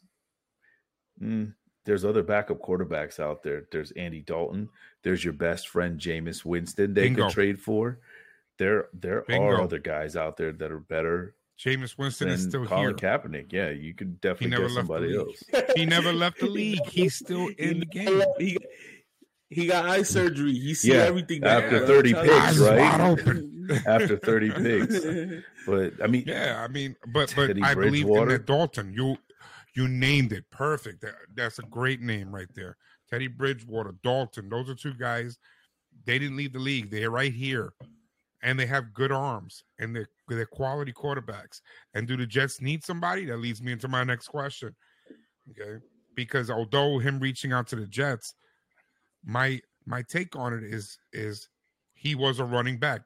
mm, 1.23 1.53
there's 1.85 2.05
other 2.05 2.23
backup 2.23 2.61
quarterbacks 2.61 3.19
out 3.21 3.43
there. 3.43 3.65
There's 3.73 3.93
Andy 3.93 4.21
Dalton. 4.21 4.69
There's 5.03 5.25
your 5.25 5.33
best 5.33 5.69
friend 5.69 5.99
Jameis 5.99 6.45
Winston. 6.45 6.93
They 6.95 7.05
Bingo. 7.05 7.25
could 7.25 7.33
trade 7.33 7.61
for. 7.61 7.99
There, 8.59 8.89
there 8.93 9.23
Bingo. 9.29 9.45
are 9.47 9.63
other 9.63 9.79
guys 9.79 10.17
out 10.17 10.37
there 10.37 10.53
that 10.53 10.73
are 10.73 10.81
better. 10.81 11.35
Jameis 11.59 11.97
Winston 11.97 12.29
is 12.29 12.45
still 12.45 12.67
Colin 12.67 12.83
here. 12.85 12.93
Kaepernick, 12.95 13.53
yeah, 13.53 13.71
you 13.71 13.95
could 13.95 14.21
definitely 14.21 14.57
get 14.65 14.71
somebody 14.71 15.17
else. 15.17 15.43
he 15.75 15.87
never 15.87 16.13
left 16.13 16.39
the 16.39 16.47
league. 16.51 16.85
He's 16.87 17.17
still 17.17 17.49
in 17.59 17.81
the 17.81 17.87
game. 17.91 18.23
He, 18.39 18.59
he 19.51 19.67
got 19.67 19.87
eye 19.87 20.03
surgery. 20.03 20.53
He 20.53 20.75
see 20.75 20.93
yeah, 20.93 21.05
everything 21.05 21.45
after 21.45 21.87
thirty 21.87 22.13
picks, 22.13 22.59
right? 22.59 23.19
after 23.87 24.19
thirty 24.19 24.51
picks, 24.51 25.01
but 25.67 25.95
I 26.03 26.07
mean, 26.07 26.25
yeah, 26.27 26.63
I 26.63 26.69
mean, 26.69 26.97
but 27.13 27.33
but 27.35 27.63
I 27.63 27.75
believe 27.75 28.09
in 28.09 28.29
that 28.29 28.47
Dalton. 28.47 28.93
You 28.93 29.17
you 29.75 29.89
named 29.89 30.33
it 30.33 30.45
perfect. 30.51 31.03
That, 31.03 31.15
that's 31.35 31.59
a 31.59 31.63
great 31.63 32.01
name 32.01 32.35
right 32.35 32.49
there. 32.55 32.77
Teddy 33.09 33.29
Bridgewater, 33.29 33.95
Dalton. 34.03 34.49
Those 34.49 34.69
are 34.69 34.75
two 34.75 34.95
guys. 34.95 35.39
They 36.05 36.19
didn't 36.19 36.37
leave 36.37 36.53
the 36.53 36.59
league. 36.59 36.91
They're 36.91 37.11
right 37.11 37.33
here, 37.33 37.73
and 38.43 38.59
they 38.59 38.67
have 38.67 38.93
good 38.93 39.13
arms 39.13 39.65
and 39.79 39.95
they're 39.95 40.09
they're 40.29 40.47
quality 40.47 40.93
quarterbacks. 40.93 41.61
And 41.95 42.07
do 42.07 42.17
the 42.17 42.27
Jets 42.27 42.61
need 42.61 42.85
somebody? 42.85 43.25
That 43.27 43.39
leads 43.39 43.63
me 43.63 43.73
into 43.73 43.89
my 43.89 44.05
next 44.05 44.29
question. 44.29 44.75
Okay, 45.51 45.83
because 46.15 46.51
although 46.51 46.99
him 46.99 47.19
reaching 47.19 47.53
out 47.53 47.69
to 47.69 47.77
the 47.77 47.87
Jets, 47.87 48.35
my 49.25 49.61
my 49.87 50.03
take 50.03 50.37
on 50.37 50.53
it 50.53 50.65
is 50.65 50.99
is 51.13 51.49
he 51.95 52.15
was 52.15 52.39
a 52.39 52.45
running 52.45 52.79
back, 52.79 53.03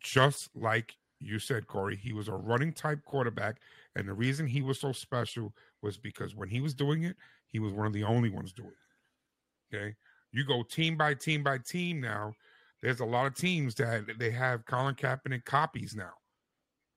just 0.00 0.50
like 0.54 0.94
you 1.20 1.38
said, 1.38 1.66
Kory. 1.66 1.96
He 1.96 2.12
was 2.12 2.28
a 2.28 2.32
running 2.32 2.72
type 2.72 3.04
quarterback, 3.04 3.60
and 3.96 4.08
the 4.08 4.14
reason 4.14 4.46
he 4.46 4.62
was 4.62 4.80
so 4.80 4.92
special 4.92 5.52
was 5.82 5.96
because 5.96 6.34
when 6.34 6.48
he 6.48 6.60
was 6.60 6.74
doing 6.74 7.04
it, 7.04 7.16
he 7.46 7.58
was 7.58 7.72
one 7.72 7.86
of 7.86 7.92
the 7.92 8.04
only 8.04 8.30
ones 8.30 8.52
doing 8.52 8.68
it. 8.68 9.76
Okay. 9.76 9.94
You 10.32 10.44
go 10.44 10.62
team 10.62 10.96
by 10.96 11.14
team 11.14 11.42
by 11.42 11.58
team 11.58 12.00
now. 12.00 12.34
There's 12.82 13.00
a 13.00 13.04
lot 13.04 13.26
of 13.26 13.34
teams 13.34 13.74
that 13.76 14.04
they 14.18 14.30
have 14.30 14.64
Colin 14.66 14.94
Kaepernick 14.94 15.44
copies 15.44 15.96
now. 15.96 16.12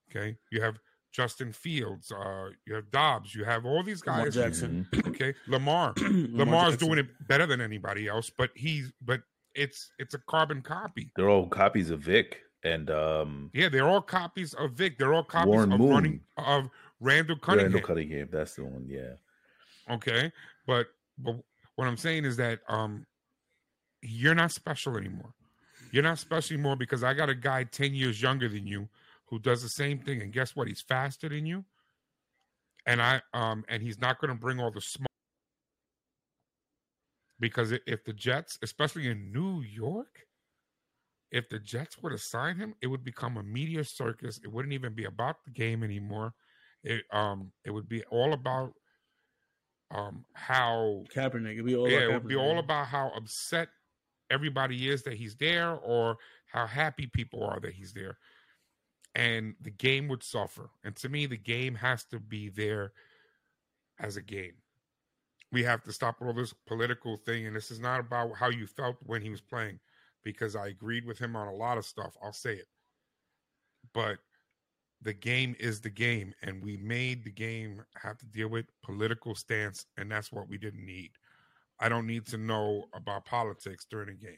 Okay. 0.09 0.35
You 0.51 0.61
have 0.61 0.77
Justin 1.11 1.51
Fields, 1.51 2.11
uh, 2.11 2.49
you 2.65 2.73
have 2.75 2.89
Dobbs, 2.89 3.35
you 3.35 3.43
have 3.43 3.65
all 3.65 3.83
these 3.83 4.01
guys. 4.01 4.35
Lamar 4.35 4.49
Jackson. 4.49 4.87
Okay. 5.07 5.33
Lamar. 5.47 5.93
Lamar 5.97 6.45
Lamar's 6.45 6.77
doing 6.77 6.97
it 6.99 7.07
better 7.27 7.45
than 7.45 7.59
anybody 7.61 8.07
else, 8.07 8.31
but 8.35 8.49
he's 8.55 8.91
but 9.01 9.21
it's 9.53 9.91
it's 9.99 10.13
a 10.13 10.19
carbon 10.19 10.61
copy. 10.61 11.11
They're 11.15 11.29
all 11.29 11.47
copies 11.47 11.89
of 11.89 11.99
Vic 11.99 12.39
and 12.63 12.89
um 12.89 13.49
yeah, 13.53 13.69
they're 13.69 13.87
all 13.87 14.01
copies 14.01 14.53
of 14.53 14.71
Vic. 14.73 14.97
They're 14.97 15.13
all 15.13 15.23
copies 15.23 15.49
Warren 15.49 15.73
of 15.73 15.79
Moon. 15.79 15.89
running 15.89 16.21
of 16.37 16.69
Randall 16.99 17.37
Cunningham. 17.37 17.73
Randall 17.73 17.87
Cunningham, 17.87 18.29
that's 18.31 18.55
the 18.55 18.63
one. 18.63 18.85
Yeah. 18.87 19.13
Okay, 19.93 20.31
but 20.65 20.87
but 21.17 21.35
what 21.75 21.87
I'm 21.87 21.97
saying 21.97 22.25
is 22.25 22.37
that 22.37 22.59
um, 22.69 23.05
you're 24.01 24.35
not 24.35 24.51
special 24.51 24.97
anymore. 24.97 25.33
You're 25.91 26.03
not 26.03 26.19
special 26.19 26.53
anymore 26.53 26.77
because 26.77 27.03
I 27.03 27.13
got 27.13 27.29
a 27.29 27.35
guy 27.35 27.65
ten 27.65 27.93
years 27.93 28.21
younger 28.21 28.47
than 28.47 28.65
you 28.65 28.87
who 29.31 29.39
does 29.39 29.63
the 29.63 29.69
same 29.69 29.97
thing, 29.97 30.21
and 30.21 30.31
guess 30.31 30.55
what? 30.55 30.67
He's 30.67 30.81
faster 30.81 31.29
than 31.29 31.45
you, 31.45 31.63
and 32.85 33.01
I 33.01 33.21
um, 33.33 33.63
and 33.67 33.81
he's 33.81 33.99
not 33.99 34.19
going 34.19 34.29
to 34.29 34.39
bring 34.39 34.59
all 34.59 34.71
the 34.71 34.81
smoke 34.81 35.07
because 37.39 37.71
if 37.71 38.03
the 38.05 38.13
Jets, 38.13 38.59
especially 38.61 39.07
in 39.07 39.31
New 39.31 39.61
York, 39.61 40.27
if 41.31 41.49
the 41.49 41.59
Jets 41.59 41.97
were 42.01 42.09
to 42.11 42.17
sign 42.17 42.57
him, 42.57 42.75
it 42.81 42.87
would 42.87 43.03
become 43.03 43.37
a 43.37 43.43
media 43.43 43.83
circus. 43.83 44.39
It 44.43 44.51
wouldn't 44.51 44.73
even 44.73 44.93
be 44.93 45.05
about 45.05 45.37
the 45.45 45.51
game 45.51 45.83
anymore. 45.83 46.33
It 46.83 47.03
um 47.11 47.51
it 47.63 47.71
would 47.71 47.87
be 47.87 48.03
all 48.11 48.33
about 48.33 48.73
um 49.91 50.25
how 50.33 51.03
Kaepernick. 51.15 51.53
It'd 51.53 51.65
be 51.65 51.75
all 51.75 51.89
yeah, 51.89 51.99
it 51.99 52.13
would 52.13 52.27
be 52.27 52.35
all 52.35 52.59
about 52.59 52.87
how 52.87 53.11
upset 53.15 53.69
everybody 54.29 54.89
is 54.89 55.03
that 55.03 55.13
he's 55.13 55.35
there, 55.35 55.75
or 55.75 56.17
how 56.51 56.67
happy 56.67 57.07
people 57.07 57.43
are 57.43 57.59
that 57.61 57.73
he's 57.73 57.93
there, 57.93 58.17
and 59.15 59.55
the 59.61 59.71
game 59.71 60.07
would 60.07 60.23
suffer. 60.23 60.69
And 60.83 60.95
to 60.97 61.09
me, 61.09 61.25
the 61.25 61.37
game 61.37 61.75
has 61.75 62.03
to 62.05 62.19
be 62.19 62.49
there 62.49 62.93
as 63.99 64.17
a 64.17 64.21
game. 64.21 64.53
We 65.51 65.63
have 65.63 65.83
to 65.83 65.91
stop 65.91 66.21
all 66.21 66.33
this 66.33 66.53
political 66.65 67.17
thing, 67.17 67.45
and 67.45 67.55
this 67.55 67.71
is 67.71 67.79
not 67.79 67.99
about 67.99 68.35
how 68.35 68.49
you 68.49 68.67
felt 68.67 68.95
when 69.03 69.21
he 69.21 69.29
was 69.29 69.41
playing, 69.41 69.79
because 70.23 70.55
I 70.55 70.67
agreed 70.67 71.05
with 71.05 71.19
him 71.19 71.35
on 71.35 71.47
a 71.47 71.53
lot 71.53 71.77
of 71.77 71.85
stuff. 71.85 72.15
I'll 72.23 72.31
say 72.31 72.53
it, 72.53 72.67
but 73.93 74.19
the 75.01 75.13
game 75.13 75.55
is 75.59 75.81
the 75.81 75.89
game 75.89 76.33
and 76.43 76.61
we 76.61 76.77
made 76.77 77.23
the 77.23 77.31
game 77.31 77.83
have 77.95 78.17
to 78.19 78.25
deal 78.27 78.47
with 78.47 78.65
political 78.83 79.33
stance 79.33 79.85
and 79.97 80.11
that's 80.11 80.31
what 80.31 80.47
we 80.47 80.57
didn't 80.57 80.85
need 80.85 81.11
i 81.79 81.89
don't 81.89 82.07
need 82.07 82.25
to 82.25 82.37
know 82.37 82.85
about 82.93 83.25
politics 83.25 83.85
during 83.89 84.07
the 84.07 84.13
game 84.13 84.37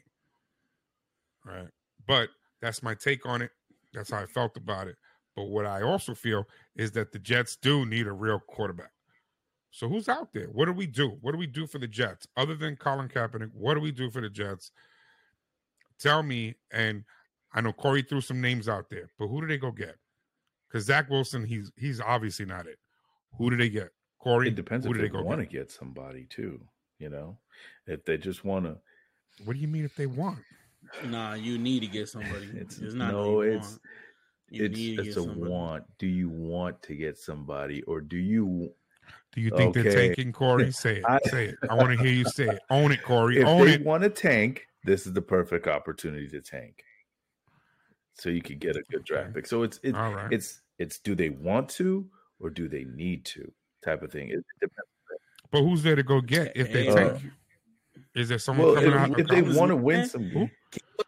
right 1.44 1.68
but 2.06 2.28
that's 2.60 2.82
my 2.82 2.94
take 2.94 3.26
on 3.26 3.42
it 3.42 3.50
that's 3.94 4.10
how 4.10 4.18
i 4.18 4.26
felt 4.26 4.56
about 4.56 4.88
it 4.88 4.96
but 5.36 5.44
what 5.44 5.64
i 5.64 5.80
also 5.82 6.14
feel 6.14 6.46
is 6.76 6.92
that 6.92 7.12
the 7.12 7.18
jets 7.18 7.56
do 7.56 7.86
need 7.86 8.06
a 8.06 8.12
real 8.12 8.40
quarterback 8.40 8.90
So 9.70 9.88
who's 9.88 10.08
out 10.08 10.32
there? 10.32 10.46
What 10.52 10.66
do 10.66 10.72
we 10.72 10.86
do? 10.86 11.18
What 11.20 11.32
do 11.32 11.38
we 11.38 11.48
do 11.48 11.66
for 11.66 11.80
the 11.80 11.88
Jets 11.88 12.28
other 12.36 12.54
than 12.54 12.76
Colin 12.76 13.08
Kaepernick? 13.08 13.50
What 13.52 13.74
do 13.74 13.80
we 13.80 13.90
do 13.90 14.08
for 14.08 14.20
the 14.20 14.30
Jets? 14.30 14.70
Tell 15.98 16.22
me. 16.22 16.54
And 16.70 17.02
I 17.52 17.60
know 17.60 17.72
Kory 17.72 18.02
threw 18.02 18.20
some 18.20 18.40
names 18.40 18.68
out 18.68 18.88
there, 18.88 19.10
but 19.18 19.26
who 19.26 19.40
do 19.40 19.48
they 19.48 19.58
go 19.58 19.72
get? 19.72 19.96
Because 20.68 20.86
Zach 20.86 21.10
Wilson, 21.10 21.44
he's 21.44 21.72
he's 21.76 22.00
obviously 22.00 22.46
not 22.46 22.68
it. 22.68 22.78
Who 23.36 23.50
do 23.50 23.56
they 23.56 23.68
get? 23.68 23.90
Kory. 24.20 24.46
It 24.46 24.54
depends 24.54 24.86
who 24.86 24.92
if 24.92 24.98
do 24.98 25.02
they, 25.02 25.08
go 25.08 25.22
want 25.22 25.40
to 25.40 25.46
get 25.46 25.72
somebody 25.72 26.26
too. 26.30 26.60
You 27.00 27.10
know, 27.10 27.36
if 27.88 28.04
they 28.04 28.16
just 28.16 28.44
want 28.44 28.66
to. 28.66 28.78
What 29.44 29.54
do 29.54 29.58
you 29.58 29.66
mean 29.66 29.84
if 29.84 29.96
they 29.96 30.06
want? 30.06 30.38
Nah, 31.02 31.34
you 31.34 31.58
need 31.58 31.80
to 31.80 31.86
get 31.86 32.08
somebody. 32.08 32.48
It's, 32.54 32.78
It's, 32.78 32.94
not 32.94 33.12
no, 33.12 33.42
you 33.42 33.52
it's 33.52 33.66
want. 33.72 33.80
You 34.50 34.64
it's 34.66 35.08
it's 35.08 35.16
a 35.16 35.22
somebody. 35.22 35.50
want. 35.50 35.84
Do 35.98 36.06
you 36.06 36.28
want 36.28 36.82
to 36.82 36.94
get 36.94 37.18
somebody, 37.18 37.82
or 37.82 38.00
do 38.00 38.16
you? 38.16 38.72
Do 39.32 39.40
you 39.40 39.50
think 39.50 39.74
they're 39.74 39.84
Okay. 39.84 40.08
tanking 40.08 40.32
Kory? 40.32 40.70
Say 40.72 40.98
it. 40.98 41.04
I- 41.06 41.18
say 41.24 41.46
it. 41.48 41.56
I 41.68 41.74
want 41.74 41.90
to 41.90 41.96
hear 41.96 42.12
you 42.12 42.24
say 42.24 42.50
it. 42.50 42.60
Own 42.70 42.92
it, 42.92 43.02
Kory. 43.02 43.38
If 43.38 43.48
Own 43.48 43.66
they 43.66 43.74
it. 43.74 43.84
want 43.84 44.02
to 44.04 44.10
tank, 44.10 44.66
this 44.84 45.06
is 45.06 45.12
the 45.12 45.22
perfect 45.22 45.66
opportunity 45.66 46.28
to 46.28 46.40
tank. 46.40 46.84
So 48.14 48.28
you 48.28 48.42
could 48.42 48.60
get 48.60 48.76
a 48.76 48.82
good 48.90 49.04
draft 49.04 49.24
Okay. 49.30 49.34
pick. 49.34 49.46
So 49.46 49.64
it's 49.64 49.80
it's 49.82 49.98
All 49.98 50.14
right. 50.14 50.32
it's 50.32 50.62
it's 50.78 50.98
do 51.00 51.14
they 51.14 51.30
want 51.30 51.68
to 51.70 52.08
or 52.38 52.48
do 52.50 52.68
they 52.68 52.84
need 52.84 53.24
to 53.26 53.50
type 53.84 54.02
of 54.02 54.12
thing. 54.12 54.28
It 54.28 54.44
depends. 54.60 54.88
But 55.50 55.62
who's 55.62 55.82
there 55.82 55.96
to 55.96 56.02
go 56.02 56.20
get 56.20 56.52
if 56.56 56.72
they 56.72 56.86
Uh, 56.88 56.94
tank? 56.94 57.22
Is 58.14 58.28
there 58.28 58.38
someone 58.38 58.66
Well, 58.66 58.74
coming 58.76 58.92
if, 58.92 58.96
out? 58.96 59.20
if 59.20 59.26
they 59.28 59.42
want 59.42 59.70
to 59.70 59.76
win 59.76 60.00
man. 60.00 60.08
some, 60.08 60.22
Who? 60.30 60.38
Williams, 60.38 60.52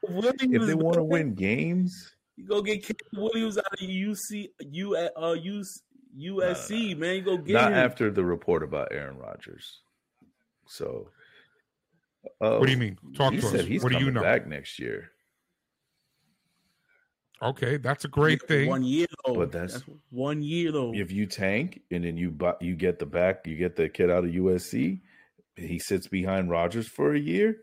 if 0.02 0.66
they 0.66 0.74
want 0.74 0.94
to 0.96 1.02
win 1.04 1.34
games, 1.34 2.14
you 2.36 2.46
go 2.46 2.60
get 2.62 2.82
Caleb 2.82 2.98
Williams 3.32 3.58
out 3.58 3.64
of 3.72 3.78
UC, 3.80 4.48
U, 4.70 4.96
uh, 4.96 5.32
US, 5.32 5.82
USC, 6.18 6.96
man. 6.96 7.16
You 7.16 7.22
go 7.22 7.36
get 7.38 7.52
not 7.54 7.72
him. 7.72 7.78
after 7.78 8.10
the 8.10 8.24
report 8.24 8.62
about 8.62 8.88
Aaron 8.92 9.16
Rodgers. 9.18 9.80
So, 10.66 11.08
uh, 12.40 12.58
What 12.58 12.66
do 12.66 12.72
you 12.72 12.78
mean? 12.78 12.98
Talk 13.16 13.32
he 13.32 13.40
to 13.40 13.46
said 13.46 13.60
us. 13.60 13.66
he's 13.66 13.82
What 13.82 13.92
do 13.92 13.98
you 13.98 14.10
know? 14.10 14.22
back 14.22 14.46
next 14.46 14.78
year. 14.78 15.10
Okay, 17.42 17.76
that's 17.76 18.04
a 18.04 18.08
great 18.08 18.40
Yeah, 18.44 18.48
thing. 18.48 18.68
One 18.68 18.82
year 18.82 19.06
though. 19.26 19.34
But 19.34 19.52
that's- 19.52 19.82
one 20.10 20.42
year 20.42 20.72
though. 20.72 20.94
If 20.94 21.12
you 21.12 21.26
tank 21.26 21.82
and 21.90 22.02
then 22.04 22.16
you 22.16 22.30
buy, 22.30 22.54
you 22.60 22.74
get 22.74 22.98
the 22.98 23.04
back, 23.06 23.46
you 23.46 23.56
get 23.56 23.76
the 23.76 23.88
kid 23.90 24.10
out 24.10 24.24
of 24.24 24.30
USC. 24.30 25.02
He 25.54 25.78
sits 25.78 26.06
behind 26.08 26.50
Rodgers 26.50 26.88
for 26.88 27.12
a 27.14 27.18
year. 27.18 27.62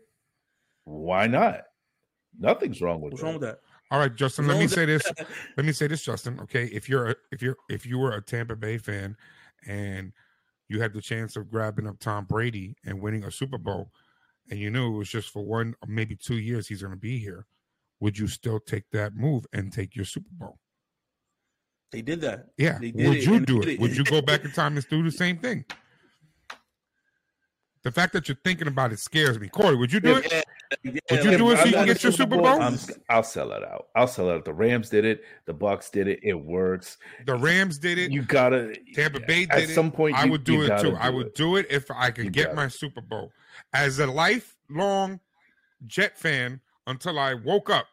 Why 0.84 1.26
not? 1.26 1.64
Nothing's 2.38 2.80
wrong 2.80 3.00
with 3.00 3.12
What's 3.12 3.22
that. 3.22 3.26
wrong 3.26 3.34
with 3.40 3.42
that? 3.42 3.60
All 3.90 3.98
right, 3.98 4.14
Justin. 4.14 4.46
What's 4.46 4.56
Let 4.56 4.62
me 4.62 4.68
say 4.68 4.84
this. 4.86 5.02
Let 5.56 5.66
me 5.66 5.72
say 5.72 5.86
this, 5.86 6.02
Justin. 6.02 6.40
Okay, 6.40 6.64
if 6.66 6.88
you're 6.88 7.10
a, 7.10 7.16
if 7.32 7.42
you're 7.42 7.56
if 7.68 7.86
you 7.86 7.98
were 7.98 8.12
a 8.12 8.20
Tampa 8.20 8.56
Bay 8.56 8.78
fan 8.78 9.16
and 9.66 10.12
you 10.68 10.80
had 10.80 10.92
the 10.92 11.00
chance 11.00 11.36
of 11.36 11.50
grabbing 11.50 11.86
up 11.86 11.98
Tom 12.00 12.24
Brady 12.24 12.76
and 12.84 13.00
winning 13.00 13.24
a 13.24 13.30
Super 13.30 13.58
Bowl, 13.58 13.90
and 14.50 14.58
you 14.58 14.70
knew 14.70 14.94
it 14.94 14.98
was 14.98 15.08
just 15.08 15.30
for 15.30 15.44
one 15.44 15.74
or 15.82 15.88
maybe 15.88 16.16
two 16.16 16.38
years 16.38 16.66
he's 16.66 16.82
going 16.82 16.94
to 16.94 16.98
be 16.98 17.18
here, 17.18 17.46
would 18.00 18.18
you 18.18 18.26
still 18.26 18.58
take 18.58 18.84
that 18.92 19.14
move 19.14 19.46
and 19.52 19.72
take 19.72 19.94
your 19.94 20.04
Super 20.04 20.30
Bowl? 20.32 20.58
They 21.92 22.02
did 22.02 22.20
that. 22.22 22.46
Yeah. 22.58 22.78
They 22.80 22.90
did 22.90 23.08
Would 23.08 23.16
it, 23.18 23.24
you 23.24 23.40
do 23.40 23.62
it? 23.62 23.78
Would 23.78 23.96
you 23.96 24.04
go 24.04 24.20
back 24.22 24.44
in 24.44 24.50
time 24.50 24.76
and 24.76 24.88
do 24.88 25.02
the 25.02 25.12
same 25.12 25.38
thing? 25.38 25.64
The 27.84 27.92
fact 27.92 28.14
that 28.14 28.28
you're 28.28 28.38
thinking 28.42 28.66
about 28.66 28.92
it 28.92 28.98
scares 28.98 29.38
me. 29.38 29.48
Kory, 29.48 29.76
would 29.76 29.92
you 29.92 30.00
do 30.00 30.16
it? 30.16 30.32
Yeah, 30.32 30.42
yeah, 30.84 31.00
Would 31.10 31.24
you 31.24 31.36
do 31.36 31.50
it 31.50 31.56
so 31.56 31.62
I'm 31.62 31.68
you 31.68 31.72
can 31.74 31.86
get 31.86 32.02
your 32.02 32.12
Super 32.12 32.36
Bowl? 32.38 32.46
I'm, 32.46 32.78
I'll 33.10 33.22
sell 33.22 33.52
it 33.52 33.62
out. 33.62 33.88
I'll 33.94 34.08
sell 34.08 34.30
it 34.30 34.34
out. 34.36 34.44
The 34.46 34.54
Rams 34.54 34.88
did 34.88 35.04
it. 35.04 35.22
The 35.44 35.52
Bucks 35.52 35.90
did 35.90 36.08
it. 36.08 36.18
It 36.22 36.32
works. 36.32 36.96
The 37.26 37.36
Rams 37.36 37.78
did 37.78 37.98
it. 37.98 38.10
You 38.10 38.22
gotta. 38.22 38.74
Tampa 38.94 39.20
Bay 39.20 39.46
at 39.50 39.58
did 39.58 39.70
it. 39.70 39.74
some 39.74 39.90
point. 39.90 40.16
I 40.16 40.24
would 40.24 40.44
do 40.44 40.62
it 40.62 40.80
too. 40.80 40.96
I 40.96 41.10
would 41.10 41.28
it. 41.28 41.34
do 41.34 41.56
it 41.56 41.66
if 41.68 41.90
I 41.90 42.10
could 42.10 42.24
You 42.24 42.30
get 42.30 42.54
my 42.54 42.68
Super 42.68 43.02
Bowl. 43.02 43.30
As 43.74 43.98
a 43.98 44.06
lifelong 44.06 45.20
Jet 45.86 46.18
fan 46.18 46.62
until 46.86 47.18
I 47.18 47.34
woke 47.34 47.68
up, 47.68 47.86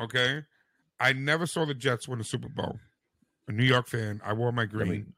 okay, 0.00 0.44
I 1.00 1.12
never 1.14 1.46
saw 1.46 1.64
the 1.64 1.74
Jets 1.74 2.06
win 2.06 2.20
a 2.20 2.24
Super 2.24 2.48
Bowl. 2.48 2.78
A 3.48 3.52
New 3.52 3.64
York 3.64 3.88
fan, 3.88 4.20
I 4.24 4.34
wore 4.34 4.52
my 4.52 4.62
I 4.62 4.66
green. 4.66 4.88
mean, 4.88 5.12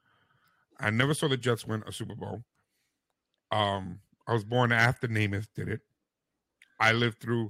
I 0.79 0.89
never 0.89 1.13
saw 1.13 1.27
the 1.27 1.37
Jets 1.37 1.67
win 1.67 1.83
a 1.85 1.91
Super 1.91 2.15
Bowl. 2.15 2.43
Um, 3.51 3.99
I 4.27 4.33
was 4.33 4.43
born 4.43 4.71
after 4.71 5.07
Namath 5.07 5.47
did 5.55 5.67
it. 5.67 5.81
I 6.79 6.93
lived 6.93 7.19
through 7.19 7.49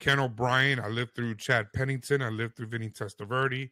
Ken 0.00 0.18
O'Brien. 0.18 0.80
I 0.80 0.88
lived 0.88 1.14
through 1.14 1.36
Chad 1.36 1.72
Pennington. 1.72 2.22
I 2.22 2.28
lived 2.28 2.56
through 2.56 2.66
Vinny 2.66 2.90
Testaverde. 2.90 3.70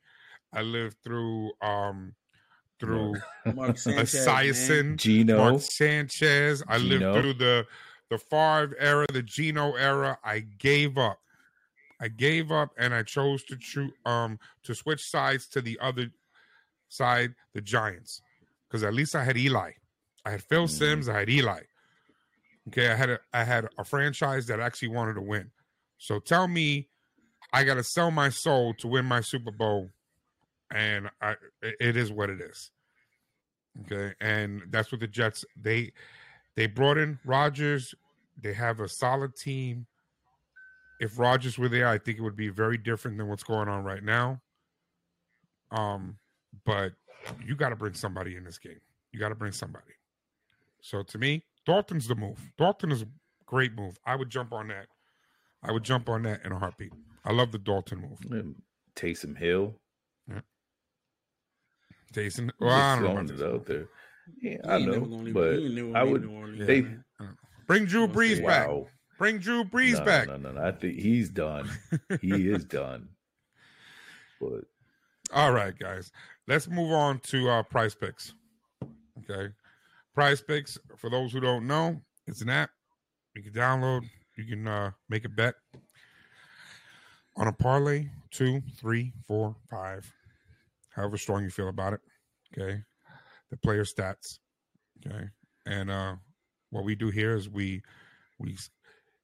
I 0.52 0.62
lived 0.62 0.96
through 1.02 1.52
um 1.62 2.14
through 2.78 3.14
Mark 3.54 3.78
Sanchez, 3.78 4.26
Esiason. 4.26 4.96
Gino. 4.96 5.36
Mark 5.36 5.60
Sanchez. 5.60 6.62
I 6.68 6.78
lived 6.78 7.20
through 7.20 7.34
the 7.34 7.66
the 8.10 8.18
Favre 8.18 8.76
era, 8.78 9.06
the 9.12 9.22
Gino 9.22 9.74
era. 9.74 10.18
I 10.24 10.40
gave 10.40 10.98
up. 10.98 11.20
I 12.00 12.08
gave 12.08 12.50
up, 12.50 12.70
and 12.78 12.94
I 12.94 13.02
chose 13.02 13.44
to 13.44 13.56
choose 13.56 13.92
um 14.06 14.38
to 14.64 14.74
switch 14.74 15.04
sides 15.04 15.46
to 15.48 15.60
the 15.60 15.78
other 15.80 16.10
side, 16.88 17.34
the 17.54 17.60
Giants, 17.60 18.22
because 18.68 18.82
at 18.82 18.94
least 18.94 19.14
I 19.14 19.24
had 19.24 19.36
Eli. 19.36 19.72
I 20.30 20.34
had 20.34 20.44
Phil 20.44 20.66
Mhm. 20.66 20.70
Sims. 20.70 21.08
I 21.08 21.18
had 21.18 21.28
Eli. 21.28 21.62
Okay, 22.68 22.88
I 22.88 22.94
had 22.94 23.10
a 23.10 23.20
I 23.32 23.42
had 23.42 23.68
a 23.78 23.84
franchise 23.84 24.46
that 24.46 24.60
actually 24.60 24.88
wanted 24.88 25.14
to 25.14 25.20
win. 25.22 25.50
So 25.98 26.20
tell 26.20 26.46
me, 26.46 26.88
I 27.52 27.64
got 27.64 27.74
to 27.74 27.82
sell 27.82 28.12
my 28.12 28.28
soul 28.28 28.74
to 28.74 28.86
win 28.86 29.06
my 29.06 29.22
Super 29.22 29.50
Bowl, 29.50 29.90
and 30.70 31.10
I 31.20 31.32
it- 31.62 31.76
it 31.80 31.96
is 31.96 32.12
what 32.12 32.30
it 32.30 32.40
is. 32.40 32.70
Okay, 33.82 34.14
and 34.20 34.62
that's 34.70 34.92
what 34.92 35.00
the 35.00 35.08
Jets 35.08 35.44
they 35.56 35.92
they 36.54 36.68
brought 36.68 36.96
in 36.96 37.18
Rodgers. 37.24 37.92
They 38.36 38.52
have 38.52 38.78
a 38.78 38.88
solid 38.88 39.34
team. 39.34 39.88
If 41.00 41.18
Rodgers 41.18 41.58
were 41.58 41.68
there, 41.68 41.88
I 41.88 41.98
think 41.98 42.18
it 42.18 42.22
would 42.22 42.36
be 42.36 42.50
very 42.50 42.78
different 42.78 43.16
than 43.18 43.26
what's 43.26 43.42
going 43.42 43.68
on 43.68 43.82
right 43.82 44.02
now. 44.04 44.42
Um, 45.72 46.18
but 46.64 46.92
you 47.44 47.56
got 47.56 47.70
to 47.70 47.76
bring 47.76 47.94
somebody 47.94 48.36
in 48.36 48.44
this 48.44 48.58
game. 48.58 48.80
You 49.10 49.18
got 49.18 49.30
to 49.30 49.34
bring 49.34 49.52
somebody. 49.52 49.94
So 50.82 51.02
to 51.02 51.18
me, 51.18 51.44
Dalton's 51.66 52.08
the 52.08 52.14
move. 52.14 52.38
Dalton 52.58 52.90
is 52.92 53.02
a 53.02 53.06
great 53.46 53.74
move. 53.74 53.98
I 54.06 54.16
would 54.16 54.30
jump 54.30 54.52
on 54.52 54.68
that. 54.68 54.86
I 55.62 55.72
would 55.72 55.82
jump 55.84 56.08
on 56.08 56.22
that 56.22 56.40
in 56.44 56.52
a 56.52 56.58
heartbeat. 56.58 56.92
I 57.24 57.32
love 57.32 57.52
the 57.52 57.58
Dalton 57.58 58.00
move. 58.00 58.18
Um, 58.32 58.56
Taysom 58.96 59.36
Hill. 59.36 59.74
Jason, 62.12 62.50
I'm 62.60 62.66
well, 62.66 62.74
I 62.76 62.94
don't 62.96 63.04
know. 63.04 63.10
about 63.20 63.30
it 63.30 63.54
out 63.54 63.66
there. 63.66 63.88
Yeah, 64.40 64.56
He 64.64 64.68
I 64.68 64.78
know, 64.78 65.00
gonna 65.00 65.32
but 65.32 65.58
he 65.58 65.92
I 65.94 66.02
would. 66.02 66.22
New 66.24 66.36
Orleans, 66.36 66.66
they- 66.66 66.82
man. 66.82 67.04
Bring 67.66 67.84
Drew 67.84 68.08
Gonna 68.08 68.18
Brees 68.18 68.36
say, 68.38 68.42
back. 68.44 68.66
Wow. 68.68 68.86
Bring 69.16 69.38
Drew 69.38 69.62
Brees 69.62 69.98
no, 69.98 70.04
back. 70.04 70.26
No, 70.26 70.36
no, 70.38 70.50
no. 70.52 70.60
I 70.60 70.72
think 70.72 70.98
he's 70.98 71.28
done. 71.28 71.70
He 72.20 72.48
is 72.48 72.64
done. 72.64 73.10
But 74.40 74.64
All 75.32 75.52
right, 75.52 75.78
guys. 75.78 76.10
Let's 76.48 76.66
move 76.66 76.90
on 76.90 77.20
to 77.20 77.48
uh, 77.48 77.62
PrizePicks. 77.62 78.32
Okay, 79.30 79.52
PrizePicks. 80.20 80.78
For 80.96 81.08
those 81.08 81.32
who 81.32 81.40
don't 81.40 81.66
know, 81.66 82.00
it's 82.26 82.42
an 82.42 82.50
app 82.50 82.70
you 83.34 83.42
can 83.42 83.52
download. 83.52 84.02
You 84.36 84.44
can 84.44 84.66
uh, 84.66 84.90
make 85.08 85.24
a 85.24 85.28
bet 85.28 85.54
on 87.36 87.48
a 87.48 87.52
parlay, 87.52 88.08
two, 88.30 88.62
three, 88.76 89.12
four, 89.26 89.56
five, 89.70 90.10
however 90.90 91.16
strong 91.16 91.42
you 91.42 91.50
feel 91.50 91.68
about 91.68 91.94
it. 91.94 92.00
Okay, 92.52 92.82
the 93.50 93.56
player 93.56 93.84
stats. 93.84 94.38
Okay, 95.06 95.28
and 95.66 95.90
uh, 95.90 96.16
what 96.70 96.84
we 96.84 96.94
do 96.94 97.10
here 97.10 97.34
is 97.34 97.48
we 97.48 97.82
we 98.38 98.56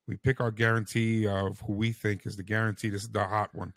we 0.08 0.16
pick 0.16 0.40
our 0.40 0.50
guarantee 0.50 1.26
of 1.26 1.60
who 1.66 1.74
we 1.74 1.92
think 1.92 2.26
is 2.26 2.36
the 2.36 2.42
guarantee. 2.42 2.88
This 2.88 3.02
is 3.02 3.10
the 3.10 3.24
hot 3.24 3.54
one 3.54 3.72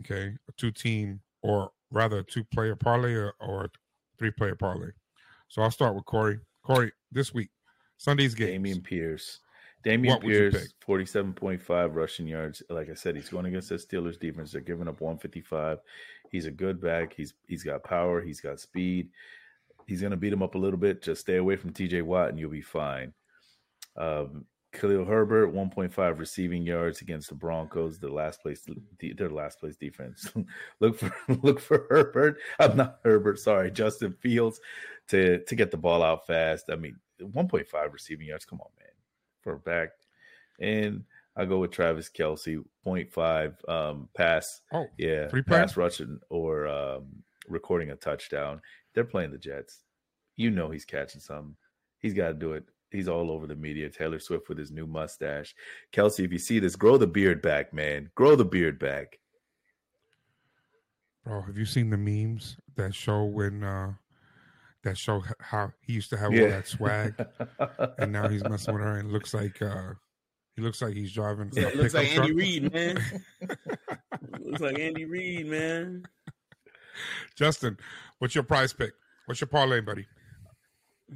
okay, 0.00 0.34
a 0.48 0.52
two 0.56 0.70
team 0.70 1.20
or 1.42 1.70
rather 1.90 2.18
a 2.18 2.24
two 2.24 2.44
player 2.44 2.76
parlay 2.76 3.14
or, 3.14 3.34
or 3.40 3.70
three 4.18 4.30
player 4.30 4.54
parlay. 4.54 4.90
So 5.52 5.60
I'll 5.60 5.70
start 5.70 5.94
with 5.94 6.06
Kory. 6.06 6.40
Kory, 6.62 6.92
this 7.10 7.34
week, 7.34 7.50
Sunday's 7.98 8.34
game. 8.34 8.64
Dameon 8.64 8.82
Pierce. 8.82 9.40
Dameon 9.84 10.08
What 10.08 10.22
Pierce, 10.22 10.72
forty-seven 10.80 11.34
point 11.34 11.60
five 11.60 11.94
rushing 11.94 12.26
yards. 12.26 12.62
Like 12.70 12.88
I 12.88 12.94
said, 12.94 13.16
he's 13.16 13.28
going 13.28 13.44
against 13.44 13.68
the 13.68 13.74
Steelers 13.74 14.18
defense. 14.18 14.52
They're 14.52 14.62
giving 14.62 14.88
up 14.88 15.02
one 15.02 15.18
fifty-five. 15.18 15.80
He's 16.30 16.46
a 16.46 16.50
good 16.50 16.80
back. 16.80 17.12
He's 17.12 17.34
he's 17.46 17.64
got 17.64 17.84
power. 17.84 18.22
He's 18.22 18.40
got 18.40 18.60
speed. 18.60 19.10
He's 19.86 20.00
going 20.00 20.12
to 20.12 20.16
beat 20.16 20.32
him 20.32 20.42
up 20.42 20.54
a 20.54 20.58
little 20.58 20.78
bit. 20.78 21.02
Just 21.02 21.20
stay 21.20 21.36
away 21.36 21.56
from 21.56 21.74
T.J. 21.74 22.00
Watt, 22.00 22.30
and 22.30 22.38
you'll 22.38 22.48
be 22.48 22.62
fine. 22.62 23.12
Um, 23.98 24.46
Khalil 24.72 25.04
Herbert, 25.04 25.48
one 25.48 25.70
point 25.70 25.92
five 25.92 26.18
receiving 26.18 26.62
yards 26.62 27.00
against 27.00 27.28
the 27.28 27.34
Broncos. 27.34 27.98
The 27.98 28.08
last 28.08 28.40
place, 28.42 28.66
the, 28.98 29.12
their 29.12 29.30
last 29.30 29.60
place 29.60 29.76
defense. 29.76 30.32
look 30.80 30.98
for 30.98 31.14
look 31.42 31.60
for 31.60 31.86
Herbert. 31.90 32.38
I'm 32.58 32.76
not 32.76 33.00
Herbert. 33.04 33.38
Sorry, 33.38 33.70
Justin 33.70 34.14
Fields 34.20 34.60
to 35.08 35.38
to 35.44 35.54
get 35.54 35.70
the 35.70 35.76
ball 35.76 36.02
out 36.02 36.26
fast. 36.26 36.70
I 36.70 36.76
mean, 36.76 36.96
one 37.32 37.48
point 37.48 37.68
five 37.68 37.92
receiving 37.92 38.26
yards. 38.26 38.44
Come 38.44 38.60
on, 38.60 38.70
man 38.78 38.92
for 39.42 39.54
a 39.54 39.58
back. 39.58 39.90
And 40.60 41.04
I 41.36 41.44
go 41.44 41.58
with 41.58 41.70
Travis 41.70 42.08
Kelce, 42.08 42.62
0.5 42.86 43.68
um, 43.68 44.08
pass. 44.14 44.60
Oh, 44.72 44.86
Yeah, 44.98 45.28
Three 45.28 45.42
pass 45.42 45.76
rushing 45.76 46.20
or 46.30 46.68
um, 46.68 47.06
recording 47.48 47.90
a 47.90 47.96
touchdown. 47.96 48.60
They're 48.94 49.04
playing 49.04 49.32
the 49.32 49.38
Jets. 49.38 49.80
You 50.36 50.50
know 50.50 50.70
he's 50.70 50.84
catching 50.84 51.20
something. 51.20 51.56
He's 51.98 52.14
got 52.14 52.28
to 52.28 52.34
do 52.34 52.52
it. 52.52 52.64
He's 52.92 53.08
all 53.08 53.30
over 53.30 53.46
the 53.46 53.56
media. 53.56 53.88
Taylor 53.88 54.18
Swift 54.18 54.48
with 54.48 54.58
his 54.58 54.70
new 54.70 54.86
mustache. 54.86 55.54
Kelce, 55.92 56.24
if 56.24 56.32
you 56.32 56.38
see 56.38 56.58
this, 56.58 56.76
grow 56.76 56.96
the 56.98 57.06
beard 57.06 57.40
back, 57.42 57.72
man. 57.72 58.10
Grow 58.14 58.36
the 58.36 58.44
beard 58.44 58.78
back. 58.78 59.18
Bro, 61.24 61.42
have 61.42 61.56
you 61.56 61.64
seen 61.64 61.90
the 61.90 61.96
memes 61.96 62.56
that 62.76 62.94
show 62.94 63.24
when 63.24 63.62
uh 63.62 63.92
that 64.82 64.98
show 64.98 65.22
how 65.40 65.72
he 65.80 65.92
used 65.92 66.10
to 66.10 66.16
have 66.16 66.32
Yeah. 66.34 66.42
all 66.42 66.48
that 66.48 66.66
swag 66.66 67.14
and 67.98 68.12
now 68.12 68.28
he's 68.28 68.42
messing 68.42 68.74
with 68.74 68.82
her 68.82 68.98
and 68.98 69.12
looks 69.12 69.32
like 69.32 69.62
uh 69.62 69.92
he 70.56 70.62
looks 70.62 70.82
like 70.82 70.94
he's 70.94 71.12
driving 71.12 71.50
Yeah, 71.52 71.68
it 71.68 71.76
looks 71.76 71.94
like 71.94 72.08
pickup 72.08 72.24
Andy 72.24 72.32
truck. 72.34 72.72
Reid, 72.72 72.72
man. 72.72 73.22
looks 74.40 74.60
like 74.60 74.78
Andy 74.80 75.04
Reid, 75.04 75.46
man. 75.46 76.02
Justin, 77.36 77.78
what's 78.18 78.34
your 78.34 78.44
prize 78.44 78.72
pick? 78.72 78.92
What's 79.26 79.40
your 79.40 79.48
parlay, 79.48 79.80
buddy? 79.80 80.06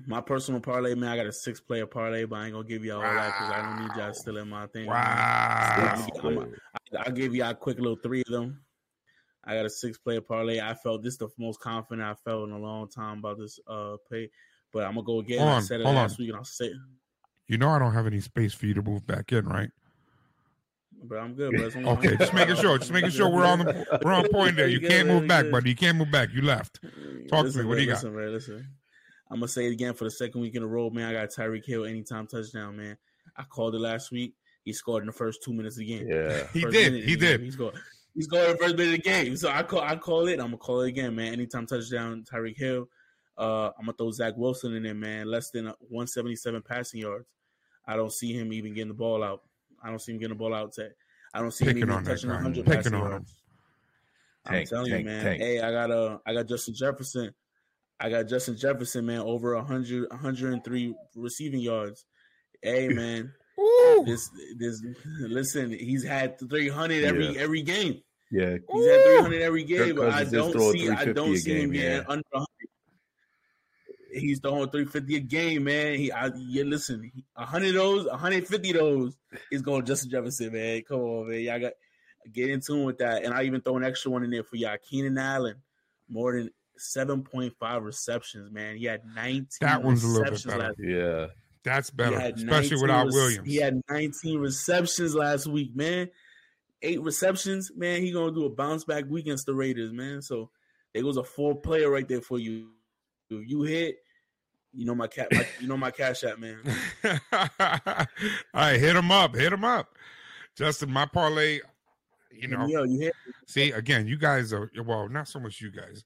My 0.07 0.21
personal 0.21 0.61
parlay, 0.61 0.95
man, 0.95 1.11
I 1.11 1.17
got 1.17 1.27
a 1.27 1.33
six 1.33 1.61
player 1.61 1.87
parlay, 1.87 2.25
but 2.25 2.37
I 2.37 2.45
ain't 2.47 2.55
gonna 2.55 2.67
give 2.69 2.85
y'all 2.85 2.97
all 2.97 3.03
that 3.03 3.27
because 3.39 3.53
I 3.53 3.63
don't 3.63 3.83
need 3.83 3.97
y'all 3.97 4.13
still 4.15 4.37
in 4.39 4.49
my 4.49 4.67
thing. 4.67 4.87
Wow. 4.87 4.97
I'm- 4.97 6.27
I'm- 6.27 6.55
I'll 6.99 7.13
give 7.13 7.35
y'all 7.35 7.51
a 7.51 7.55
quick 7.55 7.79
little 7.79 7.97
three 7.97 8.21
of 8.23 8.33
them. 8.33 8.61
I 9.45 9.55
got 9.55 9.65
a 9.67 9.71
six 9.71 9.97
player 9.99 10.21
parlay. 10.21 10.61
I 10.61 10.75
felt 10.75 11.03
this 11.03 11.17
the 11.17 11.29
most 11.39 11.61
confident 11.61 12.07
I 12.07 12.15
felt 12.15 12.49
in 12.49 12.55
a 12.55 12.59
long 12.59 12.89
time 12.89 13.19
about 13.19 13.39
this 13.39 13.59
uh 13.69 13.97
pay. 14.11 14.29
But 14.73 14.85
I'm 14.85 14.95
gonna 14.95 15.05
go 15.05 15.21
again. 15.21 15.39
Hold 15.39 15.51
I 15.51 15.55
on, 15.57 15.63
said 15.63 15.81
it 15.81 15.85
hold 15.85 15.97
last 15.97 16.13
on. 16.13 16.17
week 16.19 16.29
and 16.31 16.39
I'll 16.39 16.45
say 16.45 16.67
it. 16.67 16.77
You 17.47 17.59
know 17.59 17.69
I 17.71 17.79
don't 17.79 17.93
have 17.93 18.07
any 18.07 18.21
space 18.21 18.53
for 18.53 18.67
you 18.67 18.75
to 18.75 18.83
move 18.83 19.07
back 19.07 19.33
in, 19.33 19.47
right? 19.47 19.71
But 21.05 21.19
I'm 21.19 21.35
good, 21.35 21.53
bro. 21.55 21.67
It's 21.67 21.77
only- 21.77 21.89
Okay, 21.91 22.17
just 22.17 22.35
making 22.35 22.57
sure. 22.57 22.79
Just 22.79 22.91
making 22.91 23.11
sure 23.11 23.29
we're 23.29 23.45
on 23.47 23.61
the 23.61 24.01
we're 24.05 24.13
on 24.13 24.29
point 24.33 24.57
there. 24.57 24.67
You 24.67 24.81
can't 24.81 25.07
move 25.09 25.29
back, 25.29 25.51
buddy. 25.51 25.71
You 25.71 25.77
can't 25.77 25.97
move 25.97 26.11
back. 26.11 26.31
You 26.33 26.43
left. 26.43 26.81
Talk 27.29 27.47
to 27.47 27.59
me. 27.59 27.65
What 27.65 27.77
do 27.77 27.81
you 27.83 27.87
got? 27.87 27.95
listen, 28.03 28.17
Man, 28.17 28.33
listen. 28.33 28.67
I'm 29.31 29.39
gonna 29.39 29.49
say 29.49 29.67
it 29.67 29.73
again 29.73 29.95
for 29.95 30.05
the 30.05 30.11
second 30.11 30.41
week 30.41 30.55
in 30.55 30.63
a 30.63 30.67
row, 30.67 30.89
man. 30.91 31.09
I 31.09 31.13
got 31.13 31.31
Tyreek 31.31 31.65
Hill 31.67 31.85
anytime 31.85 32.27
touchdown, 32.27 32.77
man. 32.77 32.97
I 33.37 33.43
called 33.45 33.75
it 33.75 33.81
last 33.81 34.13
week. 34.13 34.35
He 34.65 34.73
scored 34.73 35.03
in 35.03 35.07
the 35.07 35.13
first 35.13 35.43
two 35.43 35.53
minutes 35.53 35.77
of 35.77 35.81
the 35.81 35.87
game. 35.87 36.07
Yeah. 36.09 36.47
He 36.53 36.61
did. 36.63 36.93
minute 36.93 37.05
He 37.09 37.15
of 37.15 37.21
game. 37.21 37.31
did. 37.39 37.41
He 37.43 37.51
scored. 37.51 37.75
He 38.15 38.23
scored 38.23 38.45
in 38.47 38.53
the 38.53 38.59
first 38.59 38.77
minute 38.77 38.99
of 38.99 39.03
the 39.05 39.11
game. 39.11 39.37
So 39.37 39.49
I 39.51 39.63
call. 39.63 39.81
I 39.81 39.97
call 39.97 40.29
it. 40.29 40.35
I'm 40.41 40.47
gonna 40.47 40.57
call 40.59 40.81
it 40.83 40.89
again, 40.89 41.15
man. 41.15 41.33
Anytime 41.33 41.67
touchdown, 41.67 42.25
Tyreek 42.31 42.57
Hill. 42.57 42.89
Uh, 43.37 43.67
I'm 43.79 43.85
gonna 43.87 43.93
throw 43.99 44.11
Zach 44.13 44.35
Wilson 44.37 44.75
in 44.75 44.83
there, 44.85 44.95
man. 44.95 45.27
Less 45.31 45.51
than 45.51 45.67
177 45.67 46.63
passing 46.63 47.01
yards. 47.01 47.27
I 47.87 47.95
don't 47.97 48.13
see 48.13 48.33
him 48.33 48.53
even 48.53 48.75
getting 48.75 48.89
the 48.89 48.95
ball 48.95 49.23
out. 49.23 49.43
I 49.83 49.91
don't 49.91 49.99
see 50.01 50.13
him 50.13 50.19
getting 50.19 50.37
the 50.37 50.39
ball 50.39 50.55
out. 50.55 50.73
To, 50.75 50.89
I 51.35 51.41
don't 51.41 51.51
see 51.53 51.67
Picking 51.67 51.83
him 51.83 51.91
even 51.91 52.05
that 52.05 52.11
touching 52.11 52.31
100 52.31 52.65
Picking 52.65 52.77
passing 52.77 52.95
on 52.95 53.03
him. 53.03 53.11
yards. 53.11 53.35
Tank, 54.47 54.57
I'm 54.61 54.67
telling 54.77 54.91
tank, 54.91 55.01
you, 55.05 55.11
man. 55.11 55.25
tank. 55.25 55.43
Hey, 55.43 55.61
I 55.61 55.71
got 55.71 55.91
uh, 55.91 56.19
I 56.27 56.33
got 56.33 56.49
Justin 56.49 56.75
Jefferson. 56.75 57.35
I 57.99 58.11
got 58.11 58.29
Justin 58.29 58.57
Jefferson, 58.57 59.07
man, 59.07 59.21
over 59.21 59.55
100, 59.57 60.11
103 60.11 60.95
receiving 61.15 61.61
yards. 61.61 62.05
Hey, 62.63 62.89
man, 62.93 63.33
Ooh. 63.59 64.05
this 64.07 64.31
this 64.59 64.83
listen, 65.21 65.71
he's 65.71 66.05
had 66.05 66.39
300 66.39 67.05
every 67.05 67.27
Yeah. 67.29 67.41
every 67.41 67.63
game. 67.63 68.03
Yeah. 68.31 68.57
He's 68.73 68.87
had 68.87 69.05
300 69.05 69.43
every 69.43 69.65
game, 69.65 69.97
but 69.97 70.11
I 70.11 70.25
don't 70.25 70.53
see 70.73 70.91
I 70.91 71.05
don't 71.07 71.35
a 71.35 71.39
see 71.39 71.53
him 71.53 71.61
game, 71.61 71.73
getting 71.73 71.91
yeah. 71.99 72.05
under 72.09 72.25
100. 72.31 72.47
He's 74.13 74.41
throwing 74.41 74.71
350 74.71 75.17
a 75.17 75.21
game, 75.21 75.65
man. 75.65 75.99
He, 75.99 76.11
I, 76.11 76.31
yeah, 76.37 76.65
listen, 76.65 77.11
100 77.35 77.69
of 77.69 77.75
those, 77.75 78.07
150 78.07 78.71
of 78.71 78.77
those 78.77 79.17
is 79.53 79.61
going 79.61 79.85
Justin 79.85 80.11
Jefferson, 80.11 80.53
man. 80.53 80.83
Come 80.89 81.01
on, 81.01 81.29
man. 81.29 81.41
Y'all 81.41 81.61
got 81.61 81.73
get 82.33 82.51
in 82.51 82.61
tune 82.61 82.85
with 82.85 82.99
that. 82.99 83.25
And 83.25 83.35
I 83.35 83.43
even 83.45 83.61
throw 83.61 83.77
an 83.77 83.85
extra 83.85 84.11
one 84.11 84.25
in 84.25 84.31
there 84.31 84.43
for 84.43 84.57
y'all. 84.57 84.77
Keenan 84.89 85.19
Allen, 85.19 85.57
more 86.09 86.37
than 86.37 86.51
7.5 86.79 87.83
receptions, 87.85 88.51
man. 88.51 88.77
He 88.77 88.85
had 88.85 89.03
19 89.15 89.47
That 89.61 89.83
one's 89.83 90.05
a 90.05 90.09
little 90.09 90.33
bit 90.33 90.45
better. 90.45 90.59
last 90.59 90.75
Yeah. 90.79 91.27
That's 91.65 91.91
better, 91.91 92.17
especially 92.19 92.81
without 92.81 93.07
rec- 93.07 93.15
Williams. 93.15 93.49
He 93.49 93.57
had 93.57 93.81
19 93.91 94.39
receptions 94.39 95.15
last 95.17 95.47
week, 95.49 95.75
man. 95.75 96.09
Eight 96.83 97.03
receptions, 97.03 97.73
man. 97.75 98.03
He 98.03 98.13
gonna 98.13 98.31
do 98.31 98.45
a 98.45 98.51
bounce 98.51 98.85
back 98.85 99.05
week 99.09 99.25
against 99.25 99.47
the 99.47 99.55
Raiders, 99.55 99.93
man. 99.93 100.23
So 100.23 100.51
there 100.95 101.03
goes 101.03 101.17
a 101.17 101.25
four 101.25 101.57
player 101.61 101.91
right 101.91 102.07
there 102.07 102.21
for 102.21 102.39
you. 102.39 102.71
If 103.31 103.49
you 103.51 103.63
hit, 103.63 103.97
you 104.73 104.85
know 104.87 104.95
my 104.95 105.09
cat, 105.09 105.27
my, 105.33 105.45
you 105.61 105.67
know 105.67 105.77
my 105.77 105.91
cash 105.91 106.23
app, 106.23 106.39
man. 106.39 106.61
All 107.59 108.07
right, 108.55 108.79
hit 108.79 108.95
him 108.95 109.11
up. 109.11 109.35
Hit 109.35 109.53
him 109.53 109.65
up. 109.65 109.97
Justin, 110.55 110.91
my 110.93 111.07
parlay, 111.07 111.61
you 112.31 112.49
know, 112.49 112.67
Yo, 112.67 112.85
you 112.85 113.01
hit. 113.01 113.15
see, 113.47 113.73
again, 113.73 114.07
you 114.07 114.17
guys 114.17 114.53
are, 114.53 114.71
well, 114.85 115.09
not 115.09 115.27
so 115.29 115.41
much 115.41 115.61
you 115.61 115.71
guys. 115.71 116.05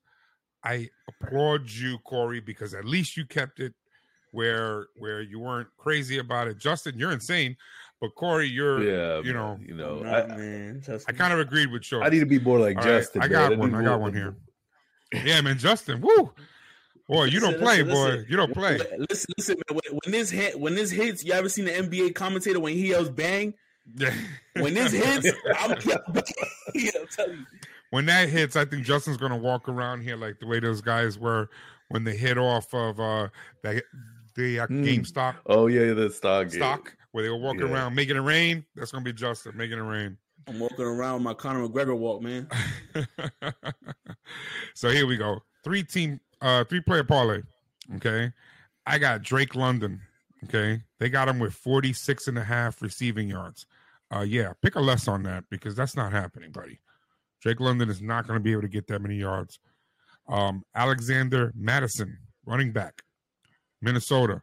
I 0.64 0.88
applaud 1.08 1.70
you, 1.70 1.98
Kory, 2.04 2.40
because 2.40 2.74
at 2.74 2.84
least 2.84 3.16
you 3.16 3.24
kept 3.26 3.60
it 3.60 3.72
where 4.32 4.86
where 4.98 5.20
you 5.22 5.38
weren't 5.40 5.68
crazy 5.78 6.18
about 6.18 6.48
it. 6.48 6.58
Justin, 6.58 6.98
you're 6.98 7.12
insane. 7.12 7.56
But 8.00 8.14
Kory, 8.14 8.48
you're, 8.48 8.82
Yeah. 8.82 9.20
you 9.22 9.32
know, 9.34 9.58
you 9.62 9.74
know, 9.74 10.02
I, 10.04 10.26
man. 10.26 10.82
I 11.06 11.12
kind 11.12 11.32
of 11.34 11.38
agreed 11.38 11.70
with 11.70 11.90
yours. 11.90 12.02
I 12.06 12.08
need 12.08 12.20
to 12.20 12.26
be 12.26 12.38
more 12.38 12.58
like 12.58 12.76
All 12.78 12.82
right, 12.84 12.90
Justin. 13.00 13.22
I 13.22 13.28
got 13.28 13.50
need 13.50 13.58
one. 13.58 13.74
I 13.74 13.78
more- 13.80 13.82
got 13.90 14.00
one 14.00 14.14
here. 14.14 14.36
Yeah, 15.12 15.40
man, 15.42 15.58
Justin. 15.58 16.00
Woo. 16.00 16.32
Boy, 17.08 17.24
you 17.24 17.40
don't 17.40 17.58
Listen, 17.60 17.64
play, 17.64 17.82
listen, 17.82 17.88
boy. 17.92 18.04
listen. 18.10 18.26
You 18.30 18.36
don't 18.36 18.54
play. 18.54 18.78
Listen, 19.10 19.34
listen, 19.36 19.56
man. 19.68 19.78
When, 19.84 19.98
when 20.04 20.12
this 20.12 20.30
hit, 20.30 20.58
when 20.58 20.74
this 20.76 20.90
hits, 20.90 21.24
you 21.24 21.32
ever 21.32 21.48
seen 21.48 21.64
the 21.64 21.72
NBA 21.72 22.14
commentator 22.14 22.60
when 22.60 22.72
he 22.74 22.88
yells 22.90 23.08
"bang"? 23.10 23.52
When 24.54 24.74
this 24.74 24.92
hits, 24.92 25.26
I'm, 25.58 25.70
yeah, 26.74 26.90
I'm 27.00 27.06
telling 27.08 27.38
you. 27.38 27.46
When 27.90 28.06
that 28.06 28.28
hits, 28.28 28.56
I 28.56 28.64
think 28.64 28.84
Justin's 28.84 29.16
gonna 29.16 29.36
walk 29.36 29.68
around 29.68 30.02
here 30.02 30.16
like 30.16 30.38
the 30.40 30.46
way 30.46 30.60
those 30.60 30.80
guys 30.80 31.18
were 31.18 31.48
when 31.88 32.04
they 32.04 32.16
hit 32.16 32.38
off 32.38 32.72
of 32.74 32.98
uh 33.00 33.28
that 33.62 33.82
the 34.36 34.60
uh, 34.60 34.66
Hmm. 34.66 34.84
GameStop 34.84 35.34
Oh 35.46 35.66
yeah, 35.66 35.92
the 35.92 36.08
stock. 36.10 36.48
game. 36.50 36.60
stock 36.60 36.96
where 37.12 37.24
they 37.24 37.30
were 37.30 37.36
walking 37.36 37.62
Yeah. 37.66 37.72
around 37.74 37.94
making 37.94 38.16
it 38.16 38.20
rain. 38.20 38.64
That's 38.76 38.92
gonna 38.92 39.04
be 39.04 39.12
Justin 39.12 39.56
making 39.56 39.78
it 39.78 39.82
rain. 39.82 40.16
I'm 40.48 40.58
walking 40.58 40.84
around 40.84 41.14
with 41.14 41.22
my 41.24 41.34
Conor 41.34 41.68
McGregor 41.68 41.96
walk, 41.98 42.22
man. 42.22 42.48
so 44.74 44.88
here 44.90 45.06
we 45.06 45.16
go. 45.16 45.40
Three 45.64 45.82
team 45.82 46.20
uh 46.40 46.64
three 46.64 46.80
player 46.80 47.04
parlay. 47.04 47.42
Okay. 47.96 48.32
I 48.86 48.98
got 48.98 49.22
Drake 49.22 49.54
London. 49.54 50.00
Okay. 50.44 50.82
They 50.98 51.08
got 51.10 51.28
him 51.28 51.38
with 51.38 51.52
46 51.52 52.28
and 52.28 52.38
a 52.38 52.44
half 52.44 52.80
receiving 52.82 53.28
yards. 53.28 53.66
Uh 54.14 54.20
yeah, 54.20 54.52
pick 54.62 54.74
a 54.76 54.80
less 54.80 55.08
on 55.08 55.22
that 55.24 55.44
because 55.50 55.74
that's 55.74 55.96
not 55.96 56.12
happening, 56.12 56.50
buddy. 56.52 56.78
Drake 57.40 57.60
London 57.60 57.88
is 57.88 58.02
not 58.02 58.26
going 58.26 58.38
to 58.38 58.42
be 58.42 58.52
able 58.52 58.62
to 58.62 58.68
get 58.68 58.86
that 58.88 59.00
many 59.00 59.16
yards. 59.16 59.58
Um 60.28 60.62
Alexander 60.74 61.52
Mattison, 61.56 62.18
running 62.44 62.72
back, 62.72 63.02
Minnesota. 63.82 64.42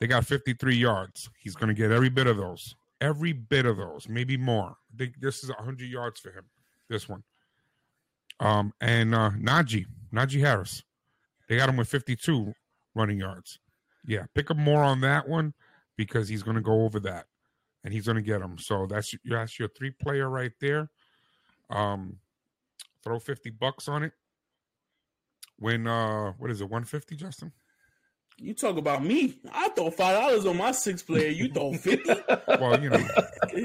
They 0.00 0.06
got 0.06 0.24
53 0.24 0.76
yards. 0.76 1.28
He's 1.38 1.56
going 1.56 1.68
to 1.68 1.74
get 1.74 1.90
every 1.90 2.08
bit 2.08 2.28
of 2.28 2.36
those. 2.36 2.76
Every 3.00 3.32
bit 3.32 3.66
of 3.66 3.76
those, 3.76 4.08
maybe 4.08 4.36
more. 4.36 4.76
I 4.92 4.96
think 4.96 5.20
this 5.20 5.42
is 5.42 5.50
100 5.50 5.88
yards 5.88 6.20
for 6.20 6.30
him. 6.30 6.44
This 6.88 7.08
one. 7.08 7.24
Um, 8.40 8.72
and 8.80 9.14
uh, 9.14 9.30
Najee, 9.30 9.86
Najee 10.12 10.40
Harris, 10.40 10.82
they 11.48 11.56
got 11.56 11.68
him 11.68 11.76
with 11.76 11.88
52 11.88 12.52
running 12.94 13.18
yards. 13.18 13.58
Yeah, 14.06 14.24
pick 14.34 14.50
up 14.50 14.56
more 14.56 14.82
on 14.82 15.00
that 15.02 15.28
one 15.28 15.54
because 15.96 16.28
he's 16.28 16.42
going 16.42 16.56
to 16.56 16.62
go 16.62 16.84
over 16.84 17.00
that, 17.00 17.26
and 17.84 17.92
he's 17.92 18.06
going 18.06 18.16
to 18.16 18.22
get 18.22 18.40
them. 18.40 18.56
So 18.58 18.86
that's 18.86 19.14
that's 19.24 19.58
your 19.58 19.68
three 19.68 19.90
player 19.90 20.28
right 20.28 20.52
there. 20.60 20.88
Um, 21.70 22.16
throw 23.04 23.18
50 23.18 23.50
bucks 23.50 23.88
on 23.88 24.02
it. 24.02 24.12
When 25.58 25.86
uh, 25.86 26.32
what 26.38 26.50
is 26.50 26.60
it? 26.60 26.64
150, 26.64 27.16
Justin? 27.16 27.52
You 28.40 28.54
talk 28.54 28.76
about 28.76 29.04
me. 29.04 29.36
I 29.52 29.68
throw 29.70 29.90
five 29.90 30.16
dollars 30.16 30.46
on 30.46 30.56
my 30.56 30.70
six 30.70 31.02
player. 31.02 31.28
You 31.28 31.52
throw 31.52 31.72
fifty. 31.72 32.08
Well, 32.60 32.80
you 32.82 32.90
know, 32.90 32.98
you 33.54 33.62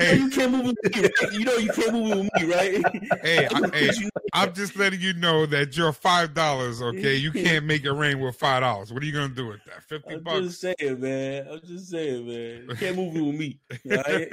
know 0.00 0.12
you 0.12 0.30
can't 0.30 0.52
move 0.52 0.66
with 0.66 0.76
me. 0.84 0.90
Right? 1.02 1.32
You 1.32 1.44
know 1.44 1.56
you 1.56 1.72
can't 1.72 1.92
move 1.92 2.18
with 2.18 2.30
me, 2.34 2.52
right? 2.52 2.84
hey, 3.22 3.48
I, 3.52 3.70
hey, 3.72 3.90
I'm 4.32 4.54
just 4.54 4.76
letting 4.76 5.00
you 5.00 5.12
know 5.14 5.46
that 5.46 5.76
you're 5.76 5.92
five 5.92 6.34
dollars. 6.34 6.82
Okay, 6.82 7.16
you 7.16 7.32
can't 7.32 7.64
make 7.64 7.84
it 7.84 7.92
rain 7.92 8.20
with 8.20 8.36
five 8.36 8.60
dollars. 8.60 8.92
What 8.92 9.02
are 9.02 9.06
you 9.06 9.12
gonna 9.12 9.28
do 9.28 9.48
with 9.48 9.64
that? 9.64 9.82
Fifty 9.84 10.14
I'm 10.14 10.22
bucks. 10.22 10.40
just 10.40 10.60
saying, 10.60 11.00
man. 11.00 11.46
I'm 11.50 11.60
just 11.64 11.90
saying, 11.90 12.26
man. 12.26 12.66
You 12.68 12.76
can't 12.76 12.96
move 12.96 13.14
with 13.14 13.34
me. 13.34 13.58
Right? 13.84 14.28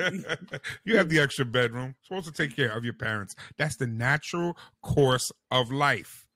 you 0.83 0.97
have 0.97 1.09
the 1.09 1.19
extra 1.19 1.45
bedroom. 1.45 1.95
Supposed 2.03 2.27
to 2.27 2.33
take 2.33 2.55
care 2.55 2.71
of 2.71 2.83
your 2.83 2.93
parents. 2.93 3.35
That's 3.57 3.77
the 3.77 3.87
natural 3.87 4.57
course 4.81 5.31
of 5.51 5.71
life. 5.71 6.27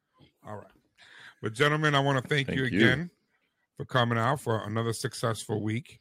All 0.48 0.56
right. 0.56 0.68
But 1.44 1.52
gentlemen, 1.52 1.94
I 1.94 1.99
want 1.99 2.24
to 2.24 2.30
thank, 2.30 2.48
Thank 2.48 2.57
you 2.57 2.65
you. 2.68 2.78
again 2.78 3.10
for 3.76 3.84
coming 3.84 4.18
out 4.18 4.40
for 4.40 4.65
another 4.65 4.94
successful 4.94 5.61
week. 5.61 5.99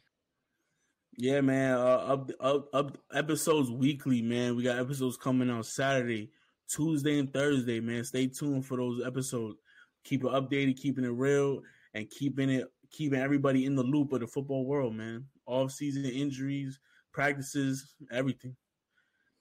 Yeah, 1.18 1.40
man. 1.40 1.74
Uh, 1.74 1.96
up, 1.96 2.30
up, 2.38 2.68
up 2.72 2.98
episodes 3.12 3.68
weekly, 3.68 4.22
man. 4.22 4.54
We 4.54 4.62
got 4.62 4.78
episodes 4.78 5.16
coming 5.16 5.50
on 5.50 5.64
Saturday, 5.64 6.30
Tuesday, 6.68 7.18
and 7.18 7.32
Thursday, 7.32 7.80
man. 7.80 8.04
Stay 8.04 8.28
tuned 8.28 8.64
for 8.64 8.76
those 8.76 9.04
episodes. 9.04 9.56
Keep 10.04 10.22
it 10.22 10.30
updated, 10.30 10.80
keeping 10.80 11.04
it 11.04 11.08
real, 11.08 11.62
and 11.92 12.08
keeping 12.08 12.48
it 12.48 12.72
keeping 12.92 13.18
everybody 13.18 13.66
in 13.66 13.74
the 13.74 13.82
loop 13.82 14.12
of 14.12 14.20
the 14.20 14.28
football 14.28 14.64
world, 14.64 14.94
man. 14.94 15.26
Off 15.46 15.72
season 15.72 16.04
injuries, 16.04 16.78
practices, 17.10 17.96
everything. 18.12 18.54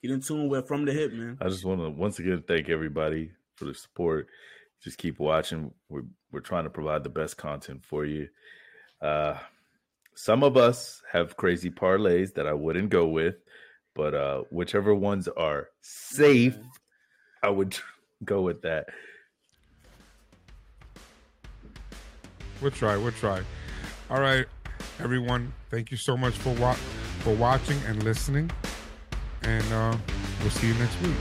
Get 0.01 0.09
in 0.09 0.21
tune 0.21 0.49
with 0.49 0.67
from 0.67 0.85
the 0.85 0.93
hip, 0.93 1.13
man. 1.13 1.37
I 1.39 1.47
just 1.47 1.63
want 1.63 1.79
to 1.79 1.91
once 1.91 2.17
again 2.17 2.43
thank 2.47 2.69
everybody 2.69 3.29
for 3.55 3.65
the 3.65 3.75
support. 3.75 4.27
Just 4.83 4.97
keep 4.97 5.19
watching. 5.19 5.71
We're 5.89 6.03
we're 6.31 6.39
trying 6.39 6.63
to 6.63 6.69
provide 6.69 7.03
the 7.03 7.09
best 7.09 7.37
content 7.37 7.83
for 7.83 8.05
you. 8.05 8.29
Uh, 9.01 9.37
some 10.15 10.43
of 10.43 10.57
us 10.57 11.01
have 11.11 11.37
crazy 11.37 11.69
parlays 11.69 12.33
that 12.35 12.47
I 12.47 12.53
wouldn't 12.53 12.89
go 12.89 13.07
with, 13.07 13.35
but 13.95 14.13
uh, 14.13 14.43
whichever 14.49 14.93
ones 14.93 15.27
are 15.27 15.69
safe, 15.81 16.57
I 17.43 17.49
would 17.49 17.77
go 18.23 18.41
with 18.41 18.61
that. 18.61 18.87
We'll 22.61 22.71
try. 22.71 22.95
We'll 22.97 23.11
try. 23.11 23.41
All 24.09 24.21
right, 24.21 24.45
everyone. 24.99 25.51
Thank 25.69 25.89
you 25.89 25.97
so 25.97 26.15
much 26.15 26.35
for 26.35 26.53
wa- 26.55 26.77
for 27.23 27.33
watching 27.33 27.79
and 27.87 28.03
listening, 28.03 28.51
and 29.41 29.73
uh, 29.73 29.97
we'll 30.41 30.51
see 30.51 30.67
you 30.67 30.73
next 30.75 31.01
week. 31.01 31.15